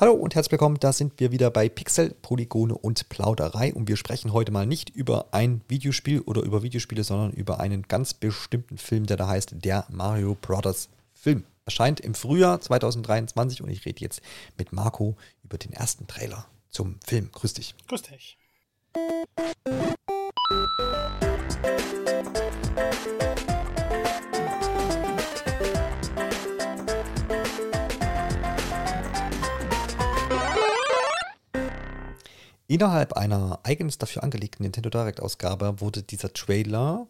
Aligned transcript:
Hallo 0.00 0.12
und 0.12 0.36
herzlich 0.36 0.52
willkommen, 0.52 0.78
da 0.78 0.92
sind 0.92 1.18
wir 1.18 1.32
wieder 1.32 1.50
bei 1.50 1.68
Pixel, 1.68 2.14
Polygone 2.22 2.72
und 2.72 3.08
Plauderei 3.08 3.74
und 3.74 3.88
wir 3.88 3.96
sprechen 3.96 4.32
heute 4.32 4.52
mal 4.52 4.64
nicht 4.64 4.90
über 4.90 5.26
ein 5.32 5.60
Videospiel 5.66 6.20
oder 6.20 6.42
über 6.42 6.62
Videospiele, 6.62 7.02
sondern 7.02 7.32
über 7.32 7.58
einen 7.58 7.82
ganz 7.82 8.14
bestimmten 8.14 8.78
Film, 8.78 9.06
der 9.06 9.16
da 9.16 9.26
heißt 9.26 9.56
Der 9.56 9.86
Mario 9.90 10.36
Brothers 10.40 10.88
Film. 11.14 11.42
Erscheint 11.64 11.98
im 11.98 12.14
Frühjahr 12.14 12.60
2023 12.60 13.60
und 13.60 13.70
ich 13.70 13.84
rede 13.86 14.00
jetzt 14.00 14.22
mit 14.56 14.72
Marco 14.72 15.16
über 15.42 15.58
den 15.58 15.72
ersten 15.72 16.06
Trailer 16.06 16.46
zum 16.70 17.00
Film. 17.04 17.30
Grüß 17.32 17.54
dich. 17.54 17.74
Grüß 17.88 18.02
dich. 18.02 18.38
Innerhalb 32.70 33.14
einer 33.14 33.60
eigens 33.62 33.96
dafür 33.96 34.22
angelegten 34.22 34.62
Nintendo 34.62 34.90
Direct-Ausgabe 34.90 35.80
wurde 35.80 36.02
dieser 36.02 36.34
Trailer, 36.34 37.06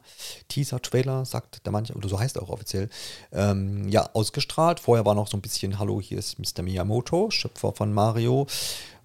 Teaser-Trailer, 0.47 1.25
sagt 1.25 1.67
der 1.67 1.73
manche, 1.73 1.95
oder 1.95 2.09
so 2.09 2.21
heißt 2.21 2.37
er 2.37 2.45
auch 2.45 2.51
offiziell, 2.51 2.89
ähm, 3.33 3.89
ja, 3.89 4.09
ausgestrahlt. 4.15 4.79
Vorher 4.79 5.05
war 5.05 5.17
noch 5.17 5.27
so 5.27 5.37
ein 5.37 5.41
bisschen, 5.41 5.81
hallo, 5.81 6.01
hier 6.01 6.17
ist 6.17 6.39
Mr. 6.39 6.63
Miyamoto, 6.63 7.33
Schöpfer 7.33 7.73
von 7.73 7.93
Mario. 7.93 8.47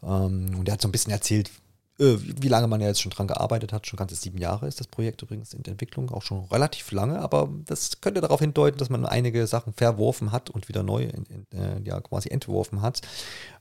Ähm, 0.04 0.52
und 0.60 0.70
er 0.70 0.74
hat 0.74 0.82
so 0.82 0.88
ein 0.88 0.92
bisschen 0.92 1.12
erzählt, 1.12 1.50
äh, 1.98 2.18
wie 2.20 2.50
lange 2.50 2.68
man 2.68 2.82
ja 2.82 2.88
jetzt 2.88 3.02
schon 3.02 3.12
dran 3.12 3.28
gearbeitet 3.28 3.74
hat. 3.74 3.88
Schon 3.88 3.98
ganze 3.98 4.14
sieben 4.14 4.38
Jahre 4.38 4.68
ist 4.68 4.80
das 4.80 4.86
Projekt 4.86 5.24
übrigens 5.24 5.56
in 5.56 5.66
Entwicklung, 5.66 6.12
auch 6.12 6.22
schon 6.22 6.44
relativ 6.46 6.92
lange, 6.92 7.18
aber 7.18 7.50
das 7.66 8.00
könnte 8.00 8.22
darauf 8.22 8.42
hindeuten, 8.42 8.78
dass 8.78 8.92
man 8.92 9.08
einige 9.08 9.48
Sachen 9.48 9.74
verworfen 9.74 10.32
hat 10.32 10.52
und 10.52 10.70
wieder 10.70 10.84
neu 10.84 11.02
in, 11.02 11.26
in, 11.26 11.60
äh, 11.60 11.82
ja, 11.84 12.00
quasi 12.00 12.30
entworfen 12.30 12.84
hat. 12.84 13.02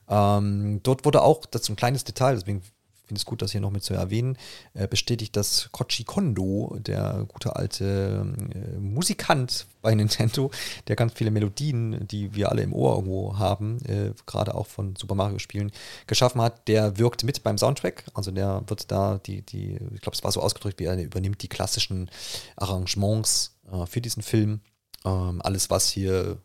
Ähm, 0.07 0.81
dort 0.83 1.05
wurde 1.05 1.23
auch, 1.23 1.47
das 1.47 1.63
ist 1.63 1.69
ein 1.69 1.75
kleines 1.75 2.03
Detail, 2.03 2.35
deswegen 2.35 2.61
finde 3.05 3.19
es 3.19 3.25
gut, 3.25 3.41
das 3.41 3.51
hier 3.51 3.61
noch 3.61 3.71
mit 3.71 3.83
zu 3.83 3.93
erwähnen, 3.93 4.37
äh, 4.73 4.87
bestätigt, 4.87 5.35
dass 5.35 5.69
Kochi 5.71 6.03
Kondo, 6.03 6.77
der 6.79 7.25
gute 7.27 7.55
alte 7.55 8.25
äh, 8.53 8.79
Musikant 8.79 9.67
bei 9.81 9.93
Nintendo, 9.95 10.51
der 10.87 10.95
ganz 10.95 11.13
viele 11.13 11.31
Melodien, 11.31 12.07
die 12.07 12.33
wir 12.33 12.49
alle 12.49 12.61
im 12.61 12.73
Ohr 12.73 12.95
irgendwo 12.95 13.37
haben, 13.37 13.79
äh, 13.85 14.13
gerade 14.25 14.55
auch 14.55 14.67
von 14.67 14.95
Super 14.95 15.15
Mario 15.15 15.39
Spielen, 15.39 15.71
geschaffen 16.07 16.41
hat, 16.41 16.67
der 16.67 16.97
wirkt 16.97 17.23
mit 17.23 17.43
beim 17.43 17.57
Soundtrack. 17.57 18.05
Also 18.13 18.31
der 18.31 18.63
wird 18.67 18.91
da 18.91 19.19
die, 19.25 19.41
die 19.41 19.77
ich 19.93 20.01
glaube, 20.01 20.15
es 20.15 20.23
war 20.23 20.31
so 20.31 20.41
ausgedrückt, 20.41 20.79
wie 20.79 20.85
er 20.85 21.01
übernimmt 21.01 21.41
die 21.41 21.49
klassischen 21.49 22.09
Arrangements 22.55 23.55
äh, 23.71 23.85
für 23.85 24.01
diesen 24.01 24.23
Film. 24.23 24.61
Ähm, 25.05 25.41
alles, 25.43 25.69
was 25.69 25.89
hier 25.89 26.37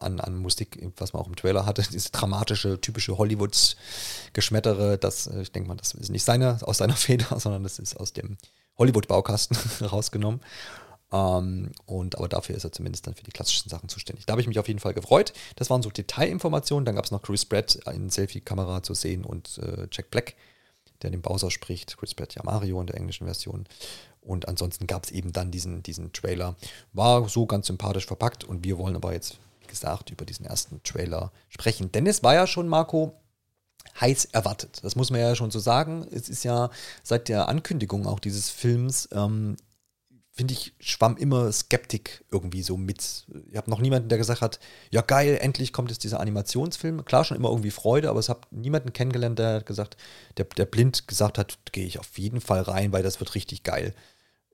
an, 0.00 0.20
an 0.20 0.36
Musik, 0.36 0.78
was 0.96 1.12
man 1.12 1.22
auch 1.22 1.26
im 1.26 1.36
Trailer 1.36 1.66
hatte, 1.66 1.82
diese 1.92 2.10
dramatische, 2.10 2.80
typische 2.80 3.18
Hollywood-Geschmettere, 3.18 4.98
das, 4.98 5.26
äh, 5.26 5.42
ich 5.42 5.52
denke 5.52 5.68
mal, 5.68 5.76
das 5.76 5.94
ist 5.94 6.10
nicht 6.10 6.24
seine, 6.24 6.58
aus 6.62 6.78
seiner 6.78 6.96
Feder, 6.96 7.38
sondern 7.38 7.62
das 7.62 7.78
ist 7.78 7.96
aus 7.96 8.12
dem 8.12 8.36
Hollywood-Baukasten 8.78 9.56
rausgenommen. 9.86 10.40
Ähm, 11.12 11.72
und 11.84 12.16
aber 12.16 12.28
dafür 12.28 12.56
ist 12.56 12.64
er 12.64 12.72
zumindest 12.72 13.06
dann 13.06 13.14
für 13.14 13.22
die 13.22 13.30
klassischen 13.30 13.68
Sachen 13.68 13.88
zuständig. 13.88 14.26
Da 14.26 14.32
habe 14.32 14.40
ich 14.40 14.48
mich 14.48 14.58
auf 14.58 14.68
jeden 14.68 14.80
Fall 14.80 14.94
gefreut. 14.94 15.32
Das 15.56 15.68
waren 15.68 15.82
so 15.82 15.90
Detailinformationen. 15.90 16.84
Dann 16.84 16.96
gab 16.96 17.04
es 17.04 17.10
noch 17.10 17.22
Chris 17.22 17.44
Pratt 17.44 17.74
in 17.92 18.08
Selfie-Kamera 18.08 18.82
zu 18.82 18.94
sehen 18.94 19.24
und 19.24 19.58
äh, 19.58 19.88
Jack 19.92 20.10
Black, 20.10 20.34
der 21.02 21.10
den 21.10 21.20
Bowser 21.20 21.50
spricht. 21.50 21.98
Chris 21.98 22.14
Pratt 22.14 22.34
ja 22.34 22.42
Mario 22.44 22.80
in 22.80 22.86
der 22.86 22.96
englischen 22.96 23.26
Version. 23.26 23.66
Und 24.22 24.48
ansonsten 24.48 24.86
gab 24.86 25.04
es 25.04 25.10
eben 25.10 25.32
dann 25.32 25.50
diesen, 25.50 25.82
diesen 25.82 26.12
Trailer. 26.12 26.56
War 26.92 27.28
so 27.28 27.44
ganz 27.46 27.66
sympathisch 27.66 28.06
verpackt 28.06 28.44
und 28.44 28.64
wir 28.64 28.78
wollen 28.78 28.96
aber 28.96 29.12
jetzt 29.12 29.38
gesagt, 29.68 30.10
über 30.10 30.24
diesen 30.24 30.46
ersten 30.46 30.82
Trailer 30.82 31.32
sprechen. 31.48 31.92
Denn 31.92 32.06
es 32.06 32.22
war 32.22 32.34
ja 32.34 32.46
schon, 32.46 32.68
Marco, 32.68 33.22
heiß 34.00 34.26
erwartet. 34.26 34.80
Das 34.82 34.96
muss 34.96 35.10
man 35.10 35.20
ja 35.20 35.34
schon 35.34 35.50
so 35.50 35.58
sagen. 35.58 36.06
Es 36.10 36.28
ist 36.28 36.44
ja 36.44 36.70
seit 37.02 37.28
der 37.28 37.48
Ankündigung 37.48 38.06
auch 38.06 38.20
dieses 38.20 38.48
Films, 38.50 39.08
ähm, 39.12 39.56
finde 40.34 40.54
ich, 40.54 40.74
schwamm 40.80 41.18
immer 41.18 41.52
Skeptik 41.52 42.24
irgendwie 42.30 42.62
so 42.62 42.78
mit. 42.78 43.26
Ich 43.50 43.56
habe 43.56 43.70
noch 43.70 43.80
niemanden, 43.80 44.08
der 44.08 44.16
gesagt 44.16 44.40
hat, 44.40 44.60
ja 44.90 45.02
geil, 45.02 45.36
endlich 45.40 45.74
kommt 45.74 45.90
jetzt 45.90 46.04
dieser 46.04 46.20
Animationsfilm. 46.20 47.04
Klar, 47.04 47.24
schon 47.24 47.36
immer 47.36 47.50
irgendwie 47.50 47.70
Freude, 47.70 48.08
aber 48.08 48.18
es 48.18 48.30
habe 48.30 48.40
niemanden 48.50 48.94
kennengelernt, 48.94 49.38
der 49.38 49.60
gesagt, 49.60 49.98
der, 50.38 50.46
der 50.46 50.64
blind 50.64 51.06
gesagt 51.06 51.36
hat, 51.36 51.58
gehe 51.72 51.84
ich 51.84 51.98
auf 51.98 52.16
jeden 52.16 52.40
Fall 52.40 52.62
rein, 52.62 52.92
weil 52.92 53.02
das 53.02 53.20
wird 53.20 53.34
richtig 53.34 53.62
geil. 53.62 53.94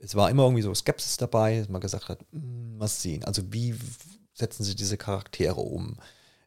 Es 0.00 0.16
war 0.16 0.30
immer 0.30 0.44
irgendwie 0.44 0.62
so 0.62 0.74
Skepsis 0.74 1.16
dabei, 1.16 1.58
dass 1.58 1.68
man 1.68 1.80
gesagt 1.80 2.08
hat, 2.08 2.20
mm, 2.32 2.76
mal 2.76 2.88
sehen. 2.88 3.24
Also 3.24 3.42
wie 3.52 3.76
setzen 4.38 4.64
sie 4.64 4.74
diese 4.74 4.96
Charaktere 4.96 5.60
um? 5.60 5.96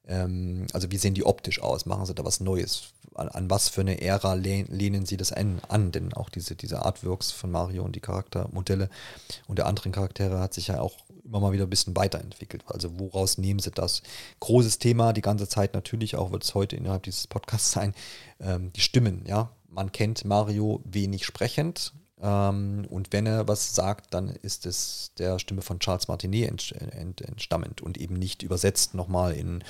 Ähm, 0.08 0.68
also 0.74 0.92
wie 0.92 0.98
sehen 0.98 1.14
die 1.14 1.26
optisch 1.26 1.62
aus? 1.62 1.86
Machen 1.86 2.06
sie 2.06 2.16
da 2.16 2.26
was 2.26 2.40
Neues? 2.40 2.94
An, 3.14 3.28
an 3.28 3.50
was 3.50 3.70
für 3.70 3.82
eine 3.82 4.02
Ära 4.02 4.34
lehn, 4.34 4.68
lehnen 4.68 5.06
sie 5.06 5.18
das 5.18 5.32
an, 5.32 5.62
an? 5.68 5.92
Denn 5.92 6.14
auch 6.14 6.30
diese, 6.30 6.56
diese 6.56 6.86
Artworks 6.86 7.32
von 7.32 7.52
Mario 7.52 7.84
und 7.84 7.96
die 7.96 8.00
Charaktermodelle 8.00 8.90
und 9.48 9.60
der 9.60 9.68
anderen 9.68 9.92
Charaktere 9.92 10.40
hat 10.40 10.54
sich 10.54 10.68
ja 10.68 10.80
auch 10.80 10.96
immer 11.24 11.40
mal 11.40 11.52
wieder 11.52 11.66
ein 11.66 11.70
bisschen 11.70 11.96
weiterentwickelt. 11.96 12.64
Also 12.68 13.00
woraus 13.00 13.38
nehmen 13.38 13.60
sie 13.60 13.72
das? 13.72 14.02
Großes 14.40 14.80
Thema 14.80 15.14
die 15.14 15.22
ganze 15.22 15.48
Zeit 15.48 15.74
natürlich, 15.74 16.16
auch 16.16 16.32
wird 16.32 16.44
es 16.44 16.56
heute 16.56 16.76
innerhalb 16.76 17.04
dieses 17.04 17.28
Podcasts 17.28 17.72
sein, 17.72 17.94
ähm, 18.40 18.72
die 18.74 18.82
Stimmen, 18.82 19.24
ja. 19.26 19.52
Man 19.70 19.94
kennt 19.94 20.26
Mario 20.26 20.82
wenig 20.84 21.26
sprechend, 21.26 21.94
und 22.28 23.08
wenn 23.12 23.26
er 23.26 23.48
was 23.48 23.74
sagt, 23.74 24.14
dann 24.14 24.30
ist 24.30 24.68
es 24.68 25.12
der 25.18 25.40
Stimme 25.40 25.64
von 25.64 25.80
Charles 25.80 26.08
Martinet 26.08 26.50
ent, 26.50 26.72
ent, 26.94 27.22
entstammend 27.22 27.82
und 27.82 27.98
eben 27.98 28.14
nicht 28.14 28.44
übersetzt 28.44 28.94
nochmal 28.94 29.34
in, 29.34 29.64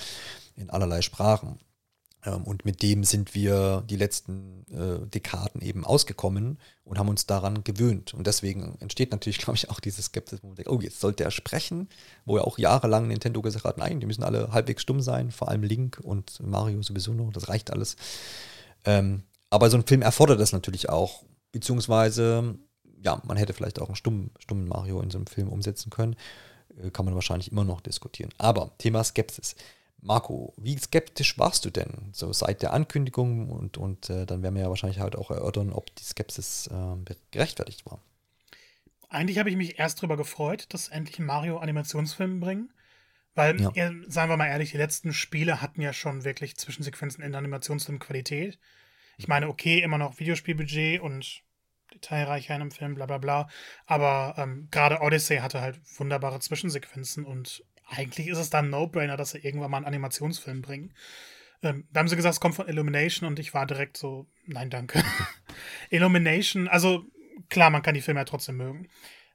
in 0.56 0.69
allerlei 0.69 1.01
Sprachen. 1.01 1.59
Ähm, 2.25 2.44
und 2.44 2.66
mit 2.66 2.81
dem 2.81 3.03
sind 3.03 3.34
wir 3.34 3.84
die 3.90 3.95
letzten 3.95 4.66
äh, 4.69 5.07
Dekaden 5.07 5.61
eben 5.61 5.85
ausgekommen 5.85 6.59
und 6.84 7.00
haben 7.00 7.09
uns 7.09 7.25
daran 7.25 7.63
gewöhnt. 7.63 8.13
Und 8.13 8.28
deswegen 8.28 8.75
entsteht 8.79 9.11
natürlich, 9.11 9.38
glaube 9.40 9.56
ich, 9.56 9.69
auch 9.69 9.79
dieses 9.79 10.06
Skepsis, 10.06 10.44
wo 10.44 10.47
man 10.47 10.56
denkt, 10.56 10.69
oh, 10.69 10.79
jetzt 10.81 11.00
sollte 11.00 11.23
er 11.23 11.31
sprechen, 11.31 11.90
wo 12.25 12.38
ja 12.38 12.44
auch 12.44 12.57
jahrelang 12.57 13.07
Nintendo 13.07 13.41
gesagt 13.41 13.66
hat, 13.66 13.78
nein, 13.78 14.00
die 14.00 14.06
müssen 14.06 14.23
alle 14.23 14.51
halbwegs 14.51 14.81
stumm 14.81 15.01
sein, 15.01 15.31
vor 15.31 15.50
allem 15.50 15.63
Link 15.63 16.00
und 16.03 16.40
Mario 16.41 16.81
sowieso 16.81 17.13
noch, 17.13 17.31
das 17.31 17.50
reicht 17.50 17.72
alles. 17.72 17.95
Ähm, 18.85 19.23
aber 19.50 19.69
so 19.69 19.78
ein 19.78 19.88
Film 19.88 20.01
erfordert 20.01 20.40
das 20.40 20.53
natürlich 20.53 20.90
auch. 20.90 21.23
Beziehungsweise, 21.51 22.57
ja, 23.01 23.22
man 23.25 23.38
hätte 23.38 23.53
vielleicht 23.53 23.79
auch 23.79 23.88
einen 23.88 23.95
stummen, 23.95 24.31
stummen 24.39 24.67
Mario 24.67 25.01
in 25.01 25.12
so 25.12 25.17
einem 25.17 25.28
Film 25.28 25.50
umsetzen 25.50 25.89
können. 25.89 26.16
Äh, 26.81 26.91
kann 26.91 27.06
man 27.06 27.16
wahrscheinlich 27.16 27.51
immer 27.51 27.63
noch 27.63 27.81
diskutieren. 27.81 28.31
Aber 28.38 28.72
Thema 28.78 29.03
Skepsis. 29.03 29.56
Marco, 30.03 30.53
wie 30.57 30.78
skeptisch 30.78 31.38
warst 31.38 31.63
du 31.63 31.69
denn 31.69 32.09
so 32.11 32.34
seit 32.34 32.63
der 32.63 32.73
Ankündigung 32.73 33.51
und, 33.51 33.78
und 33.78 34.09
äh, 34.09 34.25
dann 34.25 34.41
werden 34.41 34.56
wir 34.56 34.63
ja 34.63 34.69
wahrscheinlich 34.69 35.00
halt 35.00 35.16
auch 35.16 35.29
erörtern, 35.29 35.72
ob 35.72 35.95
die 35.95 36.03
Skepsis 36.03 36.67
äh, 36.67 37.13
gerechtfertigt 37.29 37.85
war. 37.85 38.01
Eigentlich 39.09 39.38
habe 39.38 39.50
ich 39.51 39.57
mich 39.57 39.78
erst 39.78 40.00
darüber 40.00 40.17
gefreut, 40.17 40.66
dass 40.69 40.88
endlich 40.88 41.19
ein 41.19 41.25
Mario-Animationsfilm 41.25 42.40
bringen. 42.40 42.73
Weil, 43.35 43.61
ja. 43.61 43.72
sagen 44.07 44.29
wir 44.29 44.38
mal 44.38 44.47
ehrlich, 44.47 44.72
die 44.72 44.78
letzten 44.78 45.13
Spiele 45.13 45.61
hatten 45.61 45.81
ja 45.81 45.94
schon 45.94 46.25
wirklich 46.25 46.57
Zwischensequenzen 46.57 47.23
in 47.23 47.35
Animationsfilm-Qualität. 47.35 48.57
Ich 49.22 49.28
meine, 49.28 49.50
okay, 49.50 49.84
immer 49.84 50.00
noch 50.00 50.18
Videospielbudget 50.18 51.00
und 51.00 51.44
detailreicher 51.94 52.56
in 52.56 52.62
einem 52.62 52.72
Film, 52.72 52.96
bla 52.96 53.06
bla 53.06 53.20
bla. 53.20 53.48
Aber 53.86 54.34
ähm, 54.40 54.68
gerade 54.72 55.02
Odyssey 55.02 55.38
hatte 55.38 55.62
halt 55.62 55.80
wunderbare 56.00 56.40
Zwischensequenzen 56.40 57.24
und 57.24 57.64
eigentlich 57.86 58.26
ist 58.26 58.40
es 58.40 58.50
dann 58.50 58.66
ein 58.66 58.72
No-Brainer, 58.72 59.18
dass 59.18 59.30
sie 59.30 59.38
irgendwann 59.38 59.70
mal 59.70 59.78
einen 59.78 59.86
Animationsfilm 59.86 60.64
bringen. 60.64 60.96
Ähm, 61.62 61.88
da 61.92 62.00
haben 62.00 62.08
sie 62.08 62.16
gesagt, 62.16 62.34
es 62.34 62.40
kommt 62.40 62.56
von 62.56 62.68
Illumination 62.68 63.28
und 63.28 63.38
ich 63.38 63.54
war 63.54 63.68
direkt 63.68 63.96
so, 63.96 64.26
nein, 64.48 64.72
danke. 64.72 65.04
Illumination, 65.92 66.68
also 66.68 67.06
klar, 67.50 67.70
man 67.70 67.84
kann 67.84 67.94
die 67.94 68.02
Filme 68.02 68.22
ja 68.22 68.26
trotzdem 68.26 68.58
mögen. 68.58 68.90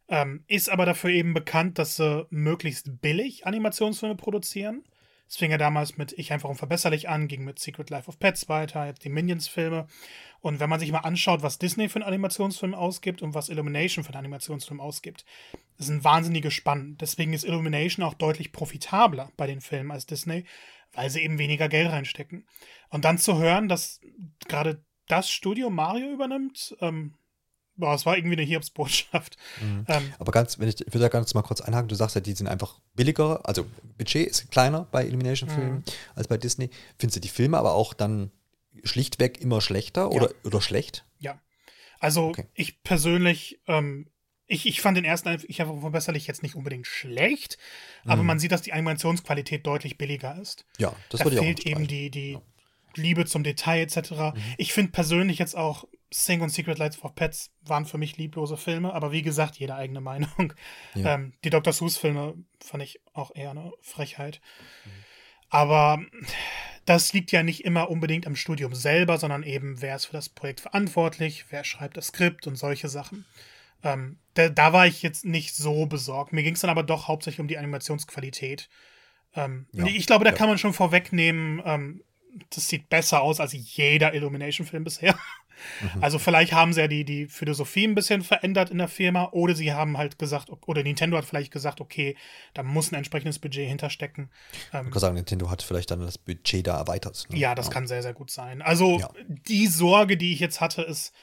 Ähm, 0.08 0.42
ist 0.48 0.68
aber 0.68 0.84
dafür 0.84 1.10
eben 1.10 1.32
bekannt, 1.32 1.78
dass 1.78 1.94
sie 1.94 2.26
möglichst 2.30 3.00
billig 3.00 3.46
Animationsfilme 3.46 4.16
produzieren. 4.16 4.82
Es 5.28 5.36
fing 5.36 5.50
ja 5.50 5.58
damals 5.58 5.96
mit 5.96 6.12
Ich 6.12 6.32
einfach 6.32 6.48
unverbesserlich 6.48 7.08
an, 7.08 7.26
ging 7.26 7.44
mit 7.44 7.58
Secret 7.58 7.90
Life 7.90 8.08
of 8.08 8.18
Pets 8.18 8.48
weiter, 8.48 8.86
jetzt 8.86 9.04
die 9.04 9.08
Minions-Filme. 9.08 9.86
Und 10.40 10.60
wenn 10.60 10.70
man 10.70 10.78
sich 10.78 10.92
mal 10.92 11.00
anschaut, 11.00 11.42
was 11.42 11.58
Disney 11.58 11.88
für 11.88 11.96
einen 11.96 12.08
Animationsfilm 12.08 12.74
ausgibt 12.74 13.22
und 13.22 13.34
was 13.34 13.48
Illumination 13.48 14.04
für 14.04 14.10
einen 14.10 14.18
Animationsfilm 14.18 14.80
ausgibt, 14.80 15.24
ist 15.78 15.88
ein 15.88 16.04
wahnsinniges 16.04 16.54
Spann. 16.54 16.96
Deswegen 17.00 17.32
ist 17.32 17.44
Illumination 17.44 18.04
auch 18.04 18.14
deutlich 18.14 18.52
profitabler 18.52 19.32
bei 19.36 19.46
den 19.46 19.60
Filmen 19.60 19.90
als 19.90 20.06
Disney, 20.06 20.44
weil 20.92 21.10
sie 21.10 21.22
eben 21.22 21.38
weniger 21.38 21.68
Geld 21.68 21.90
reinstecken. 21.90 22.46
Und 22.90 23.04
dann 23.04 23.18
zu 23.18 23.36
hören, 23.38 23.68
dass 23.68 24.00
gerade 24.46 24.84
das 25.08 25.30
Studio 25.30 25.70
Mario 25.70 26.12
übernimmt, 26.12 26.76
ähm, 26.80 27.14
Boah, 27.76 27.94
es 27.94 28.06
war 28.06 28.16
irgendwie 28.16 28.36
eine 28.36 28.42
Hiobsbotschaft. 28.42 29.36
Mhm. 29.60 29.84
Ähm, 29.88 30.12
Aber 30.18 30.32
ganz, 30.32 30.58
wenn 30.58 30.68
ich, 30.68 30.80
ich 30.80 30.86
würde 30.86 31.00
da 31.00 31.08
ganz 31.08 31.34
mal 31.34 31.42
kurz 31.42 31.60
einhaken, 31.60 31.88
du 31.88 31.94
sagst 31.94 32.14
ja, 32.14 32.20
die 32.20 32.32
sind 32.32 32.46
einfach 32.46 32.80
billiger, 32.94 33.46
also 33.46 33.66
Budget 33.98 34.28
ist 34.28 34.50
kleiner 34.50 34.86
bei 34.90 35.06
Illumination-Filmen 35.06 35.76
mhm. 35.76 35.84
als 36.14 36.28
bei 36.28 36.38
Disney. 36.38 36.70
Findest 36.98 37.16
du 37.16 37.20
die 37.20 37.28
Filme 37.28 37.58
aber 37.58 37.74
auch 37.74 37.94
dann 37.94 38.30
schlichtweg 38.84 39.40
immer 39.40 39.60
schlechter 39.60 40.10
oder, 40.10 40.30
ja. 40.30 40.34
oder 40.44 40.60
schlecht? 40.60 41.04
Ja. 41.18 41.40
Also 41.98 42.28
okay. 42.28 42.46
ich 42.54 42.82
persönlich, 42.82 43.60
ähm, 43.66 44.08
ich, 44.46 44.66
ich 44.66 44.80
fand 44.80 44.96
den 44.96 45.04
ersten, 45.04 45.42
ich 45.48 45.60
habe 45.60 45.80
verbesserlich 45.80 46.26
jetzt 46.26 46.42
nicht 46.42 46.54
unbedingt 46.54 46.86
schlecht, 46.86 47.58
aber 48.04 48.22
mhm. 48.22 48.28
man 48.28 48.38
sieht, 48.38 48.52
dass 48.52 48.62
die 48.62 48.72
Animationsqualität 48.72 49.66
deutlich 49.66 49.98
billiger 49.98 50.40
ist. 50.40 50.64
Ja, 50.78 50.94
das 51.10 51.18
da 51.18 51.24
würde 51.24 51.36
ich 51.36 51.42
fehlt 51.42 51.66
eben 51.66 51.86
die, 51.86 52.10
die, 52.10 52.32
ja 52.32 52.42
Liebe 52.96 53.26
zum 53.26 53.42
Detail 53.42 53.80
etc. 53.80 54.10
Mhm. 54.10 54.32
Ich 54.58 54.72
finde 54.72 54.92
persönlich 54.92 55.38
jetzt 55.38 55.56
auch 55.56 55.86
Sing 56.12 56.40
und 56.40 56.50
Secret 56.50 56.78
Lights 56.78 56.96
for 56.96 57.14
Pets 57.14 57.50
waren 57.62 57.84
für 57.84 57.98
mich 57.98 58.16
lieblose 58.16 58.56
Filme, 58.56 58.94
aber 58.94 59.12
wie 59.12 59.22
gesagt, 59.22 59.56
jede 59.56 59.74
eigene 59.74 60.00
Meinung. 60.00 60.52
Ja. 60.94 61.14
Ähm, 61.14 61.34
die 61.44 61.50
Dr. 61.50 61.72
Seuss-Filme 61.72 62.34
fand 62.60 62.82
ich 62.82 63.00
auch 63.12 63.34
eher 63.34 63.50
eine 63.50 63.72
Frechheit. 63.82 64.40
Mhm. 64.84 64.90
Aber 65.48 66.00
das 66.84 67.12
liegt 67.12 67.32
ja 67.32 67.42
nicht 67.42 67.64
immer 67.64 67.90
unbedingt 67.90 68.26
am 68.26 68.36
Studium 68.36 68.74
selber, 68.74 69.18
sondern 69.18 69.42
eben, 69.42 69.82
wer 69.82 69.96
ist 69.96 70.06
für 70.06 70.12
das 70.12 70.28
Projekt 70.28 70.60
verantwortlich, 70.60 71.46
wer 71.50 71.64
schreibt 71.64 71.96
das 71.96 72.08
Skript 72.08 72.46
und 72.46 72.56
solche 72.56 72.88
Sachen. 72.88 73.26
Ähm, 73.82 74.18
da, 74.34 74.48
da, 74.48 74.72
war 74.72 74.86
ich 74.86 75.02
jetzt 75.02 75.24
nicht 75.24 75.54
so 75.54 75.86
besorgt. 75.86 76.32
Mir 76.32 76.42
ging 76.42 76.54
es 76.54 76.60
dann 76.60 76.70
aber 76.70 76.82
doch 76.82 77.08
hauptsächlich 77.08 77.40
um 77.40 77.48
die 77.48 77.58
Animationsqualität. 77.58 78.68
Ähm, 79.34 79.66
ja, 79.72 79.86
ich 79.86 80.06
glaube, 80.06 80.24
da 80.24 80.30
ja. 80.30 80.36
kann 80.36 80.48
man 80.48 80.58
schon 80.58 80.72
vorwegnehmen, 80.72 81.60
ähm, 81.64 82.02
das 82.50 82.68
sieht 82.68 82.88
besser 82.88 83.22
aus 83.22 83.40
als 83.40 83.52
jeder 83.52 84.14
Illumination-Film 84.14 84.84
bisher. 84.84 85.14
Mhm. 85.80 86.02
Also 86.02 86.18
vielleicht 86.18 86.52
haben 86.52 86.72
sie 86.72 86.80
ja 86.80 86.88
die, 86.88 87.04
die 87.04 87.26
Philosophie 87.26 87.86
ein 87.86 87.94
bisschen 87.94 88.22
verändert 88.22 88.70
in 88.70 88.78
der 88.78 88.88
Firma 88.88 89.30
oder 89.32 89.54
sie 89.54 89.72
haben 89.72 89.96
halt 89.96 90.18
gesagt, 90.18 90.50
oder 90.66 90.82
Nintendo 90.82 91.16
hat 91.16 91.24
vielleicht 91.24 91.52
gesagt, 91.52 91.80
okay, 91.80 92.16
da 92.54 92.62
muss 92.62 92.92
ein 92.92 92.96
entsprechendes 92.96 93.38
Budget 93.38 93.68
hinterstecken. 93.68 94.30
Ähm, 94.72 94.86
ich 94.86 94.92
kann 94.92 95.00
sagen, 95.00 95.14
Nintendo 95.14 95.50
hat 95.50 95.62
vielleicht 95.62 95.90
dann 95.90 96.00
das 96.00 96.18
Budget 96.18 96.66
da 96.66 96.76
erweitert. 96.78 97.24
Ne? 97.30 97.38
Ja, 97.38 97.54
das 97.54 97.66
ja. 97.66 97.72
kann 97.72 97.86
sehr, 97.86 98.02
sehr 98.02 98.14
gut 98.14 98.30
sein. 98.30 98.62
Also 98.62 98.98
ja. 98.98 99.10
die 99.48 99.66
Sorge, 99.66 100.16
die 100.16 100.32
ich 100.32 100.40
jetzt 100.40 100.60
hatte, 100.60 100.82
ist 100.82 101.14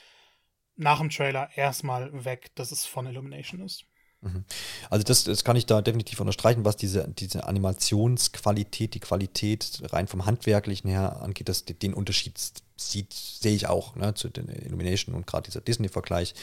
nach 0.76 1.00
dem 1.00 1.10
Trailer 1.10 1.50
erstmal 1.56 2.26
weg, 2.26 2.56
dass 2.56 2.72
es 2.72 2.86
von 2.86 3.06
Illumination 3.06 3.62
ist. 3.62 3.86
Mhm. 4.24 4.46
Also 4.90 5.04
das, 5.04 5.26
das 5.26 5.44
kann 5.44 5.56
ich 5.56 5.66
da 5.66 5.82
definitiv 5.82 6.20
unterstreichen, 6.20 6.66
was 6.66 6.78
diese, 6.78 7.08
diese 7.08 7.46
Animationsqualität, 7.46 8.94
die 8.94 9.00
Qualität 9.00 9.82
rein 9.92 10.08
vom 10.08 10.26
Handwerklichen 10.26 10.90
her 10.90 11.22
angeht, 11.22 11.50
dass 11.50 11.66
den 11.66 11.94
Unterschied 11.94 12.40
sieht, 12.78 13.14
sehe 13.14 13.56
ich 13.56 13.68
auch 13.68 13.96
ne, 13.96 14.14
zu 14.14 14.30
den 14.30 14.48
Illumination 14.48 15.16
und 15.16 15.28
gerade 15.28 15.44
dieser 15.44 15.62
Disney-Vergleich, 15.62 16.34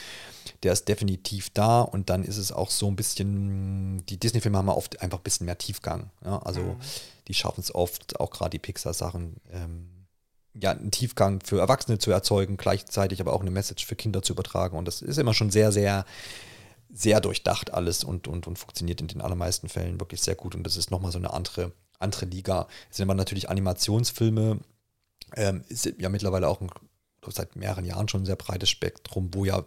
der 0.63 0.73
ist 0.73 0.89
definitiv 0.89 1.51
da 1.51 1.81
und 1.81 2.11
dann 2.11 2.23
ist 2.23 2.37
es 2.37 2.53
auch 2.53 2.71
so 2.71 2.89
ein 2.89 2.97
bisschen, 2.97 4.05
die 4.07 4.19
Disney-Filme 4.19 4.59
haben 4.59 4.69
oft 4.69 5.01
einfach 5.01 5.19
ein 5.19 5.25
bisschen 5.25 5.47
mehr 5.47 5.59
Tiefgang. 5.59 6.11
Ja? 6.25 6.39
Also 6.41 6.61
mhm. 6.61 6.77
die 7.29 7.35
schaffen 7.35 7.61
es 7.61 7.75
oft, 7.75 8.21
auch 8.21 8.31
gerade 8.31 8.51
die 8.51 8.59
Pixar-Sachen, 8.59 9.37
ähm, 9.51 9.89
ja, 10.55 10.73
einen 10.73 10.91
Tiefgang 10.91 11.41
für 11.45 11.61
Erwachsene 11.61 11.99
zu 11.99 12.11
erzeugen, 12.11 12.57
gleichzeitig 12.57 13.21
aber 13.21 13.33
auch 13.33 13.41
eine 13.41 13.53
Message 13.53 13.87
für 13.87 13.95
Kinder 13.95 14.23
zu 14.23 14.33
übertragen 14.33 14.77
und 14.77 14.85
das 14.87 15.01
ist 15.01 15.19
immer 15.19 15.33
schon 15.33 15.51
sehr, 15.51 15.71
sehr 15.71 16.05
sehr 16.93 17.21
durchdacht 17.21 17.73
alles 17.73 18.05
und, 18.05 18.29
und, 18.29 18.47
und 18.47 18.59
funktioniert 18.59 19.01
in 19.01 19.09
den 19.09 19.21
allermeisten 19.21 19.69
Fällen 19.69 20.01
wirklich 20.01 20.21
sehr 20.21 20.35
gut. 20.35 20.55
Und 20.55 20.65
das 20.65 20.77
ist 20.77 20.91
nochmal 20.91 21.13
so 21.13 21.19
eine 21.19 21.33
andere, 21.33 21.73
andere 21.99 22.27
Liga. 22.27 22.67
Es 22.91 22.97
sind 22.97 23.09
aber 23.09 23.15
natürlich 23.15 23.49
Animationsfilme, 23.49 24.61
ähm, 25.37 25.65
ist 25.69 25.93
ja 25.99 26.09
mittlerweile 26.09 26.49
auch 26.49 26.61
ein, 26.61 26.71
seit 27.29 27.57
mehreren 27.57 27.85
Jahren 27.85 28.09
schon 28.09 28.23
ein 28.23 28.27
sehr 28.27 28.37
breites 28.37 28.71
Spektrum, 28.71 29.33
wo 29.35 29.45
ja 29.45 29.65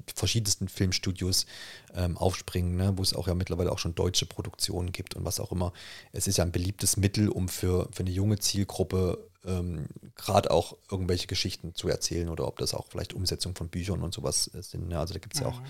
die 0.00 0.02
verschiedensten 0.14 0.68
Filmstudios 0.68 1.46
ähm, 1.94 2.16
aufspringen, 2.16 2.76
ne? 2.76 2.92
wo 2.96 3.02
es 3.02 3.14
auch 3.14 3.28
ja 3.28 3.34
mittlerweile 3.34 3.72
auch 3.72 3.78
schon 3.78 3.94
deutsche 3.94 4.26
Produktionen 4.26 4.92
gibt 4.92 5.14
und 5.14 5.24
was 5.24 5.40
auch 5.40 5.52
immer. 5.52 5.72
Es 6.12 6.26
ist 6.26 6.38
ja 6.38 6.44
ein 6.44 6.52
beliebtes 6.52 6.96
Mittel, 6.96 7.28
um 7.28 7.48
für, 7.48 7.88
für 7.92 8.00
eine 8.00 8.10
junge 8.10 8.38
Zielgruppe 8.38 9.30
ähm, 9.44 9.86
gerade 10.14 10.50
auch 10.50 10.76
irgendwelche 10.90 11.26
Geschichten 11.26 11.74
zu 11.74 11.88
erzählen 11.88 12.28
oder 12.28 12.46
ob 12.46 12.58
das 12.58 12.74
auch 12.74 12.86
vielleicht 12.88 13.12
Umsetzung 13.12 13.54
von 13.54 13.68
Büchern 13.68 14.02
und 14.02 14.14
sowas 14.14 14.44
sind. 14.44 14.88
Ne? 14.88 14.98
Also 14.98 15.14
da 15.14 15.20
gibt 15.20 15.34
es 15.34 15.40
ja 15.40 15.46
auch 15.48 15.60
mhm 15.60 15.66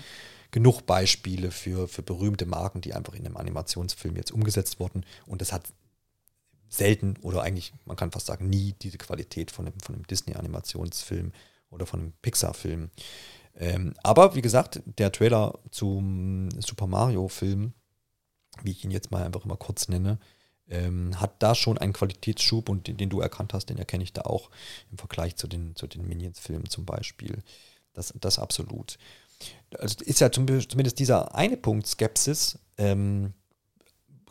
genug 0.55 0.85
Beispiele 0.85 1.51
für, 1.51 1.89
für 1.89 2.01
berühmte 2.01 2.45
Marken, 2.45 2.79
die 2.79 2.93
einfach 2.93 3.13
in 3.13 3.25
einem 3.25 3.35
Animationsfilm 3.35 4.15
jetzt 4.15 4.31
umgesetzt 4.31 4.79
wurden. 4.79 5.05
Und 5.25 5.41
das 5.41 5.51
hat 5.51 5.67
selten 6.69 7.17
oder 7.21 7.41
eigentlich, 7.41 7.73
man 7.83 7.97
kann 7.97 8.11
fast 8.11 8.27
sagen, 8.27 8.49
nie 8.49 8.73
diese 8.81 8.97
Qualität 8.97 9.51
von 9.51 9.67
einem, 9.67 9.77
von 9.81 9.95
einem 9.95 10.07
Disney-Animationsfilm 10.07 11.33
oder 11.69 11.85
von 11.85 11.99
einem 11.99 12.13
Pixar-Film. 12.21 12.89
Ähm, 13.57 13.93
aber 14.03 14.35
wie 14.35 14.41
gesagt, 14.41 14.81
der 14.85 15.11
Trailer 15.11 15.59
zum 15.71 16.49
Super 16.59 16.87
Mario-Film, 16.87 17.73
wie 18.63 18.71
ich 18.71 18.83
ihn 18.83 18.91
jetzt 18.91 19.11
mal 19.11 19.23
einfach 19.23 19.45
immer 19.45 19.57
kurz 19.57 19.87
nenne, 19.87 20.19
ähm, 20.67 21.19
hat 21.19 21.41
da 21.41 21.55
schon 21.55 21.77
einen 21.77 21.93
Qualitätsschub 21.93 22.69
und 22.69 22.87
den, 22.87 22.97
den, 22.97 23.09
du 23.09 23.21
erkannt 23.21 23.53
hast, 23.53 23.67
den 23.67 23.77
erkenne 23.77 24.03
ich 24.03 24.13
da 24.13 24.21
auch 24.21 24.49
im 24.91 24.97
Vergleich 24.97 25.35
zu 25.35 25.47
den, 25.47 25.75
zu 25.75 25.87
den 25.87 26.07
Minions-Filmen 26.07 26.69
zum 26.69 26.85
Beispiel. 26.85 27.43
Das, 27.93 28.13
das 28.19 28.39
absolut 28.39 28.97
also 29.79 30.03
ist 30.03 30.19
ja 30.19 30.31
zumindest 30.31 30.99
dieser 30.99 31.35
eine 31.35 31.57
Punkt 31.57 31.87
Skepsis, 31.87 32.59
ähm, 32.77 33.33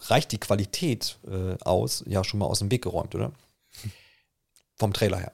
reicht 0.01 0.33
die 0.33 0.39
Qualität 0.39 1.19
äh, 1.27 1.57
aus, 1.63 2.05
ja 2.07 2.25
schon 2.25 2.41
mal 2.41 2.47
aus 2.47 2.59
dem 2.59 2.71
Weg 2.71 2.83
geräumt, 2.83 3.15
oder? 3.15 3.33
Vom 4.77 4.93
Trailer 4.93 5.19
her. 5.19 5.33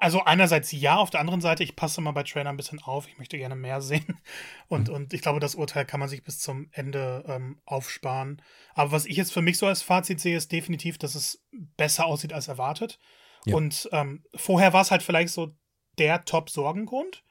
Also 0.00 0.24
einerseits 0.24 0.72
ja, 0.72 0.96
auf 0.96 1.10
der 1.10 1.20
anderen 1.20 1.42
Seite, 1.42 1.62
ich 1.62 1.76
passe 1.76 2.00
mal 2.00 2.12
bei 2.12 2.22
Trailer 2.22 2.48
ein 2.48 2.56
bisschen 2.56 2.80
auf, 2.80 3.06
ich 3.06 3.18
möchte 3.18 3.36
gerne 3.36 3.54
mehr 3.54 3.80
sehen. 3.82 4.18
Und, 4.66 4.88
mhm. 4.88 4.94
und 4.94 5.12
ich 5.12 5.20
glaube, 5.20 5.40
das 5.40 5.54
Urteil 5.54 5.84
kann 5.84 6.00
man 6.00 6.08
sich 6.08 6.24
bis 6.24 6.38
zum 6.38 6.68
Ende 6.72 7.22
ähm, 7.28 7.60
aufsparen. 7.66 8.40
Aber 8.72 8.92
was 8.92 9.04
ich 9.04 9.16
jetzt 9.16 9.32
für 9.32 9.42
mich 9.42 9.58
so 9.58 9.66
als 9.66 9.82
Fazit 9.82 10.18
sehe, 10.18 10.38
ist 10.38 10.52
definitiv, 10.52 10.96
dass 10.96 11.14
es 11.14 11.44
besser 11.76 12.06
aussieht 12.06 12.32
als 12.32 12.48
erwartet. 12.48 12.98
Ja. 13.44 13.54
Und 13.54 13.88
ähm, 13.92 14.24
vorher 14.34 14.72
war 14.72 14.80
es 14.80 14.90
halt 14.90 15.02
vielleicht 15.02 15.34
so 15.34 15.54
der 15.98 16.24
Top-Sorgengrund. 16.24 17.22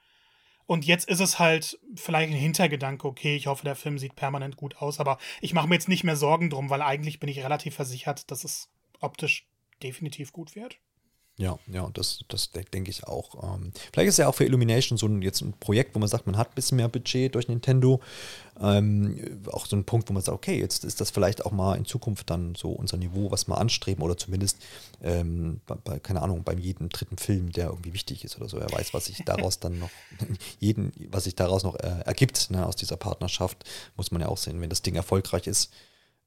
Und 0.66 0.86
jetzt 0.86 1.08
ist 1.08 1.18
es 1.18 1.40
halt 1.40 1.80
vielleicht 1.96 2.32
ein 2.32 2.38
Hintergedanke, 2.38 3.08
okay, 3.08 3.34
ich 3.34 3.48
hoffe, 3.48 3.64
der 3.64 3.74
Film 3.74 3.98
sieht 3.98 4.14
permanent 4.14 4.54
gut 4.54 4.76
aus, 4.76 5.00
aber 5.00 5.18
ich 5.40 5.52
mache 5.52 5.66
mir 5.66 5.74
jetzt 5.74 5.88
nicht 5.88 6.04
mehr 6.04 6.14
Sorgen 6.14 6.48
drum, 6.48 6.70
weil 6.70 6.82
eigentlich 6.82 7.18
bin 7.18 7.28
ich 7.28 7.42
relativ 7.42 7.74
versichert, 7.74 8.30
dass 8.30 8.44
es 8.44 8.70
optisch 9.00 9.48
definitiv 9.82 10.32
gut 10.32 10.54
wird. 10.54 10.78
Ja, 11.40 11.58
ja, 11.72 11.88
das, 11.94 12.22
das 12.28 12.50
denke 12.50 12.90
ich 12.90 13.04
auch. 13.04 13.54
Ähm, 13.54 13.72
vielleicht 13.94 14.10
ist 14.10 14.18
ja 14.18 14.28
auch 14.28 14.34
für 14.34 14.44
Illumination 14.44 14.98
so 14.98 15.06
ein, 15.06 15.22
jetzt 15.22 15.40
ein 15.40 15.54
Projekt, 15.54 15.94
wo 15.94 15.98
man 15.98 16.06
sagt, 16.06 16.26
man 16.26 16.36
hat 16.36 16.48
ein 16.50 16.54
bisschen 16.54 16.76
mehr 16.76 16.88
Budget 16.88 17.34
durch 17.34 17.48
Nintendo. 17.48 18.02
Ähm, 18.60 19.40
auch 19.50 19.64
so 19.64 19.74
ein 19.74 19.84
Punkt, 19.84 20.10
wo 20.10 20.12
man 20.12 20.22
sagt, 20.22 20.36
okay, 20.36 20.60
jetzt 20.60 20.84
ist 20.84 21.00
das 21.00 21.10
vielleicht 21.10 21.46
auch 21.46 21.50
mal 21.50 21.76
in 21.76 21.86
Zukunft 21.86 22.28
dann 22.28 22.54
so 22.56 22.72
unser 22.72 22.98
Niveau, 22.98 23.30
was 23.30 23.48
wir 23.48 23.56
anstreben 23.56 24.04
oder 24.04 24.18
zumindest, 24.18 24.58
ähm, 25.02 25.62
bei, 25.66 25.98
keine 25.98 26.20
Ahnung, 26.20 26.44
bei 26.44 26.52
jedem 26.52 26.90
dritten 26.90 27.16
Film, 27.16 27.52
der 27.52 27.68
irgendwie 27.68 27.94
wichtig 27.94 28.22
ist 28.22 28.36
oder 28.36 28.50
so. 28.50 28.58
Er 28.58 28.70
weiß, 28.70 28.92
was 28.92 29.06
sich 29.06 29.24
daraus 29.24 29.60
dann 29.60 29.78
noch, 29.78 29.90
jeden, 30.58 30.92
was 31.10 31.24
sich 31.24 31.36
daraus 31.36 31.62
noch 31.62 31.76
äh, 31.76 32.02
ergibt 32.04 32.50
ne, 32.50 32.66
aus 32.66 32.76
dieser 32.76 32.98
Partnerschaft, 32.98 33.64
muss 33.96 34.10
man 34.10 34.20
ja 34.20 34.28
auch 34.28 34.36
sehen. 34.36 34.60
Wenn 34.60 34.68
das 34.68 34.82
Ding 34.82 34.94
erfolgreich 34.94 35.46
ist, 35.46 35.72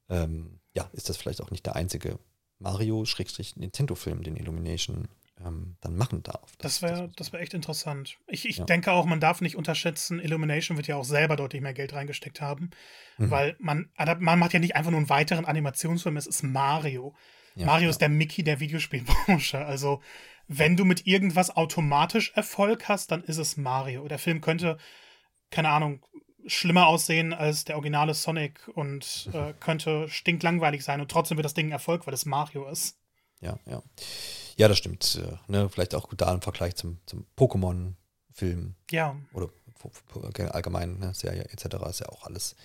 ähm, 0.08 0.58
ja, 0.74 0.90
ist 0.92 1.08
das 1.08 1.16
vielleicht 1.16 1.40
auch 1.40 1.52
nicht 1.52 1.64
der 1.66 1.76
einzige 1.76 2.18
Mario-Nintendo-Film, 2.58 4.22
den 4.22 4.36
Illumination 4.36 5.08
ähm, 5.44 5.76
dann 5.80 5.96
machen 5.96 6.22
darf. 6.22 6.56
Das, 6.58 6.80
das 6.80 6.82
wäre 6.82 7.10
das 7.16 7.32
wär 7.32 7.40
echt 7.40 7.54
interessant. 7.54 8.18
Ich, 8.26 8.48
ich 8.48 8.58
ja. 8.58 8.64
denke 8.64 8.92
auch, 8.92 9.04
man 9.04 9.20
darf 9.20 9.40
nicht 9.40 9.56
unterschätzen, 9.56 10.20
Illumination 10.20 10.76
wird 10.76 10.86
ja 10.86 10.96
auch 10.96 11.04
selber 11.04 11.36
deutlich 11.36 11.62
mehr 11.62 11.74
Geld 11.74 11.92
reingesteckt 11.92 12.40
haben, 12.40 12.70
mhm. 13.18 13.30
weil 13.30 13.56
man, 13.58 13.90
man 14.18 14.38
macht 14.38 14.52
ja 14.52 14.60
nicht 14.60 14.76
einfach 14.76 14.90
nur 14.90 14.98
einen 14.98 15.08
weiteren 15.08 15.44
Animationsfilm, 15.44 16.16
es 16.16 16.26
ist 16.26 16.42
Mario. 16.42 17.14
Ja, 17.56 17.66
Mario 17.66 17.84
ja. 17.84 17.90
ist 17.90 18.00
der 18.00 18.08
Mickey 18.08 18.42
der 18.42 18.60
Videospielbranche. 18.60 19.64
Also, 19.64 20.00
wenn 20.48 20.76
du 20.76 20.84
mit 20.84 21.06
irgendwas 21.06 21.56
automatisch 21.56 22.32
Erfolg 22.34 22.88
hast, 22.88 23.10
dann 23.10 23.22
ist 23.24 23.38
es 23.38 23.56
Mario. 23.56 24.06
Der 24.08 24.18
Film 24.18 24.40
könnte, 24.40 24.76
keine 25.50 25.70
Ahnung, 25.70 26.04
schlimmer 26.46 26.86
aussehen 26.86 27.32
als 27.32 27.64
der 27.64 27.76
originale 27.76 28.14
Sonic 28.14 28.68
und 28.74 29.30
äh, 29.32 29.52
könnte 29.60 30.08
stinklangweilig 30.08 30.84
sein 30.84 31.00
und 31.00 31.10
trotzdem 31.10 31.36
wird 31.36 31.44
das 31.44 31.54
Ding 31.54 31.68
ein 31.68 31.72
Erfolg, 31.72 32.06
weil 32.06 32.14
es 32.14 32.26
Mario 32.26 32.66
ist. 32.68 32.98
Ja, 33.40 33.58
ja. 33.66 33.82
Ja, 34.56 34.68
das 34.68 34.78
stimmt. 34.78 35.20
Äh, 35.22 35.50
ne? 35.50 35.68
Vielleicht 35.68 35.94
auch 35.94 36.08
da 36.14 36.32
im 36.32 36.40
Vergleich 36.40 36.76
zum, 36.76 36.98
zum 37.06 37.26
Pokémon-Film. 37.36 38.74
Ja. 38.90 39.16
Oder 39.32 39.50
allgemein, 40.52 40.98
ne? 40.98 41.12
Serie 41.12 41.44
etc. 41.44 41.76
ist 41.90 42.00
ja 42.00 42.08
auch 42.08 42.24
alles 42.24 42.56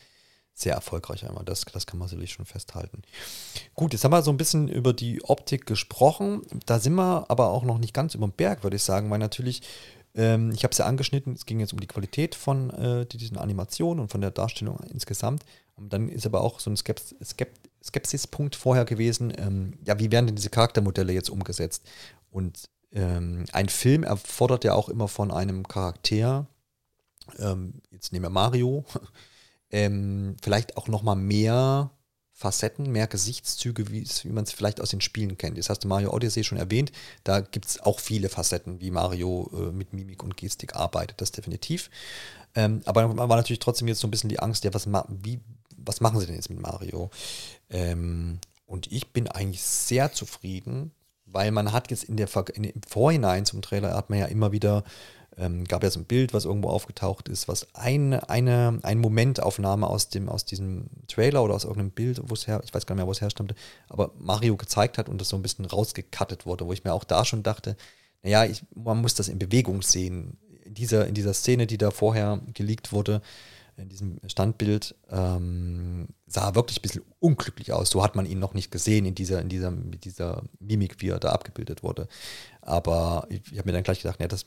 sehr 0.53 0.73
erfolgreich 0.73 1.25
einmal. 1.25 1.45
Das, 1.45 1.61
das 1.61 1.87
kann 1.87 1.99
man 1.99 2.07
sicherlich 2.07 2.31
schon 2.31 2.45
festhalten. 2.45 3.01
Gut, 3.75 3.93
jetzt 3.93 4.03
haben 4.03 4.11
wir 4.11 4.21
so 4.21 4.31
ein 4.31 4.37
bisschen 4.37 4.67
über 4.67 4.93
die 4.93 5.23
Optik 5.23 5.65
gesprochen. 5.65 6.41
Da 6.65 6.79
sind 6.79 6.93
wir 6.95 7.25
aber 7.29 7.49
auch 7.49 7.63
noch 7.63 7.77
nicht 7.77 7.93
ganz 7.93 8.13
über 8.13 8.27
den 8.27 8.33
Berg, 8.33 8.63
würde 8.63 8.75
ich 8.75 8.83
sagen, 8.83 9.09
weil 9.09 9.19
natürlich 9.19 9.61
ähm, 10.19 10.51
ich 10.51 10.63
habe 10.63 10.73
es 10.73 10.77
ja 10.77 10.85
angeschnitten, 10.85 11.31
es 11.31 11.45
ging 11.45 11.61
jetzt 11.61 11.71
um 11.71 11.79
die 11.79 11.87
Qualität 11.87 12.35
von 12.35 12.69
äh, 12.71 13.05
diesen 13.05 13.37
Animationen 13.37 14.01
und 14.01 14.11
von 14.11 14.19
der 14.19 14.31
Darstellung 14.31 14.77
insgesamt. 14.91 15.45
Und 15.75 15.93
dann 15.93 16.09
ist 16.09 16.25
aber 16.25 16.41
auch 16.41 16.59
so 16.59 16.69
ein 16.69 16.75
Skeps 16.75 17.15
Skept 17.23 17.69
Skepsispunkt 17.81 18.57
vorher 18.57 18.83
gewesen, 18.83 19.31
ähm, 19.37 19.79
ja, 19.85 19.97
wie 19.99 20.11
werden 20.11 20.25
denn 20.25 20.35
diese 20.35 20.49
Charaktermodelle 20.49 21.13
jetzt 21.13 21.29
umgesetzt? 21.29 21.87
Und 22.29 22.69
ähm, 22.91 23.45
ein 23.53 23.69
Film 23.69 24.03
erfordert 24.03 24.65
ja 24.65 24.73
auch 24.73 24.89
immer 24.89 25.07
von 25.07 25.31
einem 25.31 25.65
Charakter, 25.65 26.47
ähm, 27.37 27.75
jetzt 27.91 28.11
nehmen 28.11 28.25
wir 28.25 28.29
Mario, 28.29 28.83
ähm, 29.71 30.35
vielleicht 30.41 30.75
auch 30.75 30.89
noch 30.89 31.03
mal 31.03 31.15
mehr 31.15 31.91
Facetten, 32.39 32.89
mehr 32.89 33.07
Gesichtszüge, 33.07 33.91
wie, 33.91 34.07
man 34.29 34.45
es 34.45 34.53
vielleicht 34.53 34.79
aus 34.79 34.91
den 34.91 35.01
Spielen 35.01 35.37
kennt. 35.37 35.57
Jetzt 35.57 35.69
hast 35.69 35.83
du 35.83 35.89
Mario 35.89 36.13
Odyssey 36.13 36.45
schon 36.45 36.57
erwähnt, 36.57 36.93
da 37.25 37.41
gibt 37.41 37.65
es 37.65 37.81
auch 37.81 37.99
viele 37.99 38.29
Facetten, 38.29 38.79
wie 38.79 38.91
Mario 38.91 39.51
äh, 39.53 39.73
mit 39.73 39.91
Mimik 39.91 40.23
und 40.23 40.37
Gestik 40.37 40.73
arbeitet, 40.73 41.19
das 41.19 41.33
definitiv. 41.33 41.89
Ähm, 42.55 42.81
aber 42.85 43.09
man 43.09 43.27
war 43.27 43.35
natürlich 43.35 43.59
trotzdem 43.59 43.89
jetzt 43.89 43.99
so 43.99 44.07
ein 44.07 44.11
bisschen 44.11 44.29
die 44.29 44.39
Angst, 44.39 44.63
ja, 44.63 44.73
was, 44.73 44.87
wie, 45.21 45.41
was 45.75 45.99
machen 45.99 46.17
sie 46.21 46.27
denn 46.27 46.35
jetzt 46.35 46.49
mit 46.49 46.61
Mario? 46.61 47.09
Ähm, 47.69 48.39
und 48.65 48.89
ich 48.89 49.11
bin 49.11 49.27
eigentlich 49.27 49.61
sehr 49.61 50.13
zufrieden, 50.13 50.91
weil 51.25 51.51
man 51.51 51.73
hat 51.73 51.91
jetzt 51.91 52.05
in 52.05 52.15
der 52.15 52.29
in, 52.53 52.63
im 52.63 52.81
Vorhinein 52.87 53.45
zum 53.45 53.61
Trailer 53.61 53.97
hat 53.97 54.09
man 54.09 54.17
ja 54.17 54.27
immer 54.27 54.53
wieder 54.53 54.85
ähm, 55.39 55.65
gab 55.65 55.83
ja 55.83 55.89
so 55.89 55.99
ein 55.99 56.05
Bild, 56.05 56.33
was 56.33 56.45
irgendwo 56.45 56.69
aufgetaucht 56.69 57.29
ist, 57.29 57.47
was 57.47 57.73
eine, 57.73 58.29
eine, 58.29 58.79
eine 58.83 58.99
Momentaufnahme 58.99 59.87
aus, 59.87 60.09
dem, 60.09 60.29
aus 60.29 60.45
diesem 60.45 60.87
Trailer 61.07 61.43
oder 61.43 61.55
aus 61.55 61.63
irgendeinem 61.63 61.91
Bild, 61.91 62.21
wo 62.23 62.33
es 62.33 62.47
her, 62.47 62.61
ich 62.63 62.73
weiß 62.73 62.85
gar 62.85 62.95
nicht 62.95 62.99
mehr, 62.99 63.07
wo 63.07 63.11
es 63.11 63.21
herstammte, 63.21 63.55
aber 63.87 64.11
Mario 64.19 64.57
gezeigt 64.57 64.97
hat 64.97 65.09
und 65.09 65.19
das 65.19 65.29
so 65.29 65.35
ein 65.37 65.41
bisschen 65.41 65.65
rausgekattet 65.65 66.45
wurde, 66.45 66.67
wo 66.67 66.73
ich 66.73 66.83
mir 66.83 66.93
auch 66.93 67.05
da 67.05 67.25
schon 67.25 67.43
dachte, 67.43 67.77
naja, 68.21 68.45
ich, 68.45 68.63
man 68.75 69.01
muss 69.01 69.15
das 69.15 69.29
in 69.29 69.39
Bewegung 69.39 69.81
sehen. 69.81 70.37
In 70.65 70.73
dieser, 70.73 71.07
in 71.07 71.13
dieser 71.13 71.33
Szene, 71.33 71.67
die 71.67 71.77
da 71.77 71.89
vorher 71.89 72.41
geleakt 72.53 72.91
wurde, 72.91 73.21
in 73.77 73.87
diesem 73.87 74.19
Standbild, 74.27 74.93
ähm, 75.09 76.07
sah 76.27 76.53
wirklich 76.53 76.79
ein 76.79 76.81
bisschen 76.81 77.03
unglücklich 77.19 77.71
aus. 77.71 77.89
So 77.89 78.03
hat 78.03 78.15
man 78.15 78.25
ihn 78.25 78.39
noch 78.39 78.53
nicht 78.53 78.71
gesehen 78.71 79.05
in 79.05 79.15
dieser, 79.15 79.41
in 79.41 79.47
dieser, 79.47 79.71
mit 79.71 80.03
dieser 80.03 80.43
Mimik, 80.59 80.97
wie 80.99 81.09
er 81.09 81.19
da 81.19 81.29
abgebildet 81.31 81.81
wurde. 81.81 82.09
Aber 82.61 83.25
ich, 83.29 83.41
ich 83.51 83.57
habe 83.57 83.69
mir 83.69 83.73
dann 83.73 83.83
gleich 83.83 84.01
gedacht, 84.01 84.19
ja, 84.19 84.27
das 84.27 84.45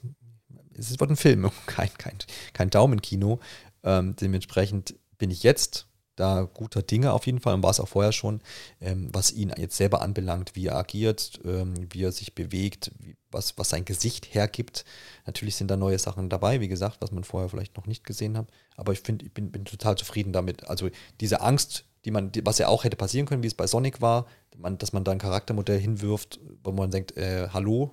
es 0.77 0.99
wird 0.99 1.11
ein 1.11 1.17
Film, 1.17 1.51
kein, 1.67 1.93
kein, 1.99 2.19
kein 2.53 2.71
Daumenkino. 2.71 3.41
Ähm, 3.85 4.17
dementsprechend 4.17 4.95
bin 5.19 5.31
ich 5.31 5.43
jetzt 5.43 5.87
da 6.17 6.43
guter 6.43 6.83
Dinge 6.83 7.13
auf 7.13 7.27
jeden 7.27 7.41
Fall 7.41 7.55
und 7.55 7.63
war 7.63 7.71
es 7.71 7.81
auch 7.81 7.89
vorher 7.89 8.13
schon, 8.13 8.43
ähm, 8.81 9.09
was 9.13 9.33
ihn 9.33 9.53
jetzt 9.57 9.77
selber 9.77 10.03
anbelangt, 10.03 10.55
wie 10.55 10.67
er 10.67 10.77
agiert, 10.77 11.41
ähm, 11.45 11.75
wie 11.91 12.05
er 12.05 12.13
sich 12.13 12.35
bewegt, 12.35 12.93
wie, 12.99 13.17
was, 13.31 13.57
was 13.57 13.71
sein 13.71 13.85
Gesicht 13.85 14.35
hergibt. 14.35 14.85
Natürlich 15.27 15.57
sind 15.57 15.71
da 15.71 15.77
neue 15.77 15.99
Sachen 15.99 16.29
dabei, 16.29 16.61
wie 16.61 16.69
gesagt, 16.69 16.99
was 17.01 17.13
man 17.13 17.25
vorher 17.25 17.49
vielleicht 17.49 17.77
noch 17.77 17.87
nicht 17.87 18.05
gesehen 18.05 18.37
hat. 18.37 18.49
Aber 18.77 18.93
ich 18.93 19.01
finde, 19.01 19.25
ich 19.25 19.33
bin, 19.33 19.51
bin 19.51 19.65
total 19.65 19.97
zufrieden 19.97 20.33
damit. 20.33 20.69
Also 20.69 20.91
diese 21.21 21.41
Angst, 21.41 21.85
die 22.05 22.11
man, 22.11 22.33
die, 22.33 22.45
was 22.45 22.59
ja 22.59 22.69
auch 22.69 22.85
hätte 22.85 22.97
passieren 22.97 23.27
können, 23.27 23.43
wie 23.43 23.49
es 23.49 23.55
bei 23.55 23.67
Sonic 23.67 24.01
war, 24.01 24.27
man, 24.57 24.79
dass 24.79 24.93
man 24.93 25.05
da 25.05 25.13
ein 25.13 25.19
Charaktermodell 25.19 25.79
hinwirft, 25.79 26.41
wo 26.65 26.73
man 26.73 26.91
denkt, 26.91 27.17
äh, 27.17 27.49
hallo, 27.53 27.93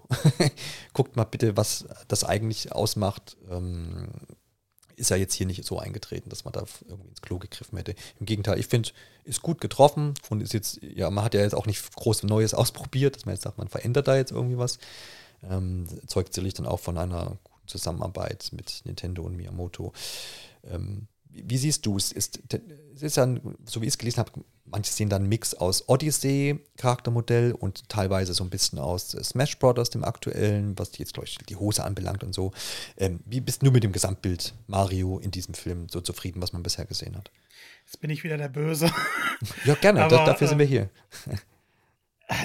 guckt 0.93 1.15
mal 1.15 1.25
bitte, 1.25 1.57
was 1.57 1.85
das 2.07 2.23
eigentlich 2.23 2.71
ausmacht. 2.71 3.37
Ähm, 3.49 4.09
ist 4.95 5.11
ja 5.11 5.15
jetzt 5.15 5.33
hier 5.33 5.47
nicht 5.47 5.63
so 5.63 5.79
eingetreten, 5.79 6.29
dass 6.29 6.43
man 6.43 6.51
da 6.51 6.65
irgendwie 6.87 7.09
ins 7.09 7.21
Klo 7.21 7.39
gegriffen 7.39 7.77
hätte. 7.77 7.95
Im 8.19 8.25
Gegenteil, 8.25 8.59
ich 8.59 8.67
finde, 8.67 8.89
ist 9.23 9.41
gut 9.41 9.61
getroffen 9.61 10.13
und 10.29 10.41
ist 10.41 10.53
jetzt, 10.53 10.81
ja, 10.81 11.09
man 11.09 11.23
hat 11.23 11.33
ja 11.33 11.39
jetzt 11.39 11.55
auch 11.55 11.65
nicht 11.65 11.95
groß 11.95 12.23
Neues 12.23 12.53
ausprobiert, 12.53 13.15
dass 13.15 13.25
man 13.25 13.35
jetzt 13.35 13.43
sagt, 13.43 13.57
man 13.57 13.69
verändert 13.69 14.07
da 14.07 14.15
jetzt 14.15 14.31
irgendwie 14.31 14.57
was. 14.57 14.77
Ähm, 15.49 15.87
zeugt 16.07 16.33
sicherlich 16.33 16.53
dann 16.53 16.65
auch 16.65 16.81
von 16.81 16.97
einer 16.97 17.37
guten 17.45 17.67
Zusammenarbeit 17.67 18.49
mit 18.51 18.81
Nintendo 18.83 19.23
und 19.23 19.37
Miyamoto. 19.37 19.93
Ähm, 20.65 21.07
wie, 21.29 21.57
siehst 21.57 21.85
du 21.85 21.97
es? 21.97 22.11
Ist, 22.11 22.41
es 22.95 23.01
ist 23.01 23.17
ja, 23.17 23.27
so 23.65 23.81
wie 23.81 23.85
ich 23.85 23.93
es 23.93 23.97
gelesen 23.97 24.19
habe, 24.19 24.31
manche 24.65 24.91
sehen 24.91 25.09
dann 25.09 25.23
einen 25.23 25.29
Mix 25.29 25.53
aus 25.53 25.87
Odyssey-Charaktermodell 25.87 27.53
und 27.53 27.87
teilweise 27.89 28.33
so 28.33 28.43
ein 28.43 28.49
bisschen 28.49 28.79
aus 28.79 29.11
Smash 29.11 29.57
Brothers, 29.59 29.89
dem 29.89 30.03
aktuellen, 30.03 30.77
was 30.77 30.97
jetzt, 30.97 31.13
glaube 31.13 31.27
ich, 31.27 31.37
die 31.37 31.55
Hose 31.55 31.83
anbelangt 31.83 32.23
und 32.23 32.33
so. 32.33 32.51
Ähm, 32.97 33.19
wie 33.25 33.41
bist 33.41 33.63
du 33.63 33.71
mit 33.71 33.83
dem 33.83 33.91
Gesamtbild 33.91 34.53
Mario 34.67 35.19
in 35.19 35.31
diesem 35.31 35.53
Film 35.53 35.87
so 35.89 36.01
zufrieden, 36.01 36.41
was 36.41 36.53
man 36.53 36.63
bisher 36.63 36.85
gesehen 36.85 37.15
hat? 37.15 37.31
Jetzt 37.85 38.01
bin 38.01 38.09
ich 38.09 38.23
wieder 38.23 38.37
der 38.37 38.49
Böse. 38.49 38.91
Ja, 39.63 39.75
gerne, 39.75 40.03
Aber, 40.03 40.25
dafür 40.25 40.47
äh, 40.47 40.49
sind 40.49 40.59
wir 40.59 40.65
hier. 40.65 40.89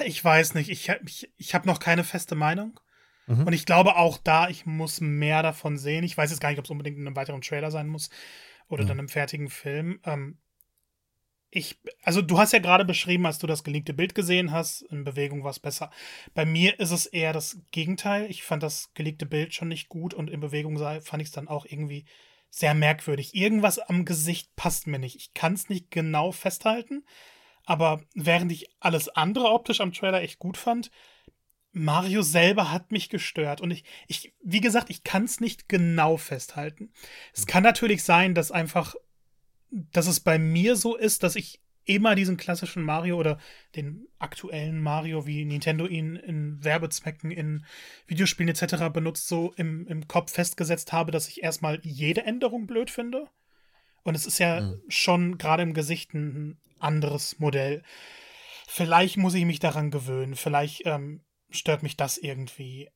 ich 0.05 0.23
weiß 0.23 0.53
nicht, 0.53 0.69
ich, 0.69 0.89
ich, 1.05 1.29
ich 1.35 1.53
habe 1.53 1.67
noch 1.67 1.79
keine 1.79 2.05
feste 2.05 2.35
Meinung. 2.35 2.79
Mhm. 3.27 3.47
Und 3.47 3.51
ich 3.51 3.65
glaube 3.65 3.97
auch 3.97 4.17
da, 4.17 4.47
ich 4.47 4.65
muss 4.65 5.01
mehr 5.01 5.43
davon 5.43 5.77
sehen. 5.77 6.05
Ich 6.05 6.17
weiß 6.17 6.29
jetzt 6.29 6.39
gar 6.39 6.49
nicht, 6.49 6.59
ob 6.59 6.63
es 6.63 6.71
unbedingt 6.71 6.97
in 6.97 7.05
einem 7.05 7.17
weiteren 7.17 7.41
Trailer 7.41 7.69
sein 7.69 7.87
muss 7.87 8.09
oder 8.67 8.83
ja. 8.83 8.89
dann 8.89 8.99
im 8.99 9.09
fertigen 9.09 9.49
Film. 9.49 9.99
Ähm, 10.03 10.37
ich, 11.51 11.79
also 12.03 12.21
du 12.21 12.37
hast 12.37 12.51
ja 12.51 12.59
gerade 12.59 12.83
beschrieben, 12.83 13.25
als 13.25 13.37
du 13.37 13.47
das 13.47 13.63
geleakte 13.63 13.93
Bild 13.93 14.13
gesehen 14.13 14.51
hast, 14.51 14.81
in 14.81 15.03
Bewegung 15.03 15.43
war 15.43 15.51
es 15.51 15.59
besser. 15.59 15.89
Bei 16.33 16.45
mir 16.45 16.79
ist 16.79 16.91
es 16.91 17.05
eher 17.05 17.31
das 17.31 17.61
Gegenteil. 17.71 18.29
Ich 18.29 18.43
fand 18.43 18.61
das 18.61 18.93
geleakte 18.93 19.25
Bild 19.25 19.53
schon 19.53 19.69
nicht 19.69 19.87
gut 19.87 20.13
und 20.13 20.29
in 20.29 20.41
Bewegung 20.41 20.77
sei, 20.77 20.99
fand 20.99 21.21
ich 21.21 21.29
es 21.29 21.33
dann 21.33 21.47
auch 21.47 21.65
irgendwie 21.65 22.05
sehr 22.49 22.73
merkwürdig. 22.73 23.35
Irgendwas 23.35 23.79
am 23.79 24.05
Gesicht 24.05 24.55
passt 24.55 24.87
mir 24.87 24.99
nicht. 24.99 25.15
Ich 25.15 25.33
kann 25.33 25.53
es 25.53 25.69
nicht 25.69 25.91
genau 25.91 26.31
festhalten, 26.31 27.05
aber 27.65 28.01
während 28.13 28.51
ich 28.51 28.69
alles 28.79 29.09
andere 29.09 29.51
optisch 29.51 29.81
am 29.81 29.93
Trailer 29.93 30.21
echt 30.21 30.39
gut 30.39 30.57
fand, 30.57 30.91
Mario 31.75 32.21
selber 32.21 32.71
hat 32.71 32.93
mich 32.93 33.09
gestört. 33.09 33.59
Und 33.59 33.69
ich, 33.69 33.83
ich 34.07 34.33
wie 34.41 34.61
gesagt, 34.61 34.89
ich 34.89 35.03
kann 35.03 35.25
es 35.25 35.41
nicht 35.41 35.67
genau 35.67 36.15
festhalten. 36.15 36.89
Es 37.33 37.47
kann 37.47 37.63
natürlich 37.63 38.03
sein, 38.03 38.33
dass 38.33 38.49
einfach, 38.49 38.95
dass 39.71 40.07
es 40.07 40.21
bei 40.21 40.39
mir 40.39 40.77
so 40.77 40.95
ist, 40.95 41.21
dass 41.23 41.35
ich 41.35 41.59
immer 41.83 42.15
diesen 42.15 42.37
klassischen 42.37 42.81
Mario 42.81 43.17
oder 43.17 43.37
den 43.75 44.07
aktuellen 44.19 44.81
Mario, 44.81 45.27
wie 45.27 45.43
Nintendo 45.43 45.85
ihn 45.85 46.15
in 46.15 46.63
Werbezwecken, 46.63 47.29
in 47.29 47.65
Videospielen 48.07 48.49
etc. 48.49 48.89
benutzt, 48.91 49.27
so 49.27 49.53
im, 49.57 49.85
im 49.87 50.07
Kopf 50.07 50.31
festgesetzt 50.31 50.93
habe, 50.93 51.11
dass 51.11 51.27
ich 51.27 51.43
erstmal 51.43 51.81
jede 51.83 52.23
Änderung 52.23 52.67
blöd 52.67 52.89
finde. 52.89 53.27
Und 54.03 54.15
es 54.15 54.25
ist 54.25 54.39
ja 54.39 54.61
mhm. 54.61 54.81
schon 54.87 55.37
gerade 55.37 55.63
im 55.63 55.73
Gesicht 55.73 56.13
ein 56.13 56.57
anderes 56.79 57.37
Modell. 57.39 57.83
Vielleicht 58.65 59.17
muss 59.17 59.33
ich 59.33 59.45
mich 59.45 59.59
daran 59.59 59.91
gewöhnen. 59.91 60.35
Vielleicht 60.35 60.83
ähm, 60.85 61.24
stört 61.55 61.83
mich 61.83 61.97
das 61.97 62.17
irgendwie. 62.17 62.89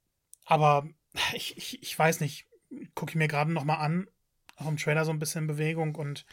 Aber 0.46 0.88
ich, 1.34 1.58
ich, 1.58 1.82
ich 1.82 1.98
weiß 1.98 2.20
nicht, 2.20 2.48
gucke 2.96 3.12
ich 3.12 3.16
mir 3.16 3.28
gerade 3.28 3.52
noch 3.52 3.64
mal 3.64 3.76
an, 3.76 4.08
auch 4.56 4.68
im 4.68 4.78
Trailer 4.78 5.06
so 5.06 5.12
ein 5.12 5.20
bisschen 5.20 5.44
in 5.44 5.48
Bewegung 5.48 5.96
und 5.96 6.26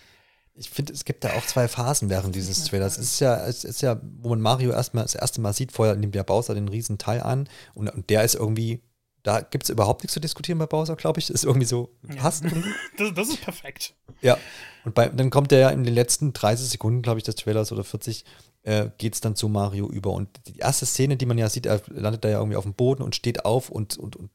ich 0.59 0.71
finde, 0.71 0.93
es 0.95 1.05
gibt 1.05 1.23
da 1.23 1.35
auch 1.35 1.45
zwei 1.45 1.69
Phasen 1.69 2.09
während 2.09 2.35
dieses 2.35 2.65
Trailers. 2.65 2.97
Es 2.97 3.13
ist 3.13 3.21
ja, 3.21 3.47
es 3.47 3.63
ist 3.65 3.83
ja, 3.83 4.01
wo 4.03 4.31
man 4.31 4.41
Mario 4.41 4.71
erstmal 4.71 5.05
das 5.05 5.15
erste 5.15 5.41
Mal 5.43 5.53
sieht, 5.53 5.71
vorher 5.71 5.97
nimmt 5.97 6.15
der 6.15 6.25
Bowser 6.25 6.55
den 6.55 6.69
riesen 6.69 6.97
Teil 6.97 7.21
an 7.21 7.47
und, 7.75 7.89
und 7.91 8.09
der 8.09 8.25
ist 8.25 8.37
irgendwie, 8.37 8.83
da 9.23 9.41
gibt 9.41 9.65
es 9.65 9.71
überhaupt 9.71 10.03
nichts 10.03 10.15
zu 10.15 10.21
diskutieren 10.21 10.59
bei 10.59 10.67
Bowser, 10.67 10.97
glaube 10.97 11.21
ich. 11.21 11.27
Das 11.27 11.35
ist 11.35 11.45
irgendwie 11.45 11.67
so, 11.67 11.95
passt 12.17 12.45
ja. 12.45 12.51
das, 12.97 13.13
das, 13.13 13.29
ist 13.29 13.43
perfekt. 13.43 13.95
Ja. 14.23 14.39
Und 14.85 14.95
bei, 14.95 15.09
dann 15.09 15.29
kommt 15.29 15.51
der 15.51 15.59
ja 15.59 15.71
in 15.71 15.85
den 15.85 15.93
letzten 15.93 16.33
30 16.33 16.71
Sekunden, 16.71 17.03
glaube 17.03 17.19
ich, 17.19 17.25
des 17.25 17.35
Trailers 17.35 17.71
oder 17.71 17.85
40, 17.85 18.25
äh, 18.67 18.91
geht 18.99 19.15
es 19.15 19.21
dann 19.21 19.37
zu 19.37 19.49
Mario 19.49 19.89
über. 19.89 20.11
Und 20.11 20.29
die 20.49 20.59
erste 20.59 20.87
Szene, 20.87 21.17
die 21.17 21.27
man 21.27 21.39
ja 21.39 21.49
sieht, 21.49 21.67
er 21.67 21.81
landet 21.89 22.25
da 22.25 22.29
ja 22.29 22.39
irgendwie 22.39 22.57
auf 22.57 22.65
dem 22.65 22.75
Boden 22.75 23.03
und 23.03 23.15
steht 23.15 23.45
auf 23.45 23.71
und, 23.71 23.97
und, 23.97 24.17
und 24.17 24.31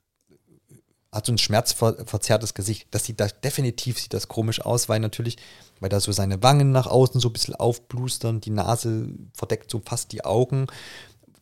hat 1.11 1.25
so 1.25 1.33
ein 1.33 1.37
schmerzverzerrtes 1.37 2.53
Gesicht. 2.53 2.87
Das 2.91 3.03
sieht 3.03 3.19
da 3.19 3.27
definitiv 3.27 3.99
sieht 3.99 4.13
das 4.13 4.29
komisch 4.29 4.61
aus, 4.61 4.87
weil 4.87 5.01
natürlich, 5.01 5.35
weil 5.81 5.89
da 5.89 5.99
so 5.99 6.13
seine 6.13 6.41
Wangen 6.41 6.71
nach 6.71 6.87
außen 6.87 7.19
so 7.19 7.27
ein 7.27 7.33
bisschen 7.33 7.55
aufblustern, 7.55 8.39
die 8.39 8.51
Nase 8.51 9.09
verdeckt 9.33 9.69
so 9.69 9.81
fast 9.83 10.13
die 10.13 10.23
Augen. 10.23 10.67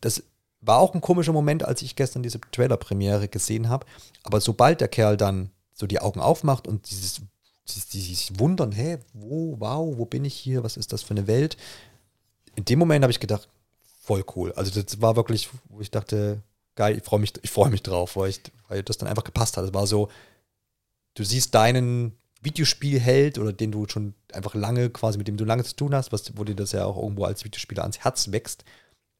Das 0.00 0.24
war 0.60 0.80
auch 0.80 0.92
ein 0.92 1.00
komischer 1.00 1.32
Moment, 1.32 1.64
als 1.64 1.82
ich 1.82 1.94
gestern 1.94 2.24
diese 2.24 2.40
Trailer-Premiere 2.40 3.28
gesehen 3.28 3.68
habe. 3.68 3.86
Aber 4.24 4.40
sobald 4.40 4.80
der 4.80 4.88
Kerl 4.88 5.16
dann 5.16 5.50
so 5.72 5.86
die 5.86 6.00
Augen 6.00 6.18
aufmacht 6.18 6.66
und 6.66 6.90
dieses, 6.90 7.20
dieses, 7.68 7.86
dieses 7.86 8.40
Wundern, 8.40 8.72
hä, 8.72 8.98
wo, 9.12 9.54
wow, 9.60 9.96
wo 9.96 10.06
bin 10.06 10.24
ich 10.24 10.34
hier, 10.34 10.64
was 10.64 10.76
ist 10.76 10.92
das 10.92 11.02
für 11.02 11.12
eine 11.12 11.28
Welt, 11.28 11.56
in 12.60 12.64
dem 12.66 12.78
Moment 12.78 13.02
habe 13.02 13.10
ich 13.10 13.20
gedacht, 13.20 13.48
voll 14.02 14.24
cool. 14.36 14.52
Also 14.52 14.70
das 14.80 15.00
war 15.00 15.16
wirklich, 15.16 15.48
wo 15.68 15.80
ich 15.80 15.90
dachte, 15.90 16.42
geil, 16.76 16.96
ich 16.96 17.04
freue 17.04 17.20
mich, 17.20 17.32
ich 17.42 17.56
mich 17.70 17.82
drauf, 17.82 18.16
weil, 18.16 18.30
ich, 18.30 18.40
weil 18.68 18.82
das 18.82 18.98
dann 18.98 19.08
einfach 19.08 19.24
gepasst 19.24 19.56
hat. 19.56 19.64
Es 19.64 19.74
war 19.74 19.86
so, 19.86 20.08
du 21.14 21.24
siehst 21.24 21.54
deinen 21.54 22.16
Videospielheld 22.42 23.38
oder 23.38 23.52
den 23.52 23.72
du 23.72 23.86
schon 23.88 24.14
einfach 24.32 24.54
lange, 24.54 24.90
quasi 24.90 25.18
mit 25.18 25.28
dem 25.28 25.36
du 25.36 25.44
lange 25.44 25.64
zu 25.64 25.74
tun 25.74 25.94
hast, 25.94 26.12
was, 26.12 26.36
wo 26.36 26.44
dir 26.44 26.54
das 26.54 26.72
ja 26.72 26.84
auch 26.84 26.96
irgendwo 26.96 27.24
als 27.24 27.44
Videospieler 27.44 27.82
ans 27.82 27.98
Herz 27.98 28.30
wächst, 28.30 28.64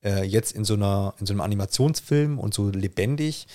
äh, 0.03 0.25
jetzt 0.25 0.53
in 0.53 0.65
so 0.65 0.75
einer, 0.75 1.15
in 1.19 1.27
so 1.27 1.33
einem 1.33 1.41
Animationsfilm 1.41 2.39
und 2.39 2.55
so 2.55 2.69
lebendig. 2.69 3.47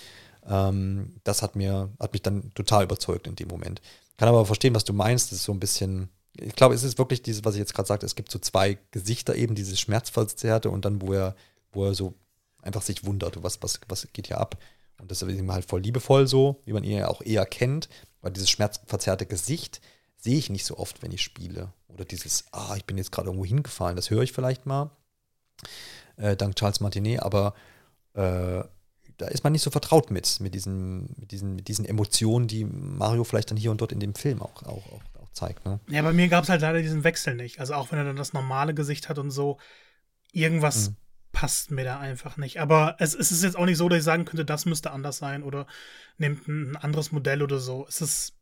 Ähm, 0.47 1.15
das 1.23 1.41
hat 1.41 1.55
mir, 1.55 1.89
hat 1.99 2.13
mich 2.13 2.21
dann 2.21 2.53
total 2.53 2.83
überzeugt 2.83 3.27
in 3.27 3.35
dem 3.35 3.47
Moment. 3.47 3.81
Kann 4.17 4.29
aber 4.29 4.45
verstehen, 4.45 4.75
was 4.75 4.83
du 4.83 4.93
meinst. 4.93 5.31
Das 5.31 5.39
ist 5.39 5.45
so 5.45 5.51
ein 5.51 5.59
bisschen, 5.59 6.09
ich 6.39 6.55
glaube, 6.55 6.75
es 6.75 6.83
ist 6.83 6.97
wirklich 6.97 7.21
dieses, 7.21 7.45
was 7.45 7.55
ich 7.55 7.59
jetzt 7.59 7.73
gerade 7.73 7.87
sagte, 7.87 8.05
es 8.05 8.15
gibt 8.15 8.31
so 8.31 8.39
zwei 8.39 8.77
Gesichter 8.91 9.35
eben, 9.35 9.55
dieses 9.55 9.79
Schmerzverzerrte 9.79 10.69
und 10.69 10.85
dann, 10.85 11.01
wo 11.01 11.13
er, 11.13 11.35
wo 11.71 11.85
er 11.85 11.93
so 11.93 12.13
einfach 12.61 12.81
sich 12.81 13.05
wundert, 13.05 13.41
was, 13.43 13.61
was, 13.61 13.79
was 13.87 14.07
geht 14.13 14.27
hier 14.27 14.39
ab. 14.39 14.57
Und 14.99 15.11
das 15.11 15.21
ist 15.21 15.29
ihm 15.29 15.51
halt 15.51 15.65
voll 15.65 15.81
liebevoll 15.81 16.27
so, 16.27 16.61
wie 16.65 16.73
man 16.73 16.83
ihn 16.83 16.97
ja 16.97 17.07
auch 17.07 17.21
eher 17.21 17.45
kennt, 17.45 17.89
weil 18.21 18.31
dieses 18.31 18.49
schmerzverzerrte 18.49 19.25
Gesicht 19.25 19.81
sehe 20.17 20.37
ich 20.37 20.49
nicht 20.49 20.65
so 20.65 20.77
oft, 20.77 21.01
wenn 21.01 21.11
ich 21.11 21.21
spiele. 21.21 21.73
Oder 21.87 22.05
dieses, 22.05 22.45
ah, 22.51 22.75
ich 22.75 22.85
bin 22.85 22.97
jetzt 22.97 23.11
gerade 23.11 23.27
irgendwo 23.27 23.45
hingefallen, 23.45 23.95
das 23.95 24.09
höre 24.09 24.23
ich 24.23 24.31
vielleicht 24.31 24.65
mal, 24.65 24.91
äh, 26.17 26.35
dank 26.35 26.55
Charles 26.55 26.79
Martinet, 26.79 27.21
aber 27.21 27.53
äh, 28.13 28.63
da 29.17 29.27
ist 29.27 29.43
man 29.43 29.53
nicht 29.53 29.61
so 29.61 29.69
vertraut 29.69 30.11
mit, 30.11 30.39
mit 30.39 30.53
diesen, 30.53 31.15
mit 31.17 31.31
diesen, 31.31 31.55
mit 31.55 31.67
diesen 31.67 31.85
Emotionen, 31.85 32.47
die 32.47 32.65
Mario 32.65 33.23
vielleicht 33.23 33.51
dann 33.51 33.57
hier 33.57 33.71
und 33.71 33.79
dort 33.79 33.91
in 33.91 33.99
dem 33.99 34.15
Film 34.15 34.41
auch, 34.41 34.63
auch, 34.63 34.91
auch 34.91 35.01
zeigt. 35.35 35.65
Ne? 35.65 35.79
Ja, 35.87 36.01
bei 36.01 36.13
mir 36.13 36.27
gab 36.27 36.43
es 36.43 36.49
halt 36.49 36.61
leider 36.61 36.81
diesen 36.81 37.03
Wechsel 37.03 37.35
nicht. 37.35 37.59
Also 37.59 37.73
auch 37.73 37.91
wenn 37.91 37.99
er 37.99 38.05
dann 38.05 38.15
das 38.15 38.33
normale 38.33 38.73
Gesicht 38.73 39.09
hat 39.09 39.19
und 39.19 39.31
so, 39.31 39.57
irgendwas 40.31 40.89
mhm. 40.89 40.95
passt 41.31 41.71
mir 41.71 41.83
da 41.83 41.99
einfach 41.99 42.37
nicht. 42.37 42.59
Aber 42.59 42.95
es, 42.99 43.13
es, 43.13 43.31
ist 43.31 43.43
jetzt 43.43 43.57
auch 43.57 43.65
nicht 43.65 43.77
so, 43.77 43.89
dass 43.89 43.99
ich 43.99 44.03
sagen 44.05 44.25
könnte, 44.25 44.45
das 44.45 44.65
müsste 44.65 44.91
anders 44.91 45.17
sein 45.17 45.43
oder 45.43 45.67
nimmt 46.17 46.47
ein, 46.47 46.75
anderes 46.77 47.11
Modell 47.11 47.43
oder 47.43 47.59
so. 47.59 47.85
Es 47.87 48.01
ist, 48.01 48.33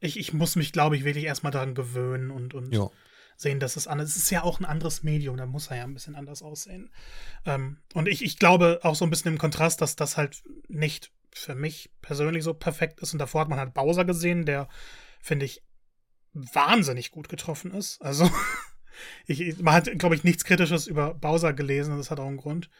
ich, 0.00 0.18
ich 0.18 0.32
muss 0.32 0.56
mich, 0.56 0.72
glaube 0.72 0.96
ich, 0.96 1.04
wirklich 1.04 1.24
erstmal 1.24 1.52
daran 1.52 1.74
gewöhnen 1.74 2.30
und, 2.30 2.54
und 2.54 2.72
sehen, 3.36 3.60
dass 3.60 3.76
es 3.76 3.86
anders 3.86 4.10
ist. 4.10 4.16
Es 4.16 4.22
ist 4.24 4.30
ja 4.30 4.42
auch 4.42 4.60
ein 4.60 4.64
anderes 4.64 5.02
Medium, 5.02 5.36
da 5.36 5.46
muss 5.46 5.68
er 5.68 5.78
ja 5.78 5.84
ein 5.84 5.94
bisschen 5.94 6.16
anders 6.16 6.42
aussehen. 6.42 6.90
Ähm, 7.44 7.78
und 7.94 8.08
ich, 8.08 8.22
ich 8.22 8.38
glaube 8.38 8.80
auch 8.82 8.94
so 8.94 9.04
ein 9.04 9.10
bisschen 9.10 9.32
im 9.32 9.38
Kontrast, 9.38 9.80
dass 9.80 9.96
das 9.96 10.16
halt 10.16 10.42
nicht 10.68 11.12
für 11.34 11.54
mich 11.54 11.90
persönlich 12.02 12.44
so 12.44 12.54
perfekt 12.54 13.00
ist. 13.00 13.12
Und 13.12 13.18
davor 13.18 13.42
hat 13.42 13.48
man 13.48 13.58
halt 13.58 13.74
Bowser 13.74 14.04
gesehen, 14.04 14.44
der, 14.44 14.68
finde 15.20 15.46
ich, 15.46 15.62
wahnsinnig 16.34 17.10
gut 17.10 17.28
getroffen 17.28 17.72
ist. 17.72 18.00
Also, 18.02 18.30
ich, 19.26 19.58
man 19.58 19.74
hat, 19.74 19.98
glaube 19.98 20.14
ich, 20.14 20.24
nichts 20.24 20.44
Kritisches 20.44 20.86
über 20.86 21.14
Bowser 21.14 21.52
gelesen, 21.52 21.96
das 21.96 22.10
hat 22.10 22.20
auch 22.20 22.26
einen 22.26 22.36
Grund. 22.36 22.70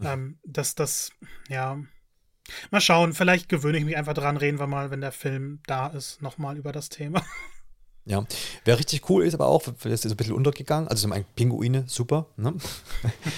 Ähm, 0.00 0.38
dass 0.44 0.74
das, 0.74 1.10
ja. 1.48 1.78
Mal 2.72 2.80
schauen, 2.80 3.12
vielleicht 3.12 3.48
gewöhne 3.48 3.78
ich 3.78 3.84
mich 3.84 3.96
einfach 3.96 4.14
dran, 4.14 4.36
reden 4.36 4.58
wir 4.58 4.66
mal, 4.66 4.90
wenn 4.90 5.00
der 5.00 5.12
Film 5.12 5.60
da 5.66 5.86
ist, 5.86 6.20
nochmal 6.22 6.56
über 6.56 6.72
das 6.72 6.88
Thema. 6.88 7.24
Ja, 8.04 8.24
wer 8.64 8.80
richtig 8.80 9.08
cool 9.08 9.24
ist, 9.24 9.34
aber 9.34 9.46
auch, 9.46 9.62
das 9.62 9.84
ist 9.84 10.10
ein 10.10 10.16
bisschen 10.16 10.34
untergegangen. 10.34 10.88
Also, 10.88 11.02
zum 11.02 11.12
einen 11.12 11.24
Pinguine, 11.36 11.84
super. 11.86 12.26
Ne? 12.36 12.56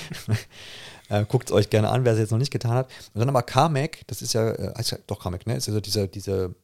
äh, 1.11 1.27
Guckt 1.27 1.51
es 1.51 1.55
euch 1.55 1.69
gerne 1.69 1.91
an, 1.91 2.07
wer 2.07 2.15
es 2.15 2.19
jetzt 2.19 2.31
noch 2.31 2.39
nicht 2.39 2.51
getan 2.51 2.73
hat. 2.73 2.91
Und 3.13 3.21
dann 3.21 3.29
aber 3.29 3.43
Carmack, 3.43 4.07
das 4.07 4.23
ist 4.23 4.33
ja, 4.33 4.53
äh, 4.53 4.73
heißt 4.75 4.93
ja 4.93 4.99
doch 5.07 5.21
Carmack, 5.21 5.47
ne? 5.47 5.57
Ist 5.57 5.67
ja 5.67 5.75
so 5.75 5.81
dieser, 5.81 6.07
dieser 6.07 6.55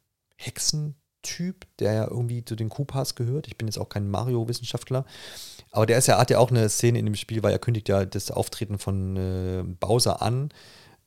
Hexentyp, 1.20 1.66
der 1.78 1.92
ja 1.92 2.08
irgendwie 2.08 2.44
zu 2.44 2.56
den 2.56 2.68
Kupas 2.68 3.14
gehört. 3.14 3.46
Ich 3.46 3.56
bin 3.56 3.68
jetzt 3.68 3.78
auch 3.78 3.88
kein 3.88 4.10
Mario-Wissenschaftler. 4.10 5.04
Aber 5.70 5.86
der 5.86 5.98
ist 5.98 6.08
ja, 6.08 6.18
hat 6.18 6.30
ja 6.30 6.38
auch 6.38 6.50
eine 6.50 6.68
Szene 6.68 6.98
in 6.98 7.06
dem 7.06 7.14
Spiel, 7.14 7.42
weil 7.42 7.52
er 7.52 7.58
kündigt 7.58 7.88
ja 7.88 8.04
das 8.04 8.30
Auftreten 8.30 8.78
von 8.78 9.16
äh, 9.16 9.62
Bowser 9.62 10.22
an. 10.22 10.50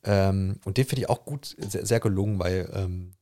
Ähm, 0.03 0.59
und 0.65 0.77
den 0.77 0.85
finde 0.85 1.01
ich 1.01 1.09
auch 1.09 1.25
gut, 1.25 1.55
sehr, 1.57 1.85
sehr 1.85 1.99
gelungen, 1.99 2.39
weil 2.39 2.69
ähm, 2.73 3.13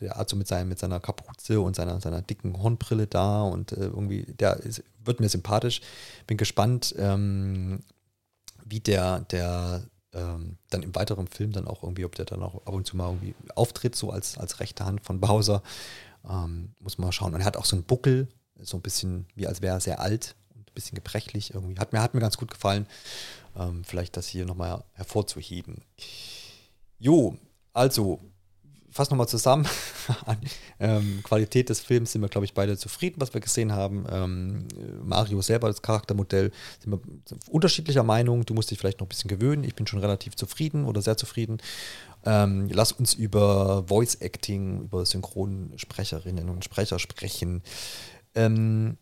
der 0.00 0.14
hat 0.14 0.28
so 0.28 0.36
mit, 0.36 0.46
seinem, 0.46 0.68
mit 0.68 0.78
seiner 0.78 1.00
Kapuze 1.00 1.60
und 1.60 1.74
seiner, 1.74 2.00
seiner 2.00 2.22
dicken 2.22 2.62
Hornbrille 2.62 3.06
da 3.06 3.42
und 3.42 3.72
äh, 3.72 3.86
irgendwie, 3.86 4.24
der 4.24 4.56
ist, 4.58 4.82
wird 5.04 5.20
mir 5.20 5.28
sympathisch. 5.28 5.80
Bin 6.26 6.36
gespannt, 6.36 6.94
ähm, 6.98 7.80
wie 8.64 8.80
der, 8.80 9.20
der 9.20 9.84
ähm, 10.12 10.56
dann 10.70 10.82
im 10.82 10.94
weiteren 10.94 11.28
Film 11.28 11.52
dann 11.52 11.66
auch 11.66 11.82
irgendwie, 11.82 12.04
ob 12.04 12.14
der 12.14 12.24
dann 12.24 12.42
auch 12.42 12.54
ab 12.66 12.74
und 12.74 12.86
zu 12.86 12.96
mal 12.96 13.08
irgendwie 13.08 13.34
auftritt, 13.54 13.94
so 13.94 14.10
als, 14.10 14.38
als 14.38 14.60
rechte 14.60 14.84
Hand 14.84 15.02
von 15.02 15.20
Bowser. 15.20 15.62
Ähm, 16.28 16.74
muss 16.80 16.98
man 16.98 17.06
mal 17.06 17.12
schauen. 17.12 17.34
Und 17.34 17.40
er 17.40 17.46
hat 17.46 17.56
auch 17.56 17.64
so 17.64 17.76
einen 17.76 17.84
Buckel, 17.84 18.28
so 18.60 18.76
ein 18.76 18.82
bisschen, 18.82 19.26
wie 19.34 19.46
als 19.46 19.62
wäre 19.62 19.76
er 19.76 19.80
sehr 19.80 20.00
alt 20.00 20.34
und 20.54 20.70
ein 20.70 20.74
bisschen 20.74 20.96
gebrechlich 20.96 21.54
irgendwie. 21.54 21.78
Hat 21.78 21.92
mir, 21.92 22.00
hat 22.02 22.14
mir 22.14 22.20
ganz 22.20 22.36
gut 22.36 22.50
gefallen. 22.50 22.86
Ähm, 23.56 23.84
vielleicht 23.84 24.16
das 24.16 24.26
hier 24.26 24.46
nochmal 24.46 24.84
hervorzuheben. 24.92 25.82
Jo, 26.98 27.36
also 27.72 28.20
fasse 28.96 29.10
nochmal 29.12 29.28
zusammen. 29.28 29.66
An 30.26 30.38
ähm, 30.80 31.20
Qualität 31.22 31.68
des 31.68 31.80
Films 31.80 32.12
sind 32.12 32.22
wir, 32.22 32.28
glaube 32.28 32.44
ich, 32.44 32.54
beide 32.54 32.76
zufrieden, 32.76 33.20
was 33.20 33.34
wir 33.34 33.40
gesehen 33.40 33.72
haben. 33.72 34.04
Ähm, 34.10 34.66
Mario 35.04 35.40
selber, 35.42 35.68
das 35.68 35.82
Charaktermodell, 35.82 36.50
sind 36.82 36.92
wir 36.92 37.00
unterschiedlicher 37.50 38.02
Meinung. 38.02 38.44
Du 38.44 38.54
musst 38.54 38.70
dich 38.70 38.78
vielleicht 38.78 39.00
noch 39.00 39.06
ein 39.06 39.10
bisschen 39.10 39.28
gewöhnen. 39.28 39.64
Ich 39.64 39.74
bin 39.74 39.86
schon 39.86 40.00
relativ 40.00 40.34
zufrieden 40.34 40.84
oder 40.84 41.02
sehr 41.02 41.16
zufrieden. 41.16 41.58
Ähm, 42.24 42.68
lass 42.72 42.92
uns 42.92 43.14
über 43.14 43.84
Voice 43.86 44.16
Acting, 44.16 44.82
über 44.82 45.06
Synchronsprecherinnen 45.06 46.48
und 46.48 46.64
Sprecher 46.64 46.98
sprechen. 46.98 47.62
Ähm, 48.34 48.96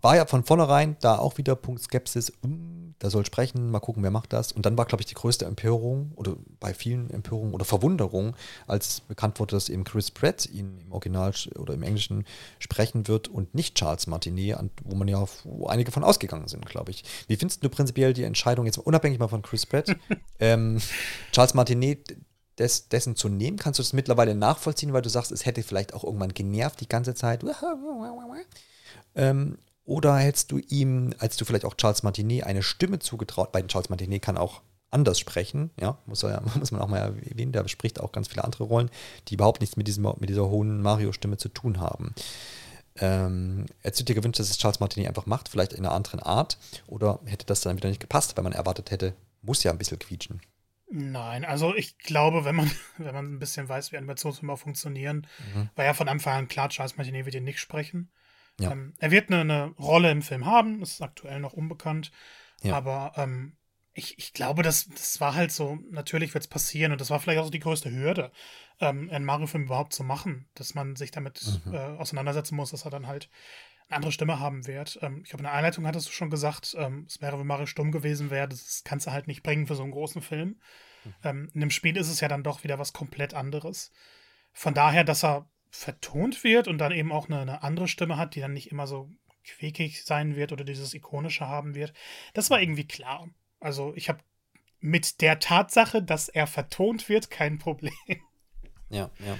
war 0.00 0.16
ja 0.16 0.24
von 0.24 0.42
vornherein 0.42 0.96
da 1.00 1.18
auch 1.18 1.36
wieder 1.36 1.54
Punkt 1.54 1.82
Skepsis, 1.82 2.32
um, 2.42 2.94
da 2.98 3.10
soll 3.10 3.26
sprechen, 3.26 3.70
mal 3.70 3.80
gucken, 3.80 4.02
wer 4.02 4.10
macht 4.10 4.32
das. 4.32 4.50
Und 4.50 4.64
dann 4.64 4.78
war, 4.78 4.86
glaube 4.86 5.02
ich, 5.02 5.06
die 5.06 5.14
größte 5.14 5.44
Empörung 5.44 6.12
oder 6.14 6.36
bei 6.60 6.72
vielen 6.72 7.10
Empörungen 7.10 7.52
oder 7.52 7.66
Verwunderung, 7.66 8.34
als 8.66 9.00
bekannt 9.00 9.38
wurde, 9.38 9.56
dass 9.56 9.68
eben 9.68 9.84
Chris 9.84 10.10
Pratt 10.10 10.46
ihn 10.46 10.78
im 10.78 10.92
Original 10.92 11.34
oder 11.58 11.74
im 11.74 11.82
Englischen 11.82 12.24
sprechen 12.58 13.06
wird 13.06 13.28
und 13.28 13.54
nicht 13.54 13.74
Charles 13.74 14.06
Martinet, 14.06 14.56
wo 14.82 14.94
man 14.94 15.08
ja 15.08 15.22
wo 15.44 15.66
einige 15.66 15.92
von 15.92 16.04
ausgegangen 16.04 16.48
sind, 16.48 16.64
glaube 16.64 16.90
ich. 16.90 17.04
Wie 17.26 17.36
findest 17.36 17.62
du 17.62 17.68
prinzipiell 17.68 18.14
die 18.14 18.24
Entscheidung, 18.24 18.64
jetzt 18.64 18.78
unabhängig 18.78 19.18
mal 19.18 19.28
von 19.28 19.42
Chris 19.42 19.66
Pratt, 19.66 19.94
ähm, 20.40 20.80
Charles 21.32 21.52
Martinet 21.52 22.16
des, 22.58 22.88
dessen 22.88 23.14
zu 23.14 23.28
nehmen? 23.28 23.58
Kannst 23.58 23.78
du 23.78 23.82
das 23.82 23.92
mittlerweile 23.92 24.34
nachvollziehen, 24.34 24.94
weil 24.94 25.02
du 25.02 25.10
sagst, 25.10 25.32
es 25.32 25.44
hätte 25.44 25.62
vielleicht 25.62 25.92
auch 25.92 26.04
irgendwann 26.04 26.32
genervt 26.32 26.80
die 26.80 26.88
ganze 26.88 27.14
Zeit? 27.14 27.44
Ähm, 29.14 29.58
oder 29.84 30.16
hättest 30.16 30.52
du 30.52 30.58
ihm, 30.58 31.14
als 31.18 31.36
du 31.36 31.44
vielleicht 31.44 31.64
auch 31.64 31.74
Charles 31.74 32.02
Martinet 32.02 32.44
eine 32.44 32.62
Stimme 32.62 32.98
zugetraut, 32.98 33.52
bei 33.52 33.62
Charles 33.62 33.88
Martinet 33.88 34.22
kann 34.22 34.36
auch 34.36 34.62
anders 34.90 35.18
sprechen, 35.18 35.70
ja, 35.80 35.98
muss, 36.06 36.22
ja, 36.22 36.42
muss 36.58 36.70
man 36.70 36.80
auch 36.80 36.88
mal 36.88 36.98
erwähnen, 36.98 37.52
der 37.52 37.66
spricht 37.68 38.00
auch 38.00 38.12
ganz 38.12 38.28
viele 38.28 38.44
andere 38.44 38.64
Rollen, 38.64 38.90
die 39.28 39.34
überhaupt 39.34 39.60
nichts 39.60 39.76
mit, 39.76 39.88
diesem, 39.88 40.04
mit 40.18 40.28
dieser 40.28 40.48
hohen 40.48 40.82
Mario-Stimme 40.82 41.38
zu 41.38 41.48
tun 41.48 41.80
haben. 41.80 42.14
Ähm, 42.96 43.66
hättest 43.80 44.00
du 44.00 44.04
dir 44.04 44.14
gewünscht, 44.14 44.38
dass 44.38 44.50
es 44.50 44.58
Charles 44.58 44.80
Martinet 44.80 45.08
einfach 45.08 45.26
macht, 45.26 45.48
vielleicht 45.48 45.72
in 45.72 45.84
einer 45.84 45.94
anderen 45.94 46.20
Art, 46.20 46.58
oder 46.86 47.20
hätte 47.24 47.46
das 47.46 47.62
dann 47.62 47.76
wieder 47.76 47.88
nicht 47.88 48.00
gepasst, 48.00 48.36
weil 48.36 48.44
man 48.44 48.52
erwartet 48.52 48.90
hätte, 48.90 49.14
muss 49.40 49.62
ja 49.62 49.72
ein 49.72 49.78
bisschen 49.78 49.98
quietschen? 49.98 50.40
Nein, 50.90 51.46
also 51.46 51.74
ich 51.74 51.98
glaube, 51.98 52.44
wenn 52.44 52.54
man, 52.54 52.70
wenn 52.98 53.14
man 53.14 53.32
ein 53.32 53.38
bisschen 53.38 53.68
weiß, 53.68 53.92
wie 53.92 53.96
Animationsfilme 53.96 54.56
funktionieren, 54.58 55.26
mhm. 55.54 55.70
war 55.74 55.86
ja 55.86 55.94
von 55.94 56.08
Anfang 56.08 56.34
an 56.34 56.48
klar, 56.48 56.68
Charles 56.68 56.98
Martinet 56.98 57.24
wird 57.24 57.34
ihn 57.34 57.44
nicht 57.44 57.60
sprechen. 57.60 58.10
Ja. 58.60 58.72
Ähm, 58.72 58.94
er 58.98 59.10
wird 59.10 59.30
eine, 59.30 59.40
eine, 59.40 59.64
Rolle 59.78 60.10
im 60.10 60.22
Film 60.22 60.46
haben, 60.46 60.82
ist 60.82 61.00
aktuell 61.00 61.40
noch 61.40 61.52
unbekannt. 61.52 62.12
Ja. 62.62 62.76
Aber 62.76 63.12
ähm, 63.16 63.56
ich, 63.94 64.18
ich 64.18 64.32
glaube, 64.32 64.62
das, 64.62 64.88
das 64.88 65.20
war 65.20 65.34
halt 65.34 65.52
so, 65.52 65.78
natürlich 65.90 66.32
wird 66.34 66.44
es 66.44 66.48
passieren 66.48 66.92
und 66.92 67.00
das 67.00 67.10
war 67.10 67.20
vielleicht 67.20 67.40
auch 67.40 67.46
so 67.46 67.50
die 67.50 67.60
größte 67.60 67.90
Hürde, 67.90 68.30
ähm, 68.80 69.10
einen 69.10 69.24
Mario-Film 69.24 69.64
überhaupt 69.64 69.92
zu 69.92 70.04
machen, 70.04 70.46
dass 70.54 70.74
man 70.74 70.96
sich 70.96 71.10
damit 71.10 71.42
mhm. 71.64 71.74
äh, 71.74 71.78
auseinandersetzen 71.78 72.56
muss, 72.56 72.70
dass 72.70 72.84
er 72.84 72.90
dann 72.90 73.06
halt 73.06 73.28
eine 73.88 73.96
andere 73.96 74.12
Stimme 74.12 74.38
haben 74.38 74.66
wird. 74.66 74.98
Ähm, 75.02 75.20
ich 75.22 75.30
glaube, 75.30 75.42
in 75.42 75.46
der 75.46 75.52
Einleitung 75.52 75.86
hattest 75.86 76.08
du 76.08 76.12
schon 76.12 76.30
gesagt, 76.30 76.74
ähm, 76.78 77.04
es 77.08 77.20
wäre, 77.20 77.38
wenn 77.38 77.46
Mario 77.46 77.66
stumm 77.66 77.92
gewesen 77.92 78.30
wäre, 78.30 78.48
das 78.48 78.82
kannst 78.84 79.06
du 79.06 79.12
halt 79.12 79.26
nicht 79.26 79.42
bringen 79.42 79.66
für 79.66 79.74
so 79.74 79.82
einen 79.82 79.92
großen 79.92 80.22
Film. 80.22 80.60
Mhm. 81.04 81.14
Ähm, 81.24 81.50
in 81.52 81.60
dem 81.60 81.70
Spiel 81.70 81.96
ist 81.96 82.08
es 82.08 82.20
ja 82.20 82.28
dann 82.28 82.42
doch 82.42 82.64
wieder 82.64 82.78
was 82.78 82.92
komplett 82.92 83.34
anderes. 83.34 83.92
Von 84.52 84.74
daher, 84.74 85.04
dass 85.04 85.24
er 85.24 85.48
vertont 85.72 86.44
wird 86.44 86.68
und 86.68 86.78
dann 86.78 86.92
eben 86.92 87.10
auch 87.10 87.28
eine, 87.28 87.40
eine, 87.40 87.62
andere 87.62 87.88
Stimme 87.88 88.18
hat, 88.18 88.34
die 88.34 88.40
dann 88.40 88.52
nicht 88.52 88.70
immer 88.70 88.86
so 88.86 89.10
quäkig 89.42 90.04
sein 90.04 90.36
wird 90.36 90.52
oder 90.52 90.64
dieses 90.64 90.94
ikonische 90.94 91.48
haben 91.48 91.74
wird. 91.74 91.92
Das 92.34 92.50
war 92.50 92.60
irgendwie 92.60 92.86
klar. 92.86 93.28
Also 93.58 93.92
ich 93.96 94.08
habe 94.08 94.20
mit 94.80 95.20
der 95.22 95.38
Tatsache, 95.40 96.02
dass 96.02 96.28
er 96.28 96.46
vertont 96.46 97.08
wird, 97.08 97.30
kein 97.30 97.58
Problem. 97.58 97.94
Ja, 98.90 99.10
ja. 99.26 99.38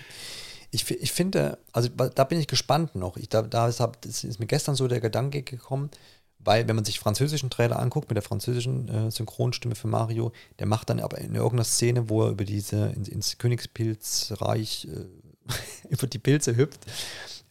Ich, 0.71 0.91
ich 0.91 1.13
finde, 1.13 1.59
also 1.73 1.91
da 1.91 2.25
bin 2.25 2.41
ich 2.41 2.49
gespannt 2.49 2.95
noch. 2.95 3.19
Ich, 3.19 3.29
da, 3.29 3.43
da 3.43 3.69
ist, 3.69 3.81
ist 4.07 4.41
mir 4.41 4.47
gestern 4.47 4.75
so 4.75 4.89
der 4.89 5.03
Gedanke 5.03 5.43
gekommen, 5.43 5.91
weil 6.39 6.67
wenn 6.67 6.77
man 6.77 6.87
sich 6.87 6.99
französischen 6.99 7.51
Trailer 7.51 7.79
anguckt 7.79 8.09
mit 8.09 8.17
der 8.17 8.23
französischen 8.23 8.89
äh, 8.89 9.11
Synchronstimme 9.11 9.75
für 9.75 9.89
Mario, 9.89 10.33
der 10.59 10.67
macht 10.67 10.89
dann 10.89 11.01
aber 11.01 11.19
in 11.19 11.35
irgendeiner 11.35 11.65
Szene, 11.65 12.09
wo 12.09 12.23
er 12.23 12.31
über 12.31 12.45
diese 12.45 12.87
ins, 12.87 13.09
ins 13.09 13.37
Königspilzreich 13.37 14.89
äh, 14.91 15.05
über 15.89 16.07
die 16.07 16.19
Pilze 16.19 16.57
hüpft. 16.57 16.81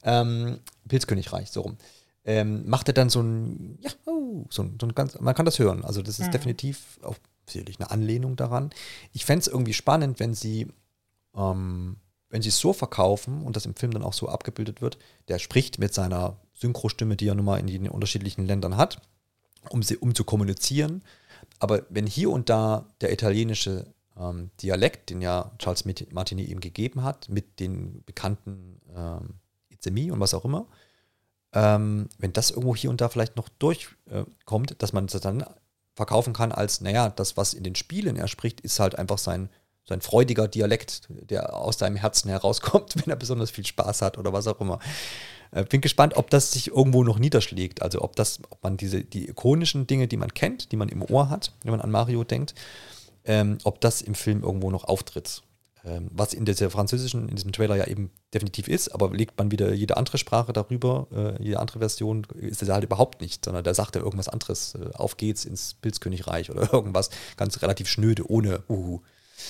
Ähm, 0.03 0.59
Pilzkönigreich, 0.87 1.51
so 1.51 1.61
rum. 1.61 1.77
Ähm, 2.23 2.67
macht 2.69 2.87
er 2.87 2.93
dann 2.93 3.09
so 3.09 3.21
ein, 3.21 3.79
ja, 3.81 3.91
oh, 4.05 4.45
so, 4.49 4.63
ein, 4.63 4.77
so 4.79 4.87
ein 4.87 4.93
ganz, 4.93 5.19
man 5.19 5.33
kann 5.33 5.45
das 5.45 5.59
hören. 5.59 5.83
Also 5.83 6.01
das 6.01 6.19
ist 6.19 6.27
mhm. 6.27 6.31
definitiv 6.31 6.99
auch 7.01 7.15
sicherlich 7.47 7.79
eine 7.79 7.89
Anlehnung 7.89 8.35
daran. 8.35 8.69
Ich 9.11 9.25
fände 9.25 9.41
es 9.41 9.47
irgendwie 9.47 9.73
spannend, 9.73 10.19
wenn 10.19 10.33
sie, 10.33 10.67
ähm, 11.35 11.97
wenn 12.29 12.41
sie 12.41 12.49
es 12.49 12.59
so 12.59 12.73
verkaufen 12.73 13.43
und 13.43 13.55
das 13.55 13.65
im 13.65 13.75
Film 13.75 13.91
dann 13.91 14.03
auch 14.03 14.13
so 14.13 14.29
abgebildet 14.29 14.81
wird, 14.81 14.97
der 15.27 15.39
spricht 15.39 15.79
mit 15.79 15.93
seiner 15.93 16.37
Synchrostimme, 16.53 17.15
die 17.15 17.27
er 17.27 17.35
nun 17.35 17.45
mal 17.45 17.59
in 17.59 17.67
den 17.67 17.89
unterschiedlichen 17.89 18.45
Ländern 18.45 18.77
hat, 18.77 19.01
um, 19.69 19.81
sie, 19.81 19.97
um 19.97 20.13
zu 20.13 20.23
kommunizieren. 20.23 21.03
Aber 21.59 21.83
wenn 21.89 22.05
hier 22.05 22.29
und 22.29 22.49
da 22.49 22.85
der 23.01 23.11
italienische 23.11 23.87
ähm, 24.17 24.51
Dialekt, 24.61 25.09
den 25.09 25.21
ja 25.21 25.51
Charles 25.57 25.85
Martinet 26.11 26.49
ihm 26.49 26.59
gegeben 26.59 27.03
hat, 27.03 27.29
mit 27.29 27.59
den 27.59 28.03
bekannten 28.05 28.81
ähm, 28.95 29.35
It's 29.69 29.87
und 29.87 30.19
was 30.19 30.33
auch 30.33 30.45
immer, 30.45 30.67
ähm, 31.53 32.07
wenn 32.17 32.33
das 32.33 32.51
irgendwo 32.51 32.75
hier 32.75 32.89
und 32.89 33.01
da 33.01 33.09
vielleicht 33.09 33.35
noch 33.35 33.49
durchkommt, 33.49 34.71
äh, 34.71 34.75
dass 34.77 34.93
man 34.93 35.05
es 35.05 35.13
dann 35.13 35.43
verkaufen 35.95 36.33
kann 36.33 36.51
als, 36.51 36.81
naja, 36.81 37.09
das, 37.09 37.35
was 37.35 37.53
in 37.53 37.63
den 37.63 37.75
Spielen 37.75 38.15
er 38.15 38.27
spricht, 38.27 38.61
ist 38.61 38.79
halt 38.79 38.97
einfach 38.97 39.17
sein, 39.17 39.49
sein 39.85 40.01
freudiger 40.01 40.47
Dialekt, 40.47 41.07
der 41.09 41.55
aus 41.55 41.79
seinem 41.79 41.97
Herzen 41.97 42.29
herauskommt, 42.29 42.95
wenn 42.95 43.11
er 43.11 43.17
besonders 43.17 43.51
viel 43.51 43.65
Spaß 43.65 44.01
hat 44.01 44.17
oder 44.17 44.31
was 44.31 44.47
auch 44.47 44.61
immer. 44.61 44.79
Äh, 45.51 45.65
bin 45.65 45.81
gespannt, 45.81 46.15
ob 46.15 46.29
das 46.29 46.51
sich 46.51 46.69
irgendwo 46.69 47.03
noch 47.03 47.19
niederschlägt. 47.19 47.81
Also 47.81 48.01
ob 48.01 48.15
das, 48.15 48.39
ob 48.49 48.63
man 48.63 48.77
diese, 48.77 49.03
die 49.03 49.27
ikonischen 49.27 49.87
Dinge, 49.87 50.07
die 50.07 50.17
man 50.17 50.33
kennt, 50.33 50.71
die 50.71 50.77
man 50.77 50.89
im 50.89 51.01
Ohr 51.01 51.29
hat, 51.29 51.53
wenn 51.63 51.71
man 51.71 51.81
an 51.81 51.91
Mario 51.91 52.23
denkt, 52.23 52.55
ähm, 53.25 53.57
ob 53.63 53.81
das 53.81 54.01
im 54.01 54.15
Film 54.15 54.43
irgendwo 54.43 54.71
noch 54.71 54.83
auftritt. 54.83 55.43
Ähm, 55.83 56.09
was 56.11 56.33
in 56.33 56.45
dieser 56.45 56.69
französischen, 56.69 57.27
in 57.27 57.35
diesem 57.35 57.51
Trailer 57.51 57.75
ja 57.75 57.87
eben 57.87 58.11
definitiv 58.35 58.67
ist, 58.67 58.89
aber 58.89 59.09
legt 59.11 59.39
man 59.39 59.49
wieder 59.49 59.73
jede 59.73 59.97
andere 59.97 60.19
Sprache 60.19 60.53
darüber, 60.53 61.07
äh, 61.11 61.43
jede 61.43 61.59
andere 61.59 61.79
Version, 61.79 62.27
ist 62.35 62.61
das 62.61 62.69
halt 62.69 62.83
überhaupt 62.83 63.19
nicht, 63.19 63.45
sondern 63.45 63.63
da 63.63 63.73
sagt 63.73 63.95
er 63.95 64.03
irgendwas 64.03 64.29
anderes. 64.29 64.75
Äh, 64.75 64.91
auf 64.93 65.17
geht's 65.17 65.43
ins 65.43 65.73
Pilzkönigreich 65.73 66.51
oder 66.51 66.71
irgendwas 66.73 67.09
ganz 67.35 67.61
relativ 67.63 67.87
schnöde, 67.87 68.29
ohne 68.29 68.63
Uhu. 68.69 69.01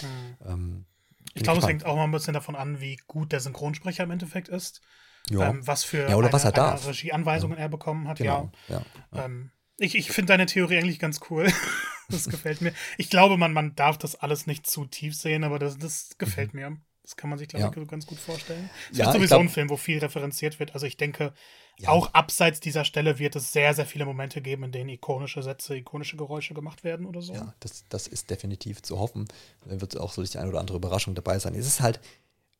Mhm. 0.01 0.47
Ähm, 0.47 0.86
ich 1.34 1.43
glaube, 1.43 1.60
es 1.60 1.67
hängt 1.67 1.86
auch 1.86 1.95
mal 1.95 2.05
ein 2.05 2.12
bisschen 2.12 2.34
davon 2.34 2.55
an, 2.55 2.79
wie 2.79 2.97
gut 3.07 3.34
der 3.34 3.41
Synchronsprecher 3.41 4.03
im 4.03 4.12
Endeffekt 4.12 4.47
ist. 4.47 4.81
ähm, 5.29 5.65
was 5.65 5.84
für 5.84 6.10
ja, 6.10 6.15
oder 6.15 6.31
was 6.31 6.45
er 6.45 6.51
darf. 6.51 6.88
Regieanweisungen 6.88 7.57
er 7.57 7.69
bekommen 7.69 8.07
hat. 8.07 8.17
Genau. 8.17 8.51
Ja. 8.69 8.81
Ähm, 9.13 9.51
ich 9.77 9.95
ich 9.95 10.12
finde 10.12 10.34
deine 10.34 10.45
Theorie 10.45 10.77
eigentlich 10.77 10.99
ganz 10.99 11.19
cool. 11.29 11.51
das 12.12 12.30
gefällt 12.30 12.62
mir. 12.62 12.74
Ich 12.97 13.10
glaube, 13.10 13.38
man, 13.38 13.54
man 13.54 13.76
darf 13.76 13.97
das 13.97 14.15
alles 14.15 14.47
nicht 14.47 14.67
zu 14.67 14.86
tief 14.86 15.15
sehen, 15.15 15.43
aber 15.43 15.60
das, 15.60 15.78
das 15.78 16.17
gefällt 16.17 16.54
mhm. 16.54 16.60
mir. 16.60 16.78
Das 17.04 17.15
kann 17.15 17.30
man 17.30 17.39
sich, 17.39 17.47
glaube 17.47 17.82
ich, 17.82 17.88
ganz 17.88 18.06
gut 18.06 18.19
vorstellen. 18.19 18.69
Es 18.91 18.97
ja, 18.97 19.06
wird 19.06 19.15
sowieso 19.15 19.36
glaub, 19.36 19.41
ein 19.41 19.50
Film, 19.50 19.69
wo 19.69 19.78
viel 19.78 19.97
referenziert 20.00 20.60
wird. 20.60 20.76
Also 20.76 20.86
ich 20.86 20.97
denke, 20.97 21.34
ja. 21.80 21.89
auch 21.89 22.13
abseits 22.13 22.60
dieser 22.60 22.86
Stelle 22.86 23.17
wird 23.17 23.36
es 23.36 23.52
sehr, 23.52 23.74
sehr 23.74 23.86
viele 23.86 24.06
Momente 24.06 24.41
geben, 24.41 24.63
in 24.65 24.71
denen 24.71 24.89
ikonische 24.89 25.41
Sätze, 25.41 25.76
ikonische 25.76 26.15
Geräusche 26.15 26.54
gemacht 26.54 26.84
werden 26.84 27.06
oder 27.06 27.21
so. 27.21 27.34
Ja, 27.34 27.54
das, 27.60 27.86
das 27.89 28.08
ist 28.08 28.30
definitiv 28.30 28.84
zu 28.84 29.00
hoffen. 29.00 29.28
Da 29.65 29.82
wird 29.82 29.97
auch 29.97 30.13
so 30.13 30.24
die 30.24 30.38
eine 30.38 30.50
oder 30.50 30.60
andere 30.60 30.78
Überraschung 30.78 31.15
dabei 31.15 31.39
sein. 31.39 31.56
Es 31.56 31.65
ist 31.65 31.82
halt, 31.82 32.00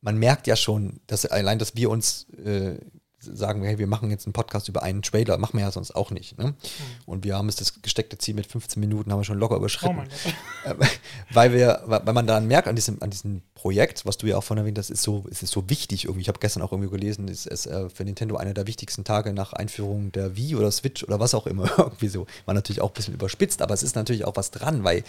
man 0.00 0.18
merkt 0.18 0.46
ja 0.48 0.56
schon, 0.56 1.00
dass 1.06 1.24
allein, 1.24 1.58
dass 1.58 1.76
wir 1.76 1.88
uns 1.88 2.28
äh, 2.30 2.78
sagen, 3.22 3.62
hey, 3.62 3.78
wir 3.78 3.86
machen 3.86 4.10
jetzt 4.10 4.26
einen 4.26 4.32
Podcast 4.32 4.68
über 4.68 4.82
einen 4.82 5.02
Trailer, 5.02 5.38
machen 5.38 5.58
wir 5.58 5.64
ja 5.64 5.70
sonst 5.70 5.94
auch 5.94 6.10
nicht. 6.10 6.38
Ne? 6.38 6.46
Mhm. 6.46 6.54
Und 7.06 7.24
wir 7.24 7.36
haben 7.36 7.48
es 7.48 7.56
das 7.56 7.82
gesteckte 7.82 8.18
Ziel 8.18 8.34
mit 8.34 8.46
15 8.46 8.80
Minuten 8.80 9.12
haben 9.12 9.20
wir 9.20 9.24
schon 9.24 9.38
locker 9.38 9.56
überschritten. 9.56 10.02
Oh 10.66 10.70
weil 11.32 11.52
wir, 11.52 11.82
weil 11.86 12.14
man 12.14 12.26
dann 12.26 12.46
merkt 12.46 12.68
an 12.68 12.76
diesem, 12.76 13.02
an 13.02 13.10
diesem 13.10 13.42
Projekt, 13.54 14.04
was 14.06 14.18
du 14.18 14.26
ja 14.26 14.36
auch 14.36 14.44
von 14.44 14.58
erwähnt 14.58 14.78
hast, 14.78 14.90
ist 14.90 15.02
so, 15.02 15.24
ist 15.28 15.46
so 15.46 15.68
wichtig 15.68 16.04
irgendwie. 16.04 16.22
Ich 16.22 16.28
habe 16.28 16.40
gestern 16.40 16.62
auch 16.62 16.72
irgendwie 16.72 16.90
gelesen, 16.90 17.28
ist 17.28 17.46
es 17.46 17.66
äh, 17.66 17.88
für 17.88 18.04
Nintendo 18.04 18.36
einer 18.36 18.54
der 18.54 18.66
wichtigsten 18.66 19.04
Tage 19.04 19.32
nach 19.32 19.52
Einführung 19.52 20.12
der 20.12 20.36
Wii 20.36 20.56
oder 20.56 20.70
Switch 20.70 21.04
oder 21.04 21.20
was 21.20 21.34
auch 21.34 21.46
immer. 21.46 21.70
irgendwie 21.78 22.08
so. 22.08 22.26
War 22.44 22.54
natürlich 22.54 22.80
auch 22.80 22.90
ein 22.90 22.94
bisschen 22.94 23.14
überspitzt, 23.14 23.62
aber 23.62 23.74
es 23.74 23.82
ist 23.82 23.96
natürlich 23.96 24.24
auch 24.24 24.36
was 24.36 24.50
dran, 24.50 24.84
weil 24.84 25.04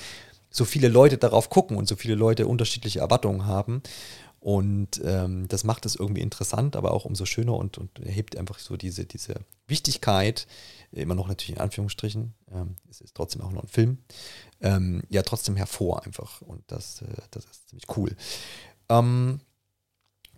so 0.54 0.66
viele 0.66 0.88
Leute 0.88 1.18
darauf 1.18 1.50
gucken 1.50 1.78
und 1.78 1.88
so 1.88 1.96
viele 1.96 2.16
Leute 2.16 2.46
unterschiedliche 2.48 3.00
Erwartungen 3.00 3.48
haben. 3.48 3.82
Und 4.44 5.02
ähm, 5.06 5.48
das 5.48 5.64
macht 5.64 5.86
es 5.86 5.96
irgendwie 5.96 6.20
interessant, 6.20 6.76
aber 6.76 6.92
auch 6.92 7.06
umso 7.06 7.24
schöner 7.24 7.56
und, 7.56 7.78
und 7.78 7.98
erhebt 8.00 8.36
einfach 8.36 8.60
so 8.60 8.76
diese, 8.76 9.06
diese 9.06 9.36
Wichtigkeit, 9.68 10.48
immer 10.92 11.16
noch 11.16 11.30
natürlich 11.30 11.56
in 11.56 11.62
Anführungsstrichen, 11.62 12.34
ähm, 12.52 12.76
es 12.90 13.00
ist 13.00 13.16
trotzdem 13.16 13.42
auch 13.42 13.54
noch 13.54 13.64
ein 13.64 13.70
Film, 13.70 14.00
ähm, 14.60 15.02
ja 15.08 15.22
trotzdem 15.22 15.56
hervor 15.56 16.04
einfach. 16.04 16.42
Und 16.42 16.62
das, 16.68 17.04
äh, 17.04 17.22
das 17.32 17.46
ist 17.46 17.70
ziemlich 17.70 17.86
cool. 17.96 18.18
Ähm, 18.90 19.40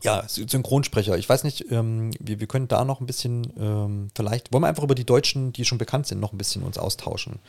ja, 0.03 0.23
Synchronsprecher. 0.27 1.17
Ich 1.17 1.27
weiß 1.27 1.43
nicht, 1.43 1.71
ähm, 1.71 2.11
wir, 2.19 2.39
wir 2.39 2.45
können 2.45 2.67
da 2.67 2.85
noch 2.85 3.01
ein 3.01 3.07
bisschen, 3.07 3.51
ähm, 3.57 4.09
vielleicht, 4.13 4.53
wollen 4.53 4.61
wir 4.61 4.67
einfach 4.67 4.83
über 4.83 4.93
die 4.93 5.05
Deutschen, 5.05 5.51
die 5.51 5.65
schon 5.65 5.79
bekannt 5.79 6.05
sind, 6.05 6.19
noch 6.19 6.31
ein 6.31 6.37
bisschen 6.37 6.61
uns 6.61 6.77
austauschen. 6.77 7.39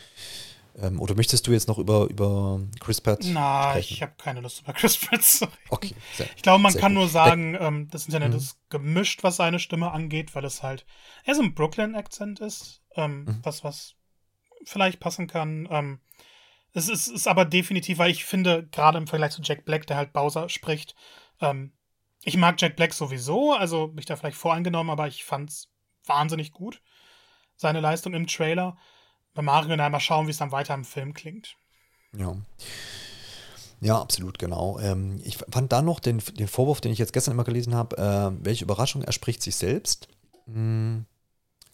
Ähm, 0.79 1.01
oder 1.01 1.15
möchtest 1.15 1.47
du 1.47 1.53
jetzt 1.53 1.69
noch 1.69 1.79
über, 1.79 2.07
über 2.11 2.61
Chris 2.81 3.01
Pratt 3.01 3.21
Na, 3.25 3.71
sprechen? 3.71 3.95
ich 3.95 4.03
habe 4.03 4.13
keine 4.19 4.41
Lust 4.41 4.61
über 4.61 4.75
Chris 4.75 4.99
Pratt 4.99 5.23
zu 5.23 5.49
Okay. 5.71 5.95
Sehr, 6.15 6.29
ich 6.37 6.43
glaube, 6.43 6.63
man 6.63 6.75
kann 6.75 6.93
gut. 6.93 7.01
nur 7.01 7.09
sagen, 7.09 7.57
ähm, 7.59 7.89
das 7.91 8.07
Internet 8.07 8.33
mhm. 8.33 8.37
ist 8.37 8.59
gemischt, 8.69 9.23
was 9.23 9.37
seine 9.37 9.59
Stimme 9.59 9.91
angeht, 9.93 10.35
weil 10.35 10.45
es 10.45 10.63
halt 10.63 10.85
eher 11.25 11.35
so 11.35 11.43
ein 11.43 11.55
Brooklyn-Akzent 11.55 12.41
ist, 12.41 12.83
ähm, 12.95 13.25
mhm. 13.25 13.41
was, 13.43 13.65
was 13.65 13.95
vielleicht 14.65 15.01
passen 15.01 15.27
kann. 15.27 15.67
Ähm, 15.71 16.01
es 16.75 16.91
ist, 16.91 17.09
ist 17.09 17.27
aber 17.27 17.47
definitiv, 17.47 17.97
weil 17.97 18.11
ich 18.11 18.27
finde, 18.27 18.67
gerade 18.71 18.99
im 18.99 19.07
Vergleich 19.07 19.33
zu 19.33 19.41
Jack 19.43 19.65
Black, 19.65 19.87
der 19.87 19.97
halt 19.97 20.13
Bowser 20.13 20.51
spricht, 20.51 20.95
ähm, 21.41 21.73
ich 22.23 22.37
mag 22.37 22.61
Jack 22.61 22.77
Black 22.77 22.93
sowieso, 22.93 23.53
also 23.55 23.89
bin 23.89 23.99
ich 23.99 24.07
da 24.07 24.17
vielleicht 24.17 24.37
voreingenommen, 24.37 24.91
aber 24.91 25.07
ich 25.07 25.25
fand's 25.25 25.71
wahnsinnig 26.05 26.53
gut, 26.53 26.83
seine 27.57 27.81
Leistung 27.81 28.13
im 28.13 28.27
Trailer 28.27 28.77
bei 29.37 29.43
Mario 29.43 29.77
dann 29.77 29.93
mal 29.93 30.01
schauen, 30.01 30.27
wie 30.27 30.33
es 30.33 30.39
dann 30.39 30.51
weiter 30.51 30.75
im 30.75 30.85
Film 30.85 31.15
klingt. 31.15 31.57
Ja. 32.17 32.37
Ja, 33.81 34.01
absolut, 34.01 34.39
genau. 34.39 34.79
Ähm, 34.81 35.21
ich 35.23 35.37
fand 35.37 35.71
da 35.71 35.83
noch 35.83 36.01
den, 36.01 36.23
den 36.39 36.49
Vorwurf, 36.49 36.81
den 36.81 36.93
ich 36.93 36.99
jetzt 36.99 37.13
gestern 37.13 37.33
immer 37.33 37.45
gelesen 37.45 37.75
habe, 37.75 37.97
äh, 37.99 38.45
welche 38.45 38.65
Überraschung, 38.65 39.03
er 39.03 39.13
spricht 39.13 39.43
sich 39.43 39.55
selbst. 39.55 40.09
Hm, 40.47 41.05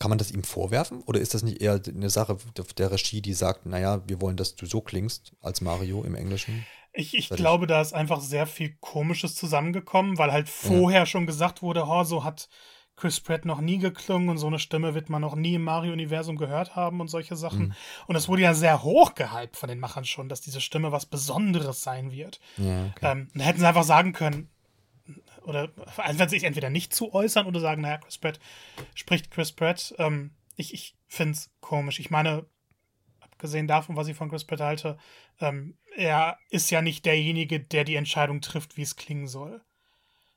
kann 0.00 0.08
man 0.08 0.18
das 0.18 0.32
ihm 0.32 0.42
vorwerfen? 0.42 1.02
Oder 1.02 1.20
ist 1.20 1.32
das 1.32 1.44
nicht 1.44 1.62
eher 1.62 1.80
eine 1.86 2.10
Sache 2.10 2.36
der 2.76 2.90
Regie, 2.90 3.22
die 3.22 3.34
sagt, 3.34 3.66
naja, 3.66 4.02
wir 4.08 4.20
wollen, 4.20 4.36
dass 4.36 4.56
du 4.56 4.66
so 4.66 4.80
klingst 4.80 5.32
als 5.40 5.60
Mario 5.60 6.02
im 6.02 6.16
Englischen? 6.16 6.66
Ich, 6.92 7.14
ich 7.14 7.30
glaube, 7.30 7.68
da 7.68 7.80
ist 7.80 7.94
einfach 7.94 8.20
sehr 8.20 8.46
viel 8.46 8.76
Komisches 8.80 9.36
zusammengekommen, 9.36 10.18
weil 10.18 10.32
halt 10.32 10.48
vorher 10.48 11.00
ja. 11.00 11.06
schon 11.06 11.26
gesagt 11.26 11.62
wurde, 11.62 11.84
oh, 11.86 12.02
so 12.02 12.24
hat 12.24 12.48
Chris 12.96 13.20
Pratt 13.20 13.44
noch 13.44 13.60
nie 13.60 13.78
geklungen 13.78 14.28
und 14.28 14.38
so 14.38 14.46
eine 14.46 14.58
Stimme 14.58 14.94
wird 14.94 15.08
man 15.08 15.22
noch 15.22 15.34
nie 15.34 15.54
im 15.54 15.64
Mario-Universum 15.64 16.36
gehört 16.36 16.76
haben 16.76 17.00
und 17.00 17.08
solche 17.08 17.36
Sachen. 17.36 17.68
Mhm. 17.68 17.74
Und 18.06 18.16
es 18.16 18.28
wurde 18.28 18.42
ja 18.42 18.54
sehr 18.54 18.82
hoch 18.82 19.14
gehypt 19.14 19.56
von 19.56 19.68
den 19.68 19.80
Machern 19.80 20.04
schon, 20.04 20.28
dass 20.28 20.40
diese 20.40 20.60
Stimme 20.60 20.92
was 20.92 21.06
Besonderes 21.06 21.82
sein 21.82 22.12
wird. 22.12 22.38
Ja, 22.58 22.86
okay. 22.96 23.12
ähm, 23.12 23.28
da 23.34 23.44
hätten 23.44 23.60
sie 23.60 23.66
einfach 23.66 23.84
sagen 23.84 24.12
können, 24.12 24.50
oder 25.42 25.70
also 25.96 26.28
sich 26.28 26.44
entweder 26.44 26.70
nicht 26.70 26.94
zu 26.94 27.12
äußern 27.12 27.46
oder 27.46 27.60
sagen, 27.60 27.82
naja, 27.82 27.98
Chris 27.98 28.18
Pratt 28.18 28.38
spricht 28.94 29.30
Chris 29.30 29.52
Pratt. 29.52 29.94
Ähm, 29.98 30.30
ich 30.56 30.74
ich 30.74 30.96
finde 31.08 31.32
es 31.32 31.50
komisch. 31.60 31.98
Ich 31.98 32.10
meine, 32.10 32.46
abgesehen 33.20 33.66
davon, 33.66 33.96
was 33.96 34.08
ich 34.08 34.16
von 34.16 34.30
Chris 34.30 34.44
Pratt 34.44 34.60
halte, 34.60 34.98
ähm, 35.40 35.76
er 35.96 36.38
ist 36.50 36.70
ja 36.70 36.82
nicht 36.82 37.04
derjenige, 37.04 37.60
der 37.60 37.84
die 37.84 37.96
Entscheidung 37.96 38.40
trifft, 38.40 38.76
wie 38.76 38.82
es 38.82 38.96
klingen 38.96 39.26
soll. 39.26 39.62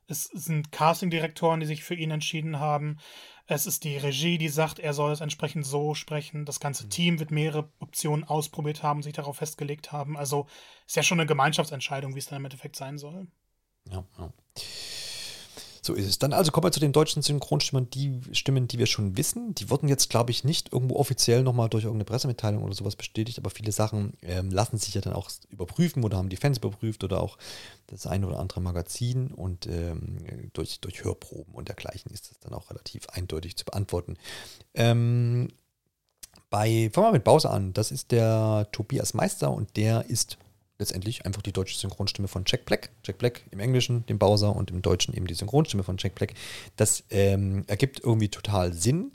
Es 0.07 0.25
sind 0.25 0.71
Castingdirektoren, 0.71 1.59
die 1.59 1.65
sich 1.65 1.83
für 1.83 1.95
ihn 1.95 2.11
entschieden 2.11 2.59
haben. 2.59 2.97
Es 3.47 3.65
ist 3.65 3.83
die 3.83 3.97
Regie, 3.97 4.37
die 4.37 4.49
sagt, 4.49 4.79
er 4.79 4.93
soll 4.93 5.11
es 5.11 5.21
entsprechend 5.21 5.65
so 5.65 5.93
sprechen. 5.93 6.45
Das 6.45 6.59
ganze 6.59 6.85
mhm. 6.85 6.89
Team 6.89 7.19
wird 7.19 7.31
mehrere 7.31 7.69
Optionen 7.79 8.23
ausprobiert 8.23 8.83
haben, 8.83 9.03
sich 9.03 9.13
darauf 9.13 9.37
festgelegt 9.37 9.91
haben. 9.91 10.17
Also 10.17 10.47
ist 10.87 10.95
ja 10.95 11.03
schon 11.03 11.19
eine 11.19 11.27
Gemeinschaftsentscheidung, 11.27 12.15
wie 12.15 12.19
es 12.19 12.27
dann 12.27 12.39
im 12.39 12.45
Endeffekt 12.45 12.75
sein 12.75 12.97
soll. 12.97 13.27
Ja, 13.89 14.03
ja. 14.17 14.33
So 15.85 15.93
ist 15.93 16.07
es. 16.07 16.17
Dann 16.17 16.33
also 16.33 16.51
kommen 16.51 16.65
wir 16.65 16.71
zu 16.71 16.79
den 16.79 16.93
deutschen 16.93 17.21
Synchronstimmen, 17.21 17.91
die 17.91 18.19
Stimmen, 18.31 18.67
die 18.67 18.79
wir 18.79 18.87
schon 18.87 19.17
wissen. 19.17 19.53
Die 19.53 19.69
wurden 19.69 19.87
jetzt, 19.87 20.09
glaube 20.09 20.31
ich, 20.31 20.43
nicht 20.43 20.73
irgendwo 20.73 20.95
offiziell 20.95 21.43
nochmal 21.43 21.69
durch 21.69 21.83
irgendeine 21.83 22.05
Pressemitteilung 22.05 22.63
oder 22.63 22.73
sowas 22.73 22.95
bestätigt, 22.95 23.37
aber 23.37 23.51
viele 23.51 23.71
Sachen 23.71 24.13
ähm, 24.23 24.49
lassen 24.49 24.79
sich 24.79 24.95
ja 24.95 25.01
dann 25.01 25.13
auch 25.13 25.29
überprüfen 25.51 26.03
oder 26.03 26.17
haben 26.17 26.29
die 26.29 26.37
Fans 26.37 26.57
überprüft 26.57 27.03
oder 27.03 27.21
auch 27.21 27.37
das 27.85 28.07
eine 28.07 28.25
oder 28.25 28.39
andere 28.39 28.61
Magazin 28.61 29.27
und 29.27 29.67
ähm, 29.67 30.49
durch, 30.53 30.79
durch 30.79 31.03
Hörproben 31.03 31.53
und 31.53 31.67
dergleichen 31.67 32.11
ist 32.11 32.31
das 32.31 32.39
dann 32.39 32.55
auch 32.55 32.71
relativ 32.71 33.07
eindeutig 33.09 33.55
zu 33.55 33.63
beantworten. 33.63 34.17
Ähm, 34.73 35.49
bei, 36.49 36.89
fangen 36.91 37.09
wir 37.09 37.11
mit 37.11 37.23
Bowser 37.23 37.51
an. 37.51 37.73
Das 37.73 37.91
ist 37.91 38.11
der 38.11 38.67
Tobias 38.71 39.13
Meister 39.13 39.51
und 39.51 39.77
der 39.77 40.09
ist 40.09 40.39
letztendlich 40.77 41.25
einfach 41.25 41.41
die 41.41 41.53
deutsche 41.53 41.77
Synchronstimme 41.77 42.27
von 42.27 42.43
Jack 42.45 42.65
Black. 42.65 42.89
Jack 43.03 43.17
Black 43.17 43.45
im 43.51 43.59
Englischen, 43.59 44.05
dem 44.07 44.19
Bowser 44.19 44.55
und 44.55 44.71
im 44.71 44.81
Deutschen 44.81 45.13
eben 45.13 45.27
die 45.27 45.33
Synchronstimme 45.33 45.83
von 45.83 45.97
Jack 45.97 46.15
Black. 46.15 46.33
Das 46.75 47.03
ähm, 47.09 47.63
ergibt 47.67 48.01
irgendwie 48.03 48.29
total 48.29 48.73
Sinn. 48.73 49.11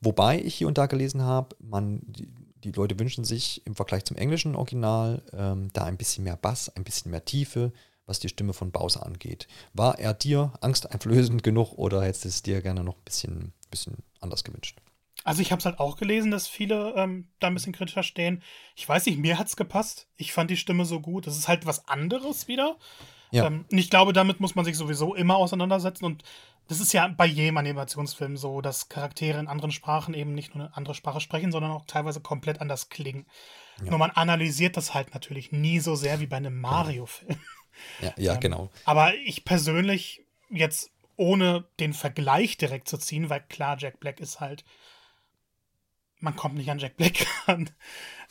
Wobei 0.00 0.40
ich 0.40 0.54
hier 0.54 0.68
und 0.68 0.76
da 0.76 0.86
gelesen 0.86 1.22
habe, 1.22 1.56
man, 1.60 2.00
die, 2.04 2.28
die 2.62 2.72
Leute 2.72 2.98
wünschen 2.98 3.24
sich 3.24 3.64
im 3.66 3.74
Vergleich 3.74 4.04
zum 4.04 4.16
englischen 4.16 4.54
Original 4.54 5.22
ähm, 5.32 5.70
da 5.72 5.84
ein 5.84 5.96
bisschen 5.96 6.24
mehr 6.24 6.36
Bass, 6.36 6.68
ein 6.68 6.84
bisschen 6.84 7.10
mehr 7.10 7.24
Tiefe, 7.24 7.72
was 8.06 8.18
die 8.18 8.28
Stimme 8.28 8.52
von 8.52 8.70
Bowser 8.70 9.06
angeht. 9.06 9.46
War 9.72 9.98
er 9.98 10.12
dir 10.12 10.52
angsteinflößend 10.60 11.42
genug 11.42 11.72
oder 11.78 12.02
hättest 12.02 12.24
du 12.24 12.28
es 12.28 12.42
dir 12.42 12.60
gerne 12.60 12.84
noch 12.84 12.96
ein 12.96 13.04
bisschen, 13.04 13.52
bisschen 13.70 13.96
anders 14.20 14.44
gewünscht? 14.44 14.78
Also 15.24 15.40
ich 15.40 15.50
habe 15.50 15.58
es 15.58 15.64
halt 15.64 15.80
auch 15.80 15.96
gelesen, 15.96 16.30
dass 16.30 16.46
viele 16.46 16.94
ähm, 16.96 17.28
da 17.40 17.46
ein 17.46 17.54
bisschen 17.54 17.72
kritischer 17.72 18.02
stehen. 18.02 18.42
Ich 18.76 18.86
weiß 18.86 19.06
nicht, 19.06 19.18
mir 19.18 19.38
hat 19.38 19.46
es 19.46 19.56
gepasst. 19.56 20.06
Ich 20.16 20.34
fand 20.34 20.50
die 20.50 20.58
Stimme 20.58 20.84
so 20.84 21.00
gut. 21.00 21.26
Das 21.26 21.38
ist 21.38 21.48
halt 21.48 21.64
was 21.64 21.88
anderes 21.88 22.46
wieder. 22.46 22.76
Ja. 23.30 23.46
Ähm, 23.46 23.64
und 23.70 23.78
ich 23.78 23.88
glaube, 23.88 24.12
damit 24.12 24.40
muss 24.40 24.54
man 24.54 24.66
sich 24.66 24.76
sowieso 24.76 25.14
immer 25.14 25.36
auseinandersetzen. 25.36 26.04
Und 26.04 26.22
das 26.68 26.78
ist 26.78 26.92
ja 26.92 27.08
bei 27.08 27.24
jedem 27.24 27.56
Animationsfilm 27.56 28.36
so, 28.36 28.60
dass 28.60 28.90
Charaktere 28.90 29.40
in 29.40 29.48
anderen 29.48 29.72
Sprachen 29.72 30.12
eben 30.12 30.34
nicht 30.34 30.54
nur 30.54 30.66
eine 30.66 30.76
andere 30.76 30.94
Sprache 30.94 31.20
sprechen, 31.20 31.52
sondern 31.52 31.72
auch 31.72 31.86
teilweise 31.86 32.20
komplett 32.20 32.60
anders 32.60 32.90
klingen. 32.90 33.26
Ja. 33.82 33.90
Nur 33.90 33.98
man 33.98 34.10
analysiert 34.10 34.76
das 34.76 34.92
halt 34.92 35.14
natürlich 35.14 35.52
nie 35.52 35.80
so 35.80 35.94
sehr 35.94 36.20
wie 36.20 36.26
bei 36.26 36.36
einem 36.36 36.60
Mario-Film. 36.60 37.38
Ja, 38.00 38.14
ja 38.16 38.34
ähm, 38.34 38.40
genau. 38.40 38.70
Aber 38.84 39.14
ich 39.24 39.44
persönlich 39.44 40.22
jetzt 40.48 40.90
ohne 41.16 41.64
den 41.80 41.92
Vergleich 41.92 42.56
direkt 42.56 42.88
zu 42.88 42.98
ziehen, 42.98 43.30
weil 43.30 43.40
klar, 43.40 43.76
Jack 43.78 44.00
Black 44.00 44.20
ist 44.20 44.40
halt 44.40 44.64
man 46.24 46.34
kommt 46.34 46.56
nicht 46.56 46.70
an 46.70 46.78
Jack 46.78 46.96
Black 46.96 47.26
an. 47.46 47.70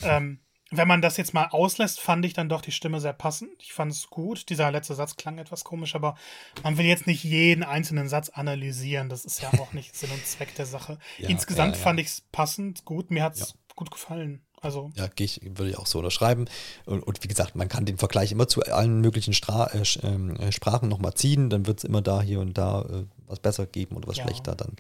ähm, 0.01 0.39
wenn 0.75 0.87
man 0.87 1.03
das 1.03 1.17
jetzt 1.17 1.35
mal 1.35 1.47
auslässt, 1.49 1.99
fand 1.99 2.25
ich 2.25 2.33
dann 2.33 2.49
doch 2.49 2.61
die 2.61 2.71
Stimme 2.71 2.99
sehr 2.99 3.13
passend. 3.13 3.51
Ich 3.59 3.73
fand 3.73 3.91
es 3.91 4.09
gut. 4.09 4.49
Dieser 4.49 4.71
letzte 4.71 4.95
Satz 4.95 5.15
klang 5.15 5.37
etwas 5.37 5.63
komisch, 5.63 5.93
aber 5.93 6.15
man 6.63 6.79
will 6.79 6.85
jetzt 6.85 7.05
nicht 7.05 7.23
jeden 7.23 7.63
einzelnen 7.63 8.09
Satz 8.09 8.29
analysieren. 8.29 9.07
Das 9.07 9.23
ist 9.23 9.41
ja 9.41 9.53
auch 9.59 9.73
nicht 9.73 9.95
Sinn 9.95 10.09
und 10.09 10.25
Zweck 10.25 10.55
der 10.55 10.65
Sache. 10.65 10.97
Ja, 11.19 11.29
Insgesamt 11.29 11.75
ja, 11.75 11.79
ja. 11.79 11.83
fand 11.83 11.99
ich 11.99 12.07
es 12.07 12.21
passend, 12.31 12.85
gut. 12.85 13.11
Mir 13.11 13.23
hat 13.23 13.35
es 13.35 13.53
gut 13.75 13.91
gefallen. 13.91 14.41
Also. 14.63 14.91
Ja, 14.95 15.07
ich, 15.17 15.41
würde 15.43 15.69
ich 15.69 15.77
auch 15.77 15.85
so 15.85 15.99
unterschreiben. 15.99 16.45
Und, 16.85 17.03
und, 17.03 17.23
wie 17.23 17.27
gesagt, 17.27 17.55
man 17.55 17.67
kann 17.67 17.85
den 17.85 17.97
Vergleich 17.97 18.31
immer 18.31 18.47
zu 18.47 18.63
allen 18.63 19.01
möglichen 19.01 19.33
Stra 19.33 19.67
äh, 19.67 19.83
ähm, 20.03 20.35
äh, 20.37 20.51
Sprachen 20.51 20.89
nochmal 20.89 21.13
ziehen. 21.13 21.49
Dann 21.49 21.67
wird 21.67 21.79
es 21.79 21.83
immer 21.83 22.01
da, 22.01 22.21
hier 22.21 22.39
und 22.39 22.57
da 22.57 22.81
äh, 22.81 23.03
was 23.27 23.39
besser 23.39 23.65
geben 23.65 23.95
oder 23.95 24.07
was 24.07 24.17
ja. 24.17 24.23
schlechter. 24.23 24.55
Dann 24.55 24.73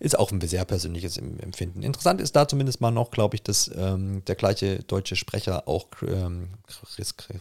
ist 0.00 0.18
auch 0.18 0.32
ein 0.32 0.40
sehr 0.40 0.64
persönliches 0.64 1.16
Empfinden. 1.16 1.82
Interessant 1.82 2.20
ist 2.20 2.34
da 2.36 2.48
zumindest 2.48 2.80
mal 2.80 2.90
noch, 2.90 3.10
glaube 3.10 3.36
ich, 3.36 3.42
dass 3.42 3.70
ähm, 3.76 4.24
der 4.26 4.34
gleiche 4.34 4.82
deutsche 4.84 5.16
Sprecher 5.16 5.68
auch 5.68 5.86
ähm, 6.06 6.48
Chris, 6.94 7.16
Chris, 7.16 7.40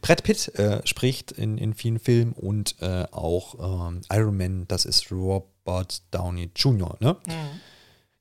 Brad 0.00 0.22
Pitt 0.22 0.48
äh, 0.58 0.86
spricht 0.86 1.32
in, 1.32 1.58
in 1.58 1.74
vielen 1.74 1.98
Filmen 1.98 2.32
und 2.32 2.76
äh, 2.80 3.06
auch 3.10 3.88
ähm, 3.88 4.00
Iron 4.12 4.36
Man, 4.36 4.68
das 4.68 4.84
ist 4.84 5.10
Rob 5.10 5.48
Robert 5.68 6.02
Downey 6.10 6.50
Jr., 6.56 6.96
ne? 7.00 7.16
Mhm. 7.26 7.60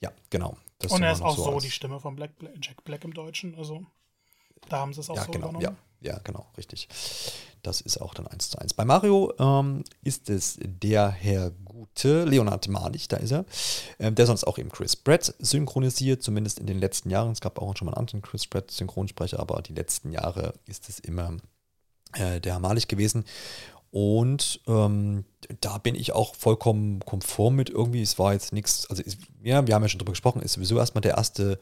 Ja, 0.02 0.12
genau. 0.30 0.58
Das 0.80 0.92
Und 0.92 1.04
er 1.04 1.12
ist 1.12 1.22
auch 1.22 1.36
so, 1.36 1.44
so 1.44 1.60
die 1.60 1.72
Stimme 1.72 2.00
von 2.00 2.16
Black, 2.16 2.32
Jack 2.62 2.84
Black 2.84 3.04
im 3.04 3.14
Deutschen, 3.14 3.56
also 3.56 3.86
da 4.70 4.80
haben 4.80 4.94
sie 4.94 5.02
es 5.02 5.10
auch 5.10 5.16
ja, 5.16 5.26
so 5.26 5.32
genau, 5.32 5.50
übernommen. 5.50 5.78
Ja, 6.02 6.14
ja, 6.14 6.20
genau, 6.24 6.46
richtig. 6.58 6.88
Das 7.64 7.82
ist 7.82 8.00
auch 8.00 8.14
dann 8.14 8.28
eins 8.28 8.50
zu 8.50 8.60
eins. 8.60 8.74
Bei 8.74 8.86
Mario 8.86 9.34
ähm, 9.40 9.84
ist 10.04 10.30
es 10.30 10.60
der 10.62 11.10
Herr 11.10 11.52
Gute, 11.52 12.24
Leonard 12.26 12.68
Malich, 12.68 13.08
da 13.08 13.18
ist 13.18 13.32
er, 13.32 13.46
ähm, 14.00 14.16
der 14.16 14.26
sonst 14.26 14.46
auch 14.46 14.58
eben 14.58 14.70
Chris 14.70 14.96
Pratt 14.96 15.34
synchronisiert, 15.40 16.22
zumindest 16.22 16.60
in 16.60 16.68
den 16.68 16.80
letzten 16.80 17.10
Jahren. 17.10 17.32
Es 17.32 17.42
gab 17.42 17.60
auch 17.60 17.76
schon 17.76 17.88
mal 17.88 17.94
einen 17.94 18.02
anderen 18.02 18.22
Chris 18.22 18.46
Pratt 18.46 18.70
Synchronsprecher, 18.72 19.40
aber 19.40 19.62
die 19.62 19.74
letzten 19.74 20.12
Jahre 20.12 20.54
ist 20.66 20.90
es 20.90 21.00
immer 21.00 21.38
äh, 22.14 22.40
der 22.40 22.54
Herr 22.54 22.60
Malich 22.60 22.88
gewesen. 22.88 23.26
Und 23.92 24.62
ähm, 24.68 25.26
da 25.62 25.78
bin 25.78 25.96
ich 25.96 26.14
auch 26.14 26.36
vollkommen 26.36 27.00
konform 27.00 27.56
mit 27.56 27.70
irgendwie. 27.70 28.02
Es 28.02 28.20
war 28.20 28.34
jetzt 28.34 28.54
nichts, 28.54 28.90
also 28.90 29.02
ist, 29.02 29.20
ja, 29.44 29.66
wir 29.66 29.74
haben 29.74 29.84
ja 29.84 29.90
schon 29.90 30.00
drüber 30.00 30.12
gesprochen, 30.12 30.42
ist 30.42 30.54
sowieso 30.54 30.78
erstmal 30.78 31.02
der 31.02 31.16
erste 31.16 31.60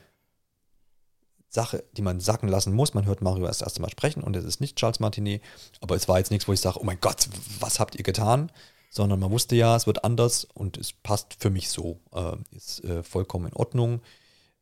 Sache, 1.50 1.84
die 1.96 2.02
man 2.02 2.20
sacken 2.20 2.50
lassen 2.50 2.74
muss. 2.74 2.94
Man 2.94 3.06
hört 3.06 3.22
Mario 3.22 3.46
erst 3.46 3.62
das 3.62 3.68
erste 3.68 3.82
Mal 3.82 3.90
sprechen 3.90 4.24
und 4.24 4.36
es 4.36 4.44
ist 4.44 4.60
nicht 4.60 4.78
Charles 4.78 5.00
Martinet, 5.00 5.42
aber 5.82 5.96
es 5.96 6.08
war 6.08 6.18
jetzt 6.18 6.32
nichts, 6.32 6.48
wo 6.48 6.54
ich 6.54 6.60
sage, 6.60 6.80
oh 6.80 6.84
mein 6.84 7.00
Gott, 7.00 7.30
was 7.60 7.80
habt 7.80 7.96
ihr 7.96 8.04
getan? 8.04 8.52
Sondern 8.90 9.20
man 9.20 9.32
wusste 9.32 9.56
ja, 9.56 9.76
es 9.76 9.88
wird 9.88 10.04
anders 10.04 10.46
und 10.54 10.78
es 10.78 10.94
passt 10.94 11.36
für 11.40 11.50
mich 11.50 11.70
so. 11.70 12.00
Äh, 12.14 12.38
ist 12.52 12.84
äh, 12.84 13.04
vollkommen 13.04 13.48
in 13.48 13.54
Ordnung. 13.54 14.02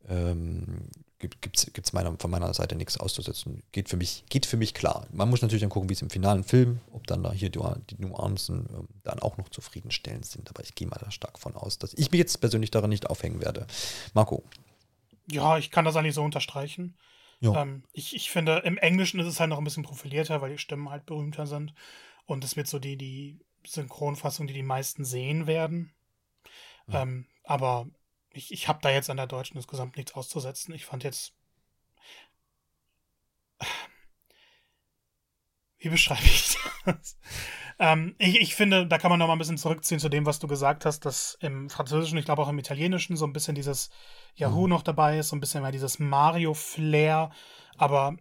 Ähm, 0.07 0.89
gibt 1.29 1.59
es 1.59 1.93
meiner, 1.93 2.15
von 2.17 2.31
meiner 2.31 2.53
Seite 2.53 2.75
nichts 2.75 2.97
auszusetzen. 2.97 3.63
Geht 3.71 3.89
für 3.89 3.97
mich, 3.97 4.23
geht 4.29 4.45
für 4.45 4.57
mich 4.57 4.73
klar. 4.73 5.07
Man 5.11 5.29
muss 5.29 5.41
natürlich 5.41 5.61
dann 5.61 5.69
gucken, 5.69 5.89
wie 5.89 5.93
es 5.93 6.01
im 6.01 6.09
finalen 6.09 6.43
Film, 6.43 6.79
ob 6.91 7.07
dann 7.07 7.23
da 7.23 7.31
hier 7.31 7.49
die, 7.49 7.59
die 7.89 8.01
Nuancen 8.01 8.65
äh, 8.65 8.83
dann 9.03 9.19
auch 9.19 9.37
noch 9.37 9.49
zufriedenstellend 9.49 10.25
sind. 10.25 10.49
Aber 10.49 10.63
ich 10.63 10.75
gehe 10.75 10.87
mal 10.87 10.99
da 10.99 11.11
stark 11.11 11.39
von 11.39 11.55
aus, 11.55 11.77
dass 11.77 11.93
ich 11.93 12.11
mich 12.11 12.19
jetzt 12.19 12.39
persönlich 12.39 12.71
daran 12.71 12.89
nicht 12.89 13.09
aufhängen 13.09 13.41
werde. 13.41 13.67
Marco. 14.13 14.43
Ja, 15.29 15.57
ich 15.57 15.71
kann 15.71 15.85
das 15.85 15.95
eigentlich 15.95 16.15
so 16.15 16.23
unterstreichen. 16.23 16.95
Ähm, 17.51 17.83
ich, 17.91 18.15
ich 18.15 18.29
finde, 18.29 18.59
im 18.59 18.77
Englischen 18.77 19.19
ist 19.19 19.27
es 19.27 19.39
halt 19.39 19.49
noch 19.49 19.57
ein 19.57 19.63
bisschen 19.63 19.83
profilierter, 19.83 20.41
weil 20.41 20.51
die 20.51 20.57
Stimmen 20.57 20.89
halt 20.89 21.05
berühmter 21.05 21.45
sind. 21.45 21.73
Und 22.25 22.43
es 22.43 22.55
wird 22.55 22.67
so 22.67 22.79
die, 22.79 22.97
die 22.97 23.39
Synchronfassung, 23.65 24.47
die 24.47 24.53
die 24.53 24.63
meisten 24.63 25.03
sehen 25.03 25.45
werden. 25.45 25.93
Ja. 26.87 27.01
Ähm, 27.01 27.25
aber 27.43 27.87
ich, 28.33 28.51
ich 28.51 28.67
habe 28.67 28.79
da 28.81 28.89
jetzt 28.89 29.09
an 29.09 29.17
der 29.17 29.27
Deutschen 29.27 29.57
insgesamt 29.57 29.95
nichts 29.95 30.13
auszusetzen. 30.13 30.73
Ich 30.73 30.85
fand 30.85 31.03
jetzt. 31.03 31.33
Wie 35.77 35.89
beschreibe 35.89 36.23
ich 36.23 36.57
das? 36.85 37.17
ähm, 37.77 38.15
ich, 38.17 38.39
ich 38.39 38.55
finde, 38.55 38.87
da 38.87 38.97
kann 38.97 39.09
man 39.09 39.19
noch 39.19 39.27
mal 39.27 39.33
ein 39.33 39.39
bisschen 39.39 39.57
zurückziehen 39.57 39.99
zu 39.99 40.09
dem, 40.09 40.25
was 40.25 40.39
du 40.39 40.47
gesagt 40.47 40.85
hast, 40.85 41.01
dass 41.01 41.37
im 41.41 41.69
Französischen, 41.69 42.17
ich 42.17 42.25
glaube 42.25 42.41
auch 42.41 42.49
im 42.49 42.57
Italienischen, 42.57 43.17
so 43.17 43.25
ein 43.25 43.33
bisschen 43.33 43.53
dieses 43.55 43.89
Yahoo 44.35 44.63
mhm. 44.63 44.69
noch 44.69 44.81
dabei 44.81 45.19
ist, 45.19 45.29
so 45.29 45.35
ein 45.35 45.39
bisschen 45.39 45.61
mehr 45.61 45.71
dieses 45.71 45.99
Mario-Flair. 45.99 47.31
Aber 47.77 48.15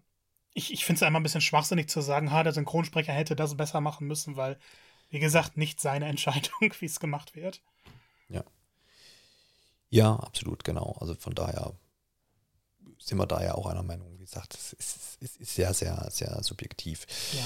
ich, 0.55 0.73
ich 0.73 0.85
finde 0.85 0.99
es 0.99 1.03
einmal 1.05 1.21
ein 1.21 1.23
bisschen 1.23 1.41
schwachsinnig 1.41 1.89
zu 1.89 2.01
sagen, 2.01 2.33
ha, 2.33 2.43
der 2.43 2.53
Synchronsprecher 2.53 3.13
hätte 3.13 3.37
das 3.37 3.57
besser 3.57 3.81
machen 3.81 4.07
müssen, 4.07 4.37
weil, 4.37 4.59
wie 5.09 5.21
gesagt, 5.21 5.57
nicht 5.57 5.81
seine 5.81 6.07
Entscheidung, 6.07 6.61
wie 6.81 6.87
es 6.87 7.01
gemacht 7.01 7.35
wird. 7.35 7.63
Ja. 8.29 8.45
Ja, 9.93 10.17
absolut, 10.17 10.65
genau. 10.65 10.97
Also 11.01 11.15
von 11.15 11.35
daher 11.35 11.75
sind 12.99 13.19
wir 13.19 13.27
da 13.27 13.45
ja 13.45 13.55
auch 13.55 13.67
einer 13.67 13.83
Meinung. 13.83 14.09
Wie 14.15 14.25
gesagt, 14.25 14.55
es 14.55 14.73
ist, 14.73 15.19
es 15.21 15.37
ist 15.37 15.55
sehr, 15.55 15.75
sehr, 15.75 16.09
sehr 16.11 16.43
subjektiv. 16.43 17.07
Ja. 17.35 17.45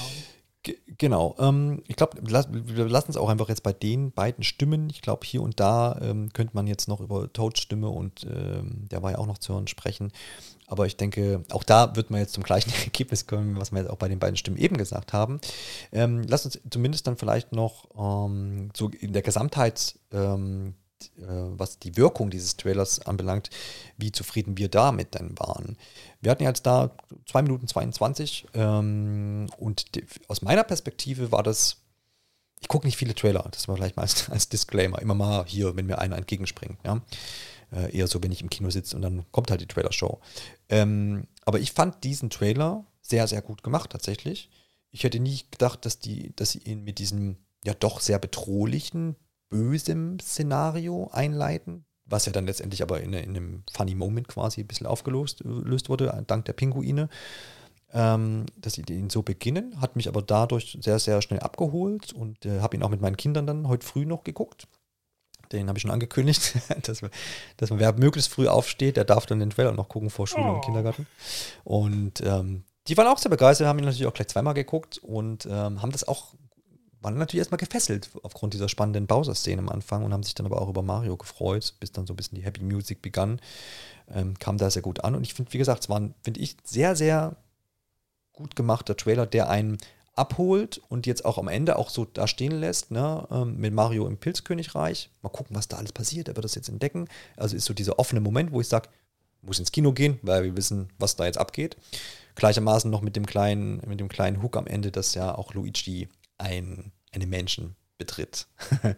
G 0.62 0.78
genau. 0.96 1.34
Ähm, 1.40 1.82
ich 1.88 1.96
glaube, 1.96 2.18
wir 2.22 2.88
lassen 2.88 3.10
es 3.10 3.16
auch 3.16 3.28
einfach 3.28 3.48
jetzt 3.48 3.64
bei 3.64 3.72
den 3.72 4.12
beiden 4.12 4.44
Stimmen. 4.44 4.88
Ich 4.90 5.02
glaube, 5.02 5.26
hier 5.26 5.42
und 5.42 5.58
da 5.58 5.98
ähm, 6.00 6.32
könnte 6.32 6.54
man 6.54 6.68
jetzt 6.68 6.86
noch 6.86 7.00
über 7.00 7.32
Toads 7.32 7.60
Stimme 7.60 7.88
und 7.88 8.24
ähm, 8.24 8.88
der 8.90 9.02
war 9.02 9.10
ja 9.10 9.18
auch 9.18 9.26
noch 9.26 9.38
zu 9.38 9.54
hören 9.54 9.66
sprechen. 9.66 10.12
Aber 10.68 10.86
ich 10.86 10.96
denke, 10.96 11.42
auch 11.50 11.64
da 11.64 11.96
wird 11.96 12.10
man 12.10 12.20
jetzt 12.20 12.34
zum 12.34 12.44
gleichen 12.44 12.72
Ergebnis 12.84 13.26
kommen, 13.26 13.58
was 13.58 13.72
wir 13.72 13.80
jetzt 13.80 13.90
auch 13.90 13.98
bei 13.98 14.08
den 14.08 14.20
beiden 14.20 14.36
Stimmen 14.36 14.56
eben 14.56 14.76
gesagt 14.76 15.12
haben. 15.12 15.40
Ähm, 15.90 16.22
lass 16.28 16.44
uns 16.44 16.60
zumindest 16.70 17.08
dann 17.08 17.16
vielleicht 17.16 17.50
noch 17.50 17.88
ähm, 17.98 18.70
so 18.72 18.88
in 18.88 19.12
der 19.12 19.22
Gesamtheit 19.22 19.98
ähm, 20.12 20.74
äh, 20.74 20.85
was 21.16 21.78
die 21.78 21.96
Wirkung 21.96 22.30
dieses 22.30 22.56
Trailers 22.56 23.00
anbelangt, 23.06 23.50
wie 23.96 24.12
zufrieden 24.12 24.56
wir 24.56 24.68
damit 24.68 25.14
denn 25.14 25.38
waren. 25.38 25.76
Wir 26.20 26.30
hatten 26.30 26.42
jetzt 26.42 26.66
da 26.66 26.90
2 27.26 27.42
Minuten 27.42 27.68
22 27.68 28.46
ähm, 28.54 29.46
und 29.58 29.94
die, 29.94 30.06
aus 30.28 30.42
meiner 30.42 30.64
Perspektive 30.64 31.32
war 31.32 31.42
das, 31.42 31.78
ich 32.60 32.68
gucke 32.68 32.86
nicht 32.86 32.96
viele 32.96 33.14
Trailer, 33.14 33.46
das 33.50 33.68
war 33.68 33.76
vielleicht 33.76 33.96
mal 33.96 34.02
als, 34.02 34.30
als, 34.30 34.48
Disclaimer, 34.48 35.00
immer 35.00 35.14
mal 35.14 35.44
hier, 35.46 35.76
wenn 35.76 35.86
mir 35.86 35.98
einer 35.98 36.16
entgegenspringt. 36.16 36.78
Ja? 36.84 37.02
Äh, 37.72 37.96
eher 37.96 38.06
so, 38.06 38.22
wenn 38.22 38.32
ich 38.32 38.42
im 38.42 38.50
Kino 38.50 38.70
sitze 38.70 38.96
und 38.96 39.02
dann 39.02 39.24
kommt 39.32 39.50
halt 39.50 39.60
die 39.60 39.66
Trailer-Show. 39.66 40.20
Ähm, 40.68 41.26
aber 41.44 41.58
ich 41.58 41.72
fand 41.72 42.04
diesen 42.04 42.30
Trailer 42.30 42.84
sehr, 43.02 43.26
sehr 43.26 43.42
gut 43.42 43.62
gemacht 43.62 43.90
tatsächlich. 43.90 44.50
Ich 44.90 45.04
hätte 45.04 45.20
nie 45.20 45.42
gedacht, 45.50 45.84
dass, 45.84 45.98
die, 45.98 46.34
dass 46.36 46.52
sie 46.52 46.60
ihn 46.60 46.84
mit 46.84 46.98
diesem 46.98 47.36
ja 47.64 47.74
doch 47.74 48.00
sehr 48.00 48.18
bedrohlichen 48.18 49.16
bösem 49.48 50.18
Szenario 50.20 51.10
einleiten, 51.12 51.84
was 52.04 52.26
ja 52.26 52.32
dann 52.32 52.46
letztendlich 52.46 52.82
aber 52.82 53.00
in, 53.00 53.12
in 53.12 53.36
einem 53.36 53.64
funny 53.72 53.94
Moment 53.94 54.28
quasi 54.28 54.60
ein 54.60 54.66
bisschen 54.66 54.86
aufgelöst 54.86 55.42
löst 55.44 55.88
wurde, 55.88 56.24
dank 56.26 56.44
der 56.44 56.52
Pinguine. 56.52 57.08
Ähm, 57.92 58.46
dass 58.56 58.74
sie 58.74 58.82
ihn 58.90 59.10
so 59.10 59.22
beginnen, 59.22 59.80
hat 59.80 59.94
mich 59.94 60.08
aber 60.08 60.20
dadurch 60.20 60.76
sehr, 60.80 60.98
sehr 60.98 61.22
schnell 61.22 61.38
abgeholt 61.38 62.12
und 62.12 62.44
äh, 62.44 62.60
habe 62.60 62.76
ihn 62.76 62.82
auch 62.82 62.90
mit 62.90 63.00
meinen 63.00 63.16
Kindern 63.16 63.46
dann 63.46 63.68
heute 63.68 63.86
früh 63.86 64.04
noch 64.04 64.24
geguckt. 64.24 64.66
Den 65.52 65.68
habe 65.68 65.78
ich 65.78 65.82
schon 65.82 65.92
angekündigt, 65.92 66.56
dass, 66.82 67.02
man, 67.02 67.12
dass 67.56 67.70
man, 67.70 67.78
wer 67.78 67.92
möglichst 67.92 68.32
früh 68.32 68.48
aufsteht, 68.48 68.96
der 68.96 69.04
darf 69.04 69.26
dann 69.26 69.38
den 69.38 69.50
Trailer 69.50 69.72
noch 69.72 69.88
gucken 69.88 70.10
vor 70.10 70.26
Schule 70.26 70.46
oh. 70.46 70.54
und 70.54 70.64
Kindergarten. 70.64 71.06
Und 71.62 72.20
ähm, 72.22 72.64
die 72.88 72.96
waren 72.96 73.06
auch 73.06 73.18
sehr 73.18 73.30
begeistert, 73.30 73.68
haben 73.68 73.78
ihn 73.78 73.84
natürlich 73.84 74.06
auch 74.06 74.14
gleich 74.14 74.28
zweimal 74.28 74.54
geguckt 74.54 74.98
und 74.98 75.46
ähm, 75.46 75.80
haben 75.80 75.92
das 75.92 76.06
auch 76.06 76.34
waren 77.06 77.18
natürlich 77.18 77.38
erstmal 77.38 77.58
gefesselt 77.58 78.10
aufgrund 78.24 78.52
dieser 78.52 78.68
spannenden 78.68 79.06
Bowser-Szene 79.06 79.62
am 79.62 79.68
Anfang 79.68 80.04
und 80.04 80.12
haben 80.12 80.24
sich 80.24 80.34
dann 80.34 80.44
aber 80.44 80.60
auch 80.60 80.68
über 80.68 80.82
Mario 80.82 81.16
gefreut, 81.16 81.74
bis 81.78 81.92
dann 81.92 82.04
so 82.06 82.12
ein 82.12 82.16
bisschen 82.16 82.36
die 82.36 82.44
Happy 82.44 82.64
Music 82.64 83.00
begann. 83.00 83.40
Ähm, 84.12 84.36
kam 84.38 84.58
da 84.58 84.68
sehr 84.70 84.82
gut 84.82 85.04
an. 85.04 85.14
Und 85.14 85.22
ich 85.22 85.32
finde, 85.32 85.52
wie 85.52 85.58
gesagt, 85.58 85.84
es 85.84 85.88
war 85.88 86.00
ein, 86.00 86.14
finde 86.22 86.40
ich, 86.40 86.56
sehr, 86.64 86.96
sehr 86.96 87.36
gut 88.32 88.56
gemachter 88.56 88.96
Trailer, 88.96 89.24
der 89.24 89.48
einen 89.48 89.78
abholt 90.16 90.80
und 90.88 91.06
jetzt 91.06 91.24
auch 91.24 91.38
am 91.38 91.46
Ende 91.46 91.76
auch 91.76 91.90
so 91.90 92.06
da 92.06 92.26
stehen 92.26 92.58
lässt, 92.58 92.90
ne, 92.90 93.24
ähm, 93.30 93.56
mit 93.56 93.72
Mario 93.72 94.08
im 94.08 94.18
Pilzkönigreich. 94.18 95.10
Mal 95.22 95.28
gucken, 95.28 95.54
was 95.54 95.68
da 95.68 95.76
alles 95.76 95.92
passiert. 95.92 96.26
Er 96.26 96.34
wird 96.34 96.44
das 96.44 96.56
jetzt 96.56 96.68
entdecken. 96.68 97.06
Also 97.36 97.54
ist 97.54 97.66
so 97.66 97.74
dieser 97.74 98.00
offene 98.00 98.20
Moment, 98.20 98.50
wo 98.50 98.60
ich 98.60 98.68
sage, 98.68 98.88
muss 99.42 99.60
ins 99.60 99.70
Kino 99.70 99.92
gehen, 99.92 100.18
weil 100.22 100.42
wir 100.42 100.56
wissen, 100.56 100.88
was 100.98 101.14
da 101.14 101.24
jetzt 101.24 101.38
abgeht. 101.38 101.76
Gleichermaßen 102.34 102.90
noch 102.90 103.00
mit 103.00 103.14
dem 103.14 103.26
kleinen, 103.26 103.80
mit 103.86 104.00
dem 104.00 104.08
kleinen 104.08 104.42
Hook 104.42 104.56
am 104.56 104.66
Ende, 104.66 104.90
dass 104.90 105.14
ja 105.14 105.32
auch 105.36 105.54
Luigi 105.54 106.08
ein 106.38 106.92
einen 107.16 107.30
Menschen 107.30 107.76
betritt. 107.98 108.46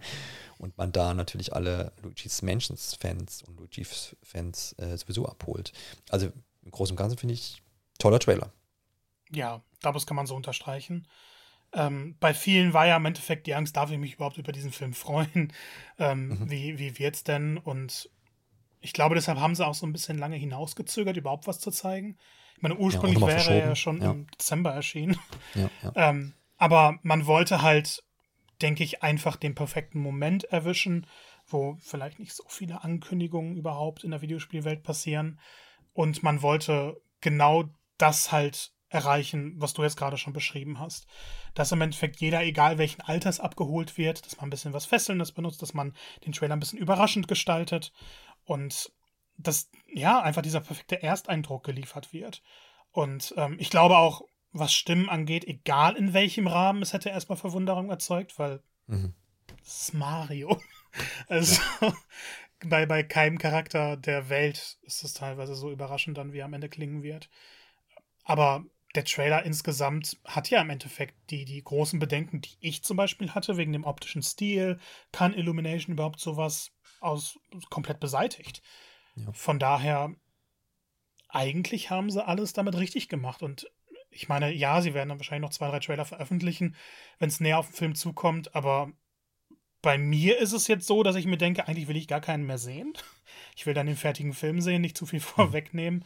und 0.59 0.76
man 0.76 0.92
da 0.92 1.14
natürlich 1.14 1.54
alle 1.54 1.92
Luigi's 2.02 2.42
Mansions-Fans 2.42 3.42
und 3.44 3.59
Luigi-Fans 3.59 4.74
äh, 4.78 4.96
sowieso 4.96 5.26
abholt. 5.26 5.72
Also 6.11 6.31
im 6.62 6.70
Großen 6.70 6.92
und 6.92 6.98
Ganzen 6.98 7.18
finde 7.18 7.35
ich 7.35 7.62
toller 7.98 8.18
Trailer. 8.18 8.52
Ja, 9.31 9.62
das 9.81 10.07
kann 10.07 10.16
man 10.16 10.26
so 10.26 10.35
unterstreichen. 10.35 11.07
Ähm, 11.72 12.16
bei 12.18 12.33
vielen 12.33 12.72
war 12.72 12.87
ja 12.87 12.96
im 12.96 13.04
Endeffekt 13.04 13.46
die 13.46 13.54
Angst, 13.54 13.76
darf 13.76 13.90
ich 13.90 13.98
mich 13.98 14.14
überhaupt 14.14 14.38
über 14.38 14.52
diesen 14.52 14.72
Film 14.72 14.92
freuen? 14.92 15.52
Ähm, 16.00 16.28
mhm. 16.28 16.50
Wie, 16.50 16.78
wie 16.78 17.04
es 17.04 17.24
denn? 17.24 17.59
Und 17.59 18.09
ich 18.81 18.92
glaube, 18.92 19.16
deshalb 19.16 19.40
haben 19.40 19.57
sie 19.57 19.66
auch 19.66 19.74
so 19.74 19.85
ein 19.85 19.92
bisschen 19.92 20.16
lange 20.16 20.37
hinausgezögert, 20.37 21.16
überhaupt 21.16 21.48
was 21.48 21.59
zu 21.59 21.72
zeigen. 21.72 22.16
Ich 22.54 22.62
meine, 22.62 22.76
ursprünglich 22.76 23.20
ja, 23.20 23.26
wäre 23.26 23.50
er 23.50 23.66
ja 23.70 23.74
schon 23.74 24.00
ja. 24.00 24.12
im 24.12 24.28
Dezember 24.28 24.72
erschienen. 24.72 25.18
Ja, 25.57 25.70
ähm, 25.96 26.35
aber 26.57 27.00
man 27.02 27.26
wollte 27.26 27.62
halt 27.62 28.04
denke 28.62 28.85
ich, 28.85 29.03
einfach 29.03 29.37
den 29.37 29.55
perfekten 29.55 30.01
Moment 30.01 30.44
erwischen, 30.44 31.07
wo 31.47 31.77
vielleicht 31.81 32.18
nicht 32.18 32.35
so 32.35 32.44
viele 32.49 32.83
Ankündigungen 32.83 33.57
überhaupt 33.57 34.05
in 34.05 34.11
der 34.11 34.23
Videospielwelt 34.23 34.83
passieren. 34.83 35.40
Und 35.92 36.23
man 36.23 36.42
wollte 36.42 37.01
genau 37.21 37.64
das 37.97 38.33
halt 38.33 38.73
erreichen, 38.90 39.55
was 39.57 39.75
du 39.75 39.83
jetzt 39.83 39.97
gerade 39.97 40.16
schon 40.16 40.33
beschrieben 40.33 40.79
hast. 40.79 41.07
Dass 41.55 41.73
im 41.73 41.81
Endeffekt 41.81 42.21
jeder, 42.21 42.42
egal 42.42 42.79
welchen 42.79 43.03
Alters, 43.03 43.40
abgeholt 43.40 43.99
wird, 43.99 44.25
dass 44.25 44.37
man 44.37 44.47
ein 44.47 44.51
bisschen 44.51 44.73
was 44.73 44.87
Fesselndes 44.87 45.33
benutzt, 45.33 45.62
dass 45.62 45.75
man 45.75 45.94
den 46.25 46.33
Trailer 46.33 46.55
ein 46.55 46.61
bisschen 46.61 46.79
überraschend 46.79 47.29
gestaltet 47.29 47.92
und 48.44 48.92
dass, 49.37 49.71
ja, 49.92 50.21
einfach 50.21 50.42
dieser 50.42 50.61
perfekte 50.61 51.03
Ersteindruck 51.03 51.64
geliefert 51.64 52.12
wird. 52.12 52.42
Und 52.90 53.35
ähm, 53.37 53.57
ich 53.59 53.71
glaube 53.71 53.97
auch, 53.99 54.23
was 54.53 54.73
Stimmen 54.73 55.09
angeht, 55.09 55.47
egal 55.47 55.97
in 55.97 56.13
welchem 56.15 56.47
Rahmen, 56.47 56.83
es 56.83 56.93
hätte 56.93 57.11
erstmal 57.11 57.39
Verwunderung 57.39 57.91
erzeugt, 57.91 58.39
weil 58.39 58.63
mhm. 58.87 59.15
es 59.63 59.83
ist 59.83 59.95
Mario. 59.95 60.61
Also 61.29 61.61
ja. 61.83 61.93
bei, 62.65 62.87
bei 62.87 63.03
keinem 63.03 63.37
Charakter 63.39 63.99
der 63.99 64.31
Welt 64.31 64.79
ist 64.83 65.05
es 65.05 65.13
teilweise 65.13 65.55
so 65.55 65.71
überraschend 65.71 66.17
dann, 66.17 66.33
wie 66.33 66.39
er 66.39 66.47
am 66.47 66.55
Ende 66.55 66.71
klingen 66.71 67.03
wird. 67.03 67.29
Aber 68.25 68.65
der 68.95 69.05
Trailer 69.05 69.45
insgesamt 69.45 70.17
hat 70.25 70.51
ja 70.51 70.61
im 70.61 70.71
Endeffekt 70.71 71.15
die, 71.31 71.45
die 71.45 71.63
großen 71.63 71.99
Bedenken, 71.99 72.41
die 72.41 72.57
ich 72.61 72.83
zum 72.83 72.97
Beispiel 72.97 73.31
hatte, 73.35 73.57
wegen 73.57 73.73
dem 73.73 73.85
optischen 73.85 74.23
Stil. 74.23 74.79
Kann 75.13 75.35
Illumination 75.35 75.93
überhaupt 75.93 76.21
sowas 76.21 76.73
aus 77.01 77.39
komplett 77.71 78.01
beseitigt? 78.01 78.63
Ja. 79.15 79.31
Von 79.33 79.59
daher, 79.59 80.15
eigentlich 81.29 81.91
haben 81.91 82.11
sie 82.11 82.27
alles 82.27 82.55
damit 82.55 82.77
richtig 82.77 83.09
gemacht. 83.09 83.43
Und 83.43 83.71
ich 84.18 84.28
meine, 84.28 84.52
ja, 84.52 84.81
sie 84.81 84.94
werden 84.94 85.09
dann 85.11 85.18
wahrscheinlich 85.18 85.48
noch 85.48 85.57
zwei, 85.57 85.68
drei 85.68 85.78
Trailer 85.78 86.04
veröffentlichen, 86.04 86.74
wenn 87.18 87.28
es 87.28 87.40
näher 87.40 87.59
auf 87.59 87.68
den 87.68 87.74
Film 87.74 87.94
zukommt, 87.94 88.54
aber 88.54 88.92
bei 89.81 89.96
mir 89.96 90.38
ist 90.38 90.52
es 90.52 90.66
jetzt 90.66 90.88
so, 90.88 91.04
dass 91.04 91.14
ich 91.14 91.26
mir 91.26 91.38
denke, 91.38 91.68
eigentlich 91.68 91.87
will 91.87 91.96
ich 91.96 92.09
gar 92.09 92.20
keinen 92.20 92.46
mehr 92.46 92.59
sehen. 92.59 92.92
Ich 93.54 93.66
will 93.66 93.74
dann 93.74 93.87
den 93.87 93.96
fertigen 93.96 94.33
Film 94.33 94.61
sehen, 94.61 94.81
nicht 94.81 94.96
zu 94.96 95.04
viel 95.04 95.20
vorwegnehmen. 95.20 96.04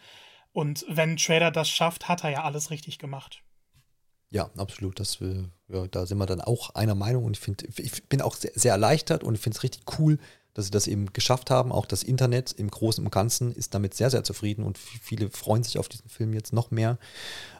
Und 0.52 0.84
wenn 0.88 1.10
ein 1.10 1.16
Trailer 1.18 1.50
das 1.50 1.68
schafft, 1.68 2.08
hat 2.08 2.24
er 2.24 2.30
ja 2.30 2.44
alles 2.44 2.70
richtig 2.70 2.98
gemacht. 2.98 3.44
Ja, 4.30 4.50
absolut. 4.56 4.98
Das, 4.98 5.20
ja, 5.68 5.86
da 5.86 6.06
sind 6.06 6.18
wir 6.18 6.26
dann 6.26 6.40
auch 6.40 6.70
einer 6.70 6.94
Meinung 6.94 7.24
und 7.24 7.36
ich, 7.36 7.42
find, 7.42 7.78
ich 7.78 8.08
bin 8.08 8.22
auch 8.22 8.34
sehr, 8.34 8.50
sehr 8.54 8.72
erleichtert 8.72 9.22
und 9.22 9.38
finde 9.38 9.56
es 9.56 9.62
richtig 9.62 9.82
cool, 9.98 10.18
dass 10.54 10.66
sie 10.66 10.70
das 10.70 10.86
eben 10.86 11.12
geschafft 11.12 11.50
haben. 11.50 11.72
Auch 11.72 11.86
das 11.86 12.02
Internet 12.02 12.52
im 12.52 12.70
Großen 12.70 13.04
und 13.04 13.10
Ganzen 13.10 13.54
ist 13.54 13.74
damit 13.74 13.94
sehr, 13.94 14.10
sehr 14.10 14.24
zufrieden 14.24 14.64
und 14.64 14.78
viele 14.78 15.30
freuen 15.30 15.62
sich 15.62 15.78
auf 15.78 15.88
diesen 15.88 16.08
Film 16.08 16.34
jetzt 16.34 16.52
noch 16.52 16.70
mehr. 16.70 16.98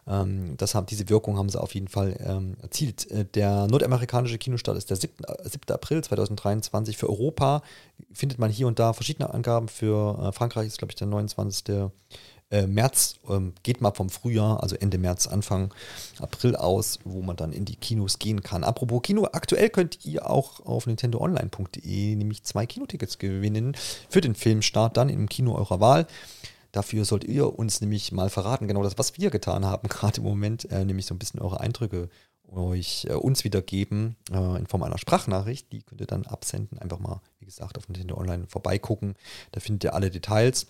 Ähm, 0.07 0.57
das 0.57 0.75
haben, 0.75 0.87
diese 0.87 1.09
Wirkung 1.09 1.39
haben 1.39 1.49
sie 1.49 1.61
auf 1.61 1.75
jeden 1.75 1.89
Fall 1.89 2.17
ähm, 2.25 2.57
erzielt. 2.61 3.11
Äh, 3.11 3.25
der 3.25 3.67
nordamerikanische 3.69 4.39
Kinostart 4.39 4.77
ist 4.77 4.91
der 4.91 4.97
7. 4.97 5.15
7. 5.45 5.61
Äh, 5.69 5.73
April 5.73 6.03
2023. 6.03 6.97
Für 6.97 7.09
Europa 7.09 7.63
findet 8.13 8.39
man 8.39 8.51
hier 8.51 8.67
und 8.67 8.79
da 8.79 8.93
verschiedene 8.93 9.33
Angaben. 9.33 9.69
Für 9.69 10.19
äh, 10.19 10.33
Frankreich 10.33 10.67
ist, 10.67 10.79
glaube 10.79 10.93
ich, 10.93 10.97
der 10.97 11.07
29 11.07 11.91
äh, 12.53 12.67
März, 12.67 13.17
ähm, 13.29 13.55
geht 13.63 13.81
mal 13.81 13.93
vom 13.93 14.11
Frühjahr, 14.11 14.63
also 14.63 14.77
Ende 14.77 14.99
März, 14.99 15.27
Anfang 15.27 15.73
April 16.21 16.55
aus, 16.55 16.99
wo 17.05 17.23
man 17.23 17.37
dann 17.37 17.53
in 17.53 17.65
die 17.65 17.77
Kinos 17.77 18.19
gehen 18.19 18.43
kann. 18.43 18.63
Apropos 18.63 19.03
Kino, 19.03 19.27
aktuell 19.33 19.71
könnt 19.71 20.05
ihr 20.05 20.31
auch 20.31 20.61
auf 20.61 20.87
nintendoonline.de 20.87 22.15
nämlich 22.15 22.45
zwei 22.45 22.67
Kinotickets 22.67 23.19
gewinnen 23.19 23.77
für 24.09 24.21
den 24.21 24.35
Filmstart 24.35 24.97
dann 24.97 25.09
im 25.09 25.29
Kino 25.29 25.55
eurer 25.55 25.81
Wahl. 25.81 26.07
Dafür 26.71 27.05
sollt 27.05 27.25
ihr 27.25 27.59
uns 27.59 27.81
nämlich 27.81 28.13
mal 28.13 28.31
verraten, 28.31 28.69
genau 28.69 28.83
das, 28.83 28.99
was 28.99 29.19
wir 29.19 29.31
getan 29.31 29.65
haben, 29.65 29.89
gerade 29.91 30.19
im 30.19 30.25
Moment, 30.25 30.71
äh, 30.71 30.85
nämlich 30.85 31.07
so 31.07 31.15
ein 31.15 31.19
bisschen 31.19 31.41
eure 31.41 31.61
Eindrücke 31.61 32.09
euch 32.53 33.07
äh, 33.09 33.15
uns 33.15 33.45
wiedergeben 33.45 34.17
äh, 34.31 34.59
in 34.59 34.67
Form 34.67 34.83
einer 34.83 34.99
Sprachnachricht. 34.99 35.73
Die 35.73 35.83
könnt 35.83 36.01
ihr 36.03 36.07
dann 36.07 36.27
absenden. 36.27 36.79
Einfach 36.79 36.99
mal, 36.99 37.21
wie 37.41 37.47
gesagt, 37.47 37.79
auf 37.79 37.89
Nintendo 37.89 38.17
Online 38.17 38.47
vorbeigucken. 38.47 39.15
Da 39.53 39.61
findet 39.61 39.85
ihr 39.85 39.95
alle 39.95 40.11
Details. 40.11 40.67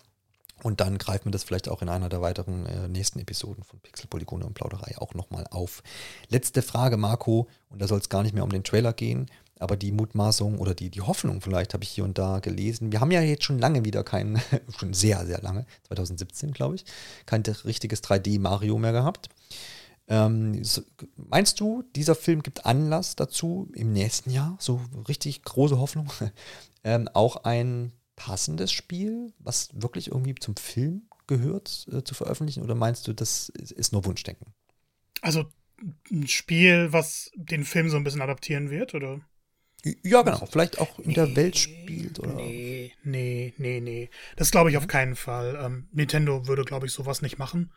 Und 0.62 0.80
dann 0.80 0.98
greifen 0.98 1.26
wir 1.26 1.32
das 1.32 1.42
vielleicht 1.42 1.68
auch 1.68 1.82
in 1.82 1.88
einer 1.88 2.08
der 2.08 2.20
weiteren 2.20 2.66
äh, 2.66 2.88
nächsten 2.88 3.18
Episoden 3.18 3.64
von 3.64 3.80
Pixel, 3.80 4.06
Polygone 4.06 4.46
und 4.46 4.54
Plauderei 4.54 4.96
auch 4.98 5.14
nochmal 5.14 5.46
auf. 5.50 5.82
Letzte 6.28 6.62
Frage, 6.62 6.96
Marco, 6.96 7.48
und 7.68 7.82
da 7.82 7.88
soll 7.88 7.98
es 7.98 8.08
gar 8.08 8.22
nicht 8.22 8.34
mehr 8.34 8.44
um 8.44 8.50
den 8.50 8.62
Trailer 8.62 8.92
gehen, 8.92 9.26
aber 9.58 9.76
die 9.76 9.92
Mutmaßung 9.92 10.58
oder 10.58 10.74
die, 10.74 10.90
die 10.90 11.00
Hoffnung 11.00 11.40
vielleicht 11.40 11.74
habe 11.74 11.84
ich 11.84 11.90
hier 11.90 12.04
und 12.04 12.18
da 12.18 12.38
gelesen. 12.38 12.92
Wir 12.92 13.00
haben 13.00 13.10
ja 13.10 13.22
jetzt 13.22 13.44
schon 13.44 13.58
lange 13.58 13.84
wieder 13.84 14.04
kein, 14.04 14.40
schon 14.76 14.94
sehr, 14.94 15.26
sehr 15.26 15.40
lange, 15.40 15.66
2017 15.88 16.52
glaube 16.52 16.76
ich, 16.76 16.84
kein 17.26 17.42
richtiges 17.64 18.02
3D-Mario 18.02 18.78
mehr 18.78 18.92
gehabt. 18.92 19.28
Ähm, 20.08 20.62
so, 20.64 20.82
meinst 21.16 21.60
du, 21.60 21.84
dieser 21.94 22.14
Film 22.14 22.42
gibt 22.42 22.66
Anlass 22.66 23.16
dazu, 23.16 23.68
im 23.74 23.92
nächsten 23.92 24.30
Jahr, 24.30 24.56
so 24.58 24.80
richtig 25.08 25.42
große 25.42 25.78
Hoffnung, 25.78 26.08
ähm, 26.84 27.08
auch 27.14 27.44
ein 27.44 27.92
passendes 28.24 28.70
Spiel, 28.70 29.32
was 29.40 29.70
wirklich 29.74 30.08
irgendwie 30.08 30.36
zum 30.36 30.54
Film 30.56 31.02
gehört, 31.26 31.88
äh, 31.92 32.04
zu 32.04 32.14
veröffentlichen? 32.14 32.62
Oder 32.62 32.76
meinst 32.76 33.08
du, 33.08 33.12
das 33.12 33.48
ist 33.48 33.92
nur 33.92 34.04
Wunschdenken? 34.04 34.54
Also 35.22 35.46
ein 36.12 36.28
Spiel, 36.28 36.92
was 36.92 37.32
den 37.34 37.64
Film 37.64 37.88
so 37.88 37.96
ein 37.96 38.04
bisschen 38.04 38.22
adaptieren 38.22 38.70
wird, 38.70 38.94
oder? 38.94 39.20
Ja, 40.04 40.22
genau. 40.22 40.46
Vielleicht 40.46 40.78
auch 40.78 41.00
in 41.00 41.14
der 41.14 41.34
Welt 41.34 41.58
spielt, 41.58 42.20
oder? 42.20 42.34
Nee, 42.34 42.92
nee, 43.02 43.54
nee, 43.58 43.80
nee. 43.80 44.08
Das 44.36 44.52
glaube 44.52 44.70
ich 44.70 44.76
auf 44.76 44.86
keinen 44.86 45.16
Fall. 45.16 45.58
Ähm, 45.60 45.88
Nintendo 45.90 46.46
würde, 46.46 46.64
glaube 46.64 46.86
ich, 46.86 46.92
sowas 46.92 47.22
nicht 47.22 47.38
machen. 47.38 47.72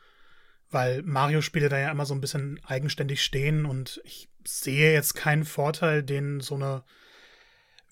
Weil 0.69 1.01
Mario-Spiele 1.01 1.69
da 1.69 1.79
ja 1.79 1.89
immer 1.89 2.05
so 2.05 2.13
ein 2.13 2.21
bisschen 2.21 2.59
eigenständig 2.63 3.23
stehen 3.23 3.65
und 3.65 3.99
ich 4.03 4.29
sehe 4.45 4.93
jetzt 4.93 5.15
keinen 5.15 5.45
Vorteil, 5.45 6.03
den 6.03 6.39
so 6.39 6.53
eine 6.53 6.83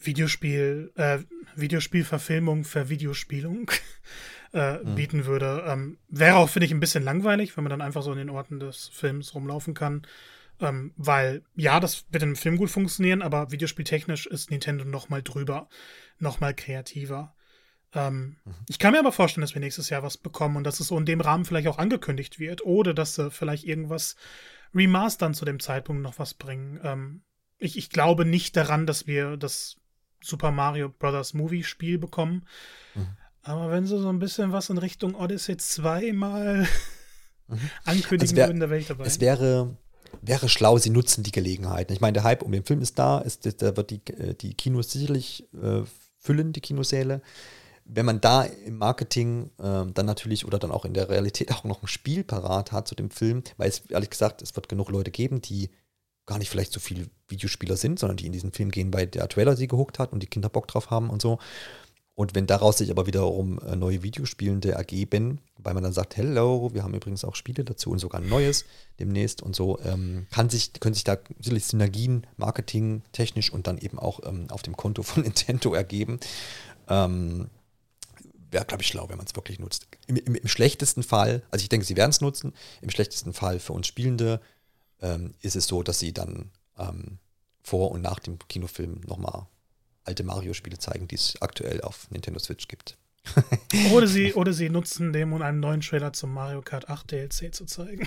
Videospiel, 0.05 0.91
äh, 0.95 1.19
Videospielverfilmung 1.55 2.63
für 2.63 2.89
Videospielung 2.89 3.71
äh, 4.53 4.77
mhm. 4.77 4.95
bieten 4.95 5.25
würde. 5.25 5.63
Ähm, 5.67 5.97
wäre 6.09 6.35
auch, 6.37 6.49
finde 6.49 6.65
ich, 6.65 6.71
ein 6.71 6.79
bisschen 6.79 7.03
langweilig, 7.03 7.55
wenn 7.55 7.63
man 7.63 7.71
dann 7.71 7.81
einfach 7.81 8.03
so 8.03 8.11
in 8.11 8.17
den 8.17 8.29
Orten 8.29 8.59
des 8.59 8.89
Films 8.93 9.33
rumlaufen 9.35 9.73
kann. 9.73 10.05
Ähm, 10.59 10.93
weil, 10.95 11.43
ja, 11.55 11.79
das 11.79 12.05
wird 12.09 12.23
im 12.23 12.35
Film 12.35 12.57
gut 12.57 12.69
funktionieren, 12.69 13.21
aber 13.21 13.51
videospieltechnisch 13.51 14.27
ist 14.27 14.51
Nintendo 14.51 14.85
noch 14.85 15.09
mal 15.09 15.23
drüber, 15.23 15.67
noch 16.19 16.39
mal 16.39 16.53
kreativer. 16.53 17.35
Ähm, 17.93 18.37
mhm. 18.45 18.53
Ich 18.69 18.79
kann 18.79 18.93
mir 18.93 18.99
aber 18.99 19.11
vorstellen, 19.11 19.41
dass 19.41 19.55
wir 19.55 19.61
nächstes 19.61 19.89
Jahr 19.89 20.03
was 20.03 20.17
bekommen 20.17 20.57
und 20.57 20.63
dass 20.63 20.79
es 20.79 20.87
so 20.87 20.97
in 20.97 21.05
dem 21.05 21.21
Rahmen 21.21 21.45
vielleicht 21.45 21.67
auch 21.67 21.79
angekündigt 21.79 22.39
wird 22.39 22.63
oder 22.65 22.93
dass 22.93 23.15
sie 23.15 23.31
vielleicht 23.31 23.65
irgendwas 23.65 24.15
remastern 24.73 25.33
zu 25.33 25.45
dem 25.45 25.59
Zeitpunkt 25.59 26.01
noch 26.01 26.19
was 26.19 26.33
bringen. 26.33 26.79
Ähm, 26.83 27.23
ich, 27.57 27.77
ich 27.77 27.89
glaube 27.89 28.25
nicht 28.25 28.55
daran, 28.57 28.85
dass 28.85 29.07
wir 29.07 29.37
das 29.37 29.77
Super 30.23 30.51
Mario 30.51 30.89
Bros. 30.89 31.33
Movie 31.33 31.63
Spiel 31.63 31.97
bekommen. 31.97 32.45
Mhm. 32.95 33.07
Aber 33.43 33.69
wenn 33.71 33.85
sie 33.85 33.99
so 33.99 34.09
ein 34.09 34.19
bisschen 34.19 34.51
was 34.51 34.69
in 34.69 34.77
Richtung 34.77 35.15
Odyssey 35.15 35.57
2 35.57 36.13
mal 36.13 36.67
mhm. 37.47 37.69
ankündigen 37.83 38.21
also 38.21 38.35
wär, 38.35 38.47
würden, 38.47 38.59
da 38.59 38.69
wäre 38.69 38.79
ich 38.79 38.87
dabei. 38.87 39.05
Es 39.05 39.19
wäre, 39.19 39.77
wäre 40.21 40.47
schlau, 40.47 40.77
sie 40.77 40.89
nutzen 40.89 41.23
die 41.23 41.31
Gelegenheit. 41.31 41.91
Ich 41.91 41.99
meine, 42.01 42.13
der 42.13 42.23
Hype 42.23 42.41
um 42.41 42.51
den 42.51 42.63
Film 42.63 42.81
ist 42.81 42.97
da, 42.97 43.19
ist, 43.19 43.61
da 43.61 43.75
wird 43.75 43.91
die, 43.91 44.01
äh, 44.13 44.33
die 44.33 44.53
Kinos 44.53 44.91
sicherlich 44.91 45.47
äh, 45.61 45.81
füllen, 46.17 46.53
die 46.53 46.61
Kinosäle. 46.61 47.21
Wenn 47.85 48.05
man 48.05 48.21
da 48.21 48.43
im 48.43 48.77
Marketing 48.77 49.51
äh, 49.59 49.85
dann 49.93 50.05
natürlich 50.05 50.45
oder 50.45 50.57
dann 50.57 50.71
auch 50.71 50.85
in 50.85 50.93
der 50.93 51.09
Realität 51.09 51.51
auch 51.51 51.65
noch 51.65 51.83
ein 51.83 51.87
Spiel 51.87 52.23
parat 52.23 52.71
hat 52.71 52.87
zu 52.87 52.95
dem 52.95 53.09
Film, 53.09 53.43
weil 53.57 53.67
es 53.67 53.81
ehrlich 53.89 54.09
gesagt, 54.09 54.41
es 54.41 54.55
wird 54.55 54.69
genug 54.69 54.89
Leute 54.89 55.11
geben, 55.11 55.41
die 55.41 55.69
gar 56.25 56.37
nicht 56.37 56.49
vielleicht 56.49 56.71
so 56.71 56.79
viele 56.79 57.07
Videospieler 57.27 57.77
sind, 57.77 57.99
sondern 57.99 58.17
die 58.17 58.25
in 58.25 58.31
diesen 58.31 58.51
Film 58.51 58.71
gehen, 58.71 58.93
weil 58.93 59.07
der 59.07 59.27
Trailer 59.27 59.55
sie 59.55 59.67
gehuckt 59.67 59.99
hat 59.99 60.13
und 60.13 60.21
die 60.21 60.27
Kinder 60.27 60.49
Bock 60.49 60.67
drauf 60.67 60.89
haben 60.89 61.09
und 61.09 61.21
so. 61.21 61.39
Und 62.15 62.35
wenn 62.35 62.45
daraus 62.45 62.77
sich 62.77 62.91
aber 62.91 63.07
wiederum 63.07 63.59
äh, 63.59 63.75
neue 63.75 64.03
Videospielende 64.03 64.71
ergeben, 64.71 65.39
weil 65.57 65.73
man 65.73 65.81
dann 65.81 65.93
sagt, 65.93 66.15
hello, 66.15 66.69
wir 66.71 66.83
haben 66.83 66.93
übrigens 66.93 67.25
auch 67.25 67.35
Spiele 67.35 67.63
dazu 67.63 67.89
und 67.89 67.97
sogar 67.97 68.21
ein 68.21 68.29
neues 68.29 68.65
demnächst 68.99 69.41
und 69.41 69.55
so, 69.55 69.79
ähm, 69.79 70.27
kann 70.31 70.49
sich, 70.49 70.73
können 70.73 70.93
sich 70.93 71.03
da 71.03 71.17
sicherlich 71.39 71.65
Synergien, 71.65 72.27
Marketing, 72.37 73.01
technisch 73.13 73.51
und 73.51 73.65
dann 73.65 73.79
eben 73.79 73.97
auch 73.97 74.19
ähm, 74.25 74.45
auf 74.51 74.61
dem 74.61 74.77
Konto 74.77 75.01
von 75.01 75.23
Nintendo 75.23 75.73
ergeben. 75.73 76.19
Ähm, 76.87 77.49
Wäre, 78.51 78.65
glaube 78.65 78.83
ich, 78.83 78.87
schlau, 78.87 79.09
wenn 79.09 79.17
man 79.17 79.25
es 79.25 79.35
wirklich 79.35 79.57
nutzt. 79.57 79.87
Im, 80.05 80.15
im, 80.15 80.35
Im, 80.35 80.47
schlechtesten 80.47 81.01
Fall, 81.01 81.41
also 81.49 81.63
ich 81.63 81.69
denke, 81.69 81.87
sie 81.87 81.97
werden 81.97 82.11
es 82.11 82.21
nutzen, 82.21 82.53
im 82.81 82.91
schlechtesten 82.91 83.33
Fall 83.33 83.59
für 83.59 83.73
uns 83.73 83.87
Spielende 83.87 84.39
ähm, 85.03 85.35
ist 85.41 85.55
es 85.55 85.67
so, 85.67 85.83
dass 85.83 85.99
sie 85.99 86.13
dann 86.13 86.49
ähm, 86.79 87.19
vor 87.61 87.91
und 87.91 88.01
nach 88.01 88.19
dem 88.19 88.39
Kinofilm 88.47 89.01
nochmal 89.05 89.45
alte 90.05 90.23
Mario-Spiele 90.23 90.79
zeigen, 90.79 91.07
die 91.07 91.15
es 91.15 91.41
aktuell 91.41 91.81
auf 91.81 92.09
Nintendo 92.09 92.39
Switch 92.39 92.67
gibt. 92.67 92.97
oder, 93.93 94.05
sie, 94.05 94.33
oder 94.33 94.51
sie 94.51 94.69
nutzen 94.69 95.13
dem, 95.13 95.31
um 95.31 95.41
einen 95.41 95.61
neuen 95.61 95.79
Trailer 95.79 96.11
zum 96.11 96.33
Mario 96.33 96.61
Kart 96.61 96.89
8 96.89 97.09
DLC 97.09 97.55
zu 97.55 97.65
zeigen. 97.65 98.05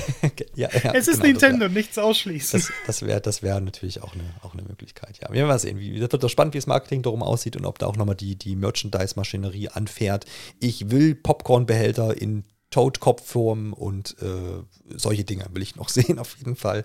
ja, 0.54 0.68
ja, 0.84 0.92
es 0.92 1.08
ist 1.08 1.22
genau, 1.22 1.28
Nintendo, 1.28 1.60
wär, 1.60 1.68
nichts 1.70 1.96
ausschließen. 1.96 2.60
Das, 2.60 2.72
das 2.86 3.02
wäre 3.02 3.20
das 3.22 3.42
wär 3.42 3.58
natürlich 3.60 4.02
auch 4.02 4.12
eine, 4.12 4.24
auch 4.42 4.52
eine 4.52 4.62
Möglichkeit. 4.62 5.20
Ja, 5.22 5.28
wir 5.28 5.36
werden 5.36 5.48
mal 5.48 5.58
sehen. 5.58 5.78
Wie, 5.78 5.98
das 5.98 6.12
wird 6.12 6.22
doch 6.22 6.28
spannend, 6.28 6.52
wie 6.52 6.58
das 6.58 6.66
Marketing 6.66 7.00
darum 7.00 7.22
aussieht 7.22 7.56
und 7.56 7.64
ob 7.64 7.78
da 7.78 7.86
auch 7.86 7.96
nochmal 7.96 8.14
die, 8.14 8.36
die 8.36 8.56
Merchandise-Maschinerie 8.56 9.68
anfährt. 9.70 10.26
Ich 10.60 10.90
will 10.90 11.14
Popcorn-Behälter 11.14 12.20
in 12.20 12.44
Toad-Kopfform 12.70 13.72
und 13.72 14.16
äh, 14.20 14.62
solche 14.96 15.24
Dinge 15.24 15.46
will 15.52 15.62
ich 15.62 15.76
noch 15.76 15.88
sehen, 15.88 16.18
auf 16.18 16.36
jeden 16.38 16.56
Fall. 16.56 16.84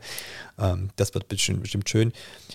Ähm, 0.58 0.89
das 0.96 1.13
wird 1.13 1.28
bestimmt, 1.28 1.62
bestimmt, 1.62 1.89
schön. 1.89 2.13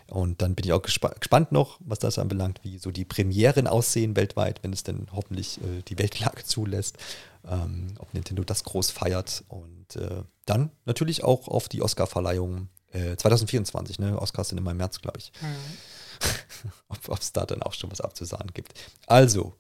Und 0.09 0.43
dann 0.43 0.55
bin 0.55 0.65
ich 0.65 0.73
auch 0.73 0.83
gespa 0.83 1.09
gespannt 1.09 1.53
noch, 1.53 1.79
was 1.81 1.99
das 1.99 2.19
anbelangt, 2.19 2.61
wie 2.63 2.79
so 2.79 2.91
die 2.91 3.05
Premieren 3.05 3.67
aussehen 3.67 4.17
weltweit, 4.17 4.63
wenn 4.63 4.73
es 4.73 4.83
denn 4.83 5.09
hoffentlich 5.13 5.59
äh, 5.59 5.83
die 5.83 5.99
Weltlage 5.99 6.45
zulässt. 6.45 6.97
Ähm, 7.47 7.95
ob 7.99 8.13
Nintendo 8.15 8.45
das 8.45 8.65
groß 8.65 8.91
feiert. 8.91 9.45
Und 9.49 9.97
äh, 9.97 10.23
dann 10.45 10.71
natürlich 10.87 11.25
auch 11.25 11.49
auf 11.49 11.69
die 11.69 11.83
Oscar-Verleihung 11.83 12.69
2024. 12.93 13.99
Äh, 13.99 14.03
ne? 14.03 14.21
Oscars 14.21 14.49
sind 14.49 14.59
immer 14.59 14.73
im 14.73 14.79
März, 14.79 15.01
glaube 15.01 15.19
ich. 15.19 15.33
Mhm. 15.41 16.71
ob 16.89 17.21
es 17.21 17.33
da 17.33 17.47
dann 17.47 17.63
auch 17.63 17.75
schon 17.75 17.91
was 17.91 18.01
abzusagen 18.01 18.51
gibt. 18.53 18.75
Also, 19.07 19.55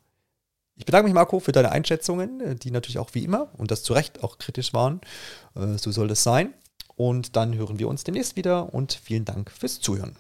ich 0.78 0.86
bedanke 0.86 1.06
mich, 1.06 1.14
Marco, 1.14 1.40
für 1.40 1.52
deine 1.52 1.72
Einschätzungen, 1.72 2.40
äh, 2.40 2.54
die 2.54 2.70
natürlich 2.70 2.98
auch 2.98 3.10
wie 3.12 3.24
immer 3.24 3.50
und 3.58 3.70
das 3.70 3.82
zu 3.82 3.92
Recht 3.92 4.22
auch 4.22 4.38
kritisch 4.38 4.72
waren. 4.72 5.00
Äh, 5.54 5.76
so 5.76 5.90
soll 5.90 6.08
das 6.08 6.22
sein. 6.22 6.54
Und 6.96 7.36
dann 7.36 7.54
hören 7.54 7.78
wir 7.78 7.88
uns 7.88 8.04
demnächst 8.04 8.36
wieder 8.36 8.72
und 8.72 8.92
vielen 8.92 9.24
Dank 9.24 9.50
fürs 9.50 9.80
Zuhören. 9.80 10.16